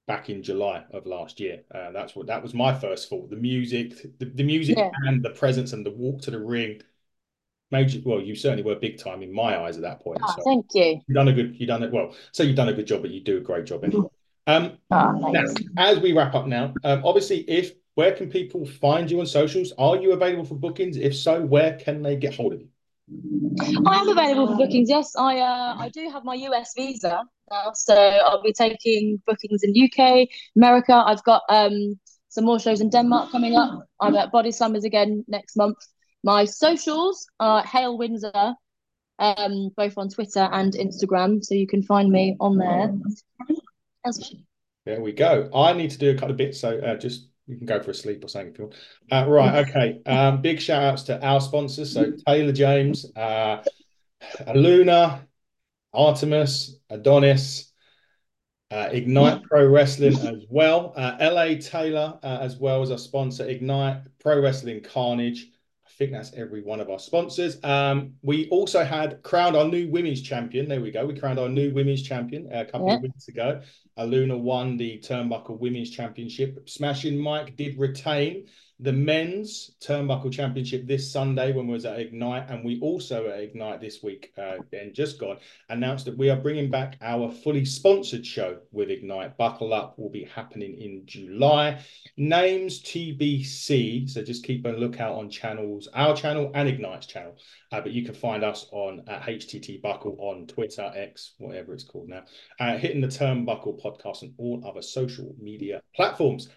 back 0.06 0.28
in 0.28 0.42
July 0.42 0.84
of 0.92 1.06
last 1.06 1.40
year. 1.40 1.62
Uh, 1.74 1.92
that's 1.92 2.14
what, 2.16 2.26
that 2.26 2.42
was 2.42 2.52
my 2.52 2.74
first 2.78 3.08
thought. 3.08 3.30
The 3.30 3.36
music, 3.36 4.18
the, 4.18 4.26
the 4.26 4.42
music 4.44 4.76
Yeah. 4.76 4.90
and 5.06 5.22
the 5.22 5.30
presence 5.30 5.72
and 5.72 5.86
the 5.86 5.90
walk 5.92 6.22
to 6.22 6.30
the 6.30 6.40
ring 6.40 6.82
you, 7.72 8.02
well, 8.04 8.20
you 8.20 8.34
certainly 8.34 8.62
were 8.64 8.74
big 8.74 8.98
time 8.98 9.22
in 9.22 9.32
my 9.32 9.60
eyes 9.60 9.76
at 9.76 9.82
that 9.82 10.00
point. 10.00 10.18
Ah, 10.22 10.34
So 10.36 10.42
thank 10.44 10.66
you. 10.74 11.00
you've 11.06 11.14
done 11.14 11.28
a 11.28 11.32
good, 11.32 11.56
you've 11.58 11.68
done 11.68 11.82
it, 11.82 11.92
well, 11.92 12.14
so 12.32 12.42
you've 12.42 12.56
done 12.56 12.68
a 12.68 12.72
good 12.72 12.86
job, 12.86 13.02
but 13.02 13.10
you 13.10 13.20
do 13.20 13.38
a 13.38 13.40
great 13.40 13.64
job 13.64 13.84
anyway. 13.84 14.08
Um, 14.46 14.78
Ah, 14.90 15.12
now, 15.12 15.42
as 15.76 16.00
we 16.00 16.12
wrap 16.12 16.34
up 16.34 16.46
now, 16.46 16.74
um, 16.82 17.02
obviously, 17.04 17.38
if 17.48 17.72
where 17.94 18.12
can 18.12 18.30
people 18.30 18.64
find 18.66 19.10
you 19.10 19.20
on 19.20 19.26
socials? 19.26 19.72
Are 19.78 19.96
you 19.96 20.12
available 20.12 20.44
for 20.44 20.54
bookings? 20.54 20.96
If 20.96 21.14
so, 21.16 21.44
where 21.44 21.76
can 21.76 22.02
they 22.02 22.16
get 22.16 22.34
hold 22.34 22.54
of 22.54 22.60
you? 22.60 22.68
I 23.86 23.98
am 23.98 24.08
available 24.08 24.46
for 24.48 24.56
bookings. 24.56 24.88
Yes, 24.88 25.14
I 25.16 25.38
uh, 25.38 25.74
I 25.78 25.88
do 25.90 26.08
have 26.10 26.24
my 26.24 26.34
US 26.34 26.72
visa 26.76 27.22
now, 27.50 27.72
so 27.74 27.94
I'll 27.94 28.42
be 28.42 28.52
taking 28.52 29.20
bookings 29.26 29.62
in 29.62 29.72
UK, 29.76 30.28
America. 30.56 30.94
I've 30.94 31.22
got 31.24 31.42
um 31.48 31.98
some 32.28 32.44
more 32.44 32.58
shows 32.58 32.80
in 32.80 32.90
Denmark 32.90 33.30
coming 33.30 33.56
up. 33.56 33.86
I'm 34.00 34.14
at 34.16 34.30
Body 34.32 34.50
Slammers 34.50 34.84
again 34.84 35.24
next 35.28 35.56
month. 35.56 35.76
My 36.22 36.44
socials 36.44 37.26
are 37.38 37.62
Hail 37.62 37.96
Windsor, 37.96 38.54
um, 39.18 39.70
both 39.76 39.94
on 39.96 40.08
Twitter 40.08 40.48
and 40.52 40.72
Instagram, 40.74 41.42
so 41.42 41.54
you 41.54 41.66
can 41.66 41.82
find 41.82 42.10
me 42.10 42.36
on 42.40 42.58
there. 42.58 42.94
There 44.86 45.00
we 45.00 45.12
go. 45.12 45.50
I 45.54 45.72
need 45.72 45.90
to 45.90 45.98
do 45.98 46.10
a 46.10 46.14
couple 46.14 46.32
of 46.32 46.36
bits, 46.36 46.60
so 46.60 46.78
uh, 46.78 46.96
just 46.96 47.28
you 47.46 47.56
can 47.56 47.66
go 47.66 47.80
for 47.80 47.90
a 47.90 47.94
sleep 47.94 48.24
or 48.24 48.28
something 48.28 48.52
if 48.52 48.58
you 48.58 48.64
want. 48.64 48.76
Uh, 49.10 49.30
right, 49.30 49.68
okay. 49.68 50.00
Um, 50.06 50.40
big 50.40 50.60
shout 50.60 50.82
outs 50.82 51.02
to 51.04 51.24
our 51.24 51.40
sponsors. 51.40 51.92
So 51.92 52.12
Taylor 52.26 52.52
James, 52.52 53.06
uh, 53.16 53.62
Luna, 54.54 55.26
Artemis, 55.92 56.76
Adonis, 56.88 57.72
uh, 58.70 58.88
Ignite 58.92 59.42
Pro 59.42 59.66
Wrestling 59.66 60.16
as 60.16 60.44
well. 60.48 60.92
Uh, 60.96 61.16
LA 61.20 61.56
Taylor 61.60 62.18
uh, 62.22 62.38
as 62.40 62.56
well 62.56 62.82
as 62.82 62.90
our 62.90 62.98
sponsor, 62.98 63.44
Ignite 63.48 64.02
Pro 64.20 64.40
Wrestling 64.40 64.82
Carnage. 64.82 65.48
Think 66.00 66.12
that's 66.12 66.32
every 66.32 66.62
one 66.62 66.80
of 66.80 66.88
our 66.88 66.98
sponsors. 66.98 67.62
Um, 67.62 68.14
we 68.22 68.48
also 68.48 68.82
had 68.82 69.22
crowned 69.22 69.54
our 69.54 69.66
new 69.66 69.90
women's 69.90 70.22
champion. 70.22 70.66
There 70.66 70.80
we 70.80 70.90
go. 70.90 71.04
We 71.04 71.12
crowned 71.12 71.38
our 71.38 71.50
new 71.50 71.74
women's 71.74 72.02
champion 72.02 72.48
uh, 72.50 72.60
a 72.60 72.64
couple 72.64 72.90
of 72.90 73.02
weeks 73.02 73.28
ago. 73.28 73.60
Aluna 73.98 74.40
won 74.40 74.78
the 74.78 74.98
Turnbuckle 75.00 75.60
Women's 75.60 75.90
Championship. 75.90 76.70
Smashing 76.70 77.18
Mike 77.18 77.54
did 77.54 77.78
retain 77.78 78.46
the 78.82 78.92
men's 78.92 79.72
turnbuckle 79.80 80.32
championship 80.32 80.86
this 80.86 81.10
Sunday 81.10 81.52
when 81.52 81.66
we 81.66 81.74
was 81.74 81.84
at 81.84 81.98
Ignite, 81.98 82.48
and 82.48 82.64
we 82.64 82.80
also 82.80 83.28
at 83.28 83.40
Ignite 83.40 83.80
this 83.80 84.02
week, 84.02 84.32
uh, 84.38 84.56
then 84.70 84.94
just 84.94 85.18
gone, 85.18 85.36
announced 85.68 86.06
that 86.06 86.16
we 86.16 86.30
are 86.30 86.36
bringing 86.36 86.70
back 86.70 86.96
our 87.02 87.30
fully 87.30 87.64
sponsored 87.64 88.24
show 88.24 88.58
with 88.72 88.90
Ignite. 88.90 89.36
Buckle 89.36 89.74
up 89.74 89.98
will 89.98 90.08
be 90.08 90.24
happening 90.24 90.78
in 90.78 91.02
July. 91.04 91.82
Names 92.16 92.82
TBC, 92.82 94.08
so 94.08 94.22
just 94.22 94.44
keep 94.44 94.64
a 94.64 94.70
lookout 94.70 95.14
on 95.14 95.28
channels, 95.28 95.88
our 95.92 96.16
channel 96.16 96.50
and 96.54 96.68
Ignite's 96.68 97.06
channel. 97.06 97.36
Uh, 97.72 97.80
but 97.82 97.92
you 97.92 98.04
can 98.04 98.14
find 98.14 98.42
us 98.42 98.66
on 98.72 99.02
at 99.08 99.22
HTT 99.22 99.82
Buckle 99.82 100.16
on 100.18 100.46
Twitter, 100.46 100.90
X, 100.94 101.34
whatever 101.38 101.74
it's 101.74 101.84
called 101.84 102.08
now, 102.08 102.22
uh, 102.58 102.78
hitting 102.78 103.00
the 103.00 103.08
Turnbuckle 103.08 103.80
podcast 103.82 104.22
and 104.22 104.32
all 104.38 104.62
other 104.66 104.82
social 104.82 105.34
media 105.38 105.82
platforms. 105.94 106.48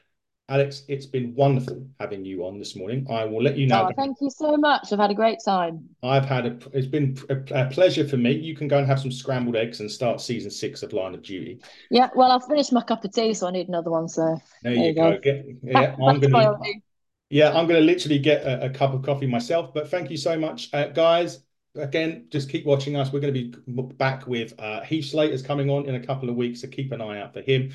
Alex, 0.50 0.84
it's 0.90 1.06
been 1.06 1.34
wonderful 1.36 1.88
having 2.02 2.26
you 2.26 2.46
on 2.46 2.60
this 2.60 2.76
morning. 2.76 3.08
I 3.10 3.24
will 3.24 3.42
let 3.42 3.58
you 3.58 3.66
know. 3.66 3.88
Oh, 3.90 3.94
thank 3.96 4.18
you 4.20 4.30
so 4.30 4.58
much. 4.58 4.92
I've 4.92 5.00
had 5.00 5.10
a 5.10 5.16
great 5.16 5.38
time. 5.44 5.88
I've 6.04 6.26
had 6.26 6.46
a, 6.46 6.58
it's 6.74 6.88
been 6.88 7.18
a, 7.30 7.64
a, 7.64 7.70
pleasure 7.70 8.06
for 8.06 8.18
me. 8.18 8.34
You 8.34 8.54
can 8.54 8.68
go 8.68 8.78
and 8.78 8.86
have 8.86 9.00
some 9.00 9.12
scrambled 9.12 9.56
eggs 9.56 9.80
and 9.80 9.90
start 9.90 10.20
season 10.20 10.52
six 10.52 10.84
of 10.84 10.92
Line 10.92 11.14
of 11.14 11.22
Duty. 11.22 11.62
Yeah, 11.90 12.10
well, 12.14 12.30
I've 12.30 12.44
finished 12.46 12.74
my 12.74 12.82
cup 12.82 13.06
of 13.06 13.14
tea, 13.14 13.34
so 13.34 13.48
I 13.48 13.52
need 13.52 13.70
another 13.70 13.90
one. 13.90 14.10
So 14.10 14.38
there, 14.64 14.76
there 14.76 14.86
you 14.88 14.94
go. 14.94 15.12
go. 15.14 15.20
Get, 15.20 15.46
yeah, 15.64 15.96
I'm 16.06 16.20
gonna, 16.20 16.58
yeah, 17.30 17.58
I'm 17.58 17.66
gonna 17.66 17.80
literally 17.80 18.20
get 18.20 18.44
a, 18.44 18.66
a, 18.66 18.70
cup 18.70 18.94
of 18.94 19.02
coffee 19.02 19.28
myself. 19.28 19.74
But 19.74 19.90
thank 19.90 20.12
you 20.12 20.18
so 20.18 20.38
much, 20.38 20.74
uh, 20.74 20.88
guys. 20.88 21.40
Again, 21.76 22.28
just 22.30 22.50
keep 22.50 22.66
watching 22.66 22.98
us. 22.98 23.12
We're 23.12 23.22
going 23.22 23.34
to 23.34 23.50
be 23.50 23.94
back 23.96 24.28
with 24.28 24.54
uh, 24.60 24.82
Heath 24.82 25.06
Slater's 25.06 25.42
coming 25.42 25.72
on 25.72 25.88
in 25.88 25.96
a 25.96 26.06
couple 26.06 26.30
of 26.30 26.36
weeks, 26.36 26.62
so 26.62 26.68
keep 26.68 26.92
an 26.92 27.02
eye 27.02 27.20
out 27.20 27.34
for 27.34 27.42
him 27.42 27.72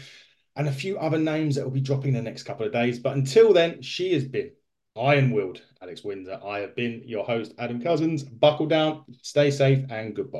and 0.58 0.68
a 0.68 0.72
few 0.72 0.98
other 0.98 1.18
names 1.18 1.54
that 1.54 1.64
will 1.64 1.70
be 1.70 1.80
dropping 1.80 2.08
in 2.08 2.14
the 2.14 2.22
next 2.22 2.42
couple 2.42 2.66
of 2.66 2.72
days. 2.72 2.98
But 2.98 3.16
until 3.16 3.52
then, 3.52 3.80
she 3.80 4.12
has 4.12 4.24
been 4.24 4.50
Iron 5.00 5.30
Willed 5.30 5.62
Alex 5.80 6.02
Windsor. 6.02 6.40
I 6.44 6.58
have 6.58 6.74
been 6.74 7.02
your 7.06 7.24
host, 7.24 7.54
Adam 7.58 7.80
Cousins. 7.80 8.24
Buckle 8.24 8.66
down, 8.66 9.04
stay 9.22 9.52
safe, 9.52 9.84
and 9.88 10.14
goodbye. 10.14 10.36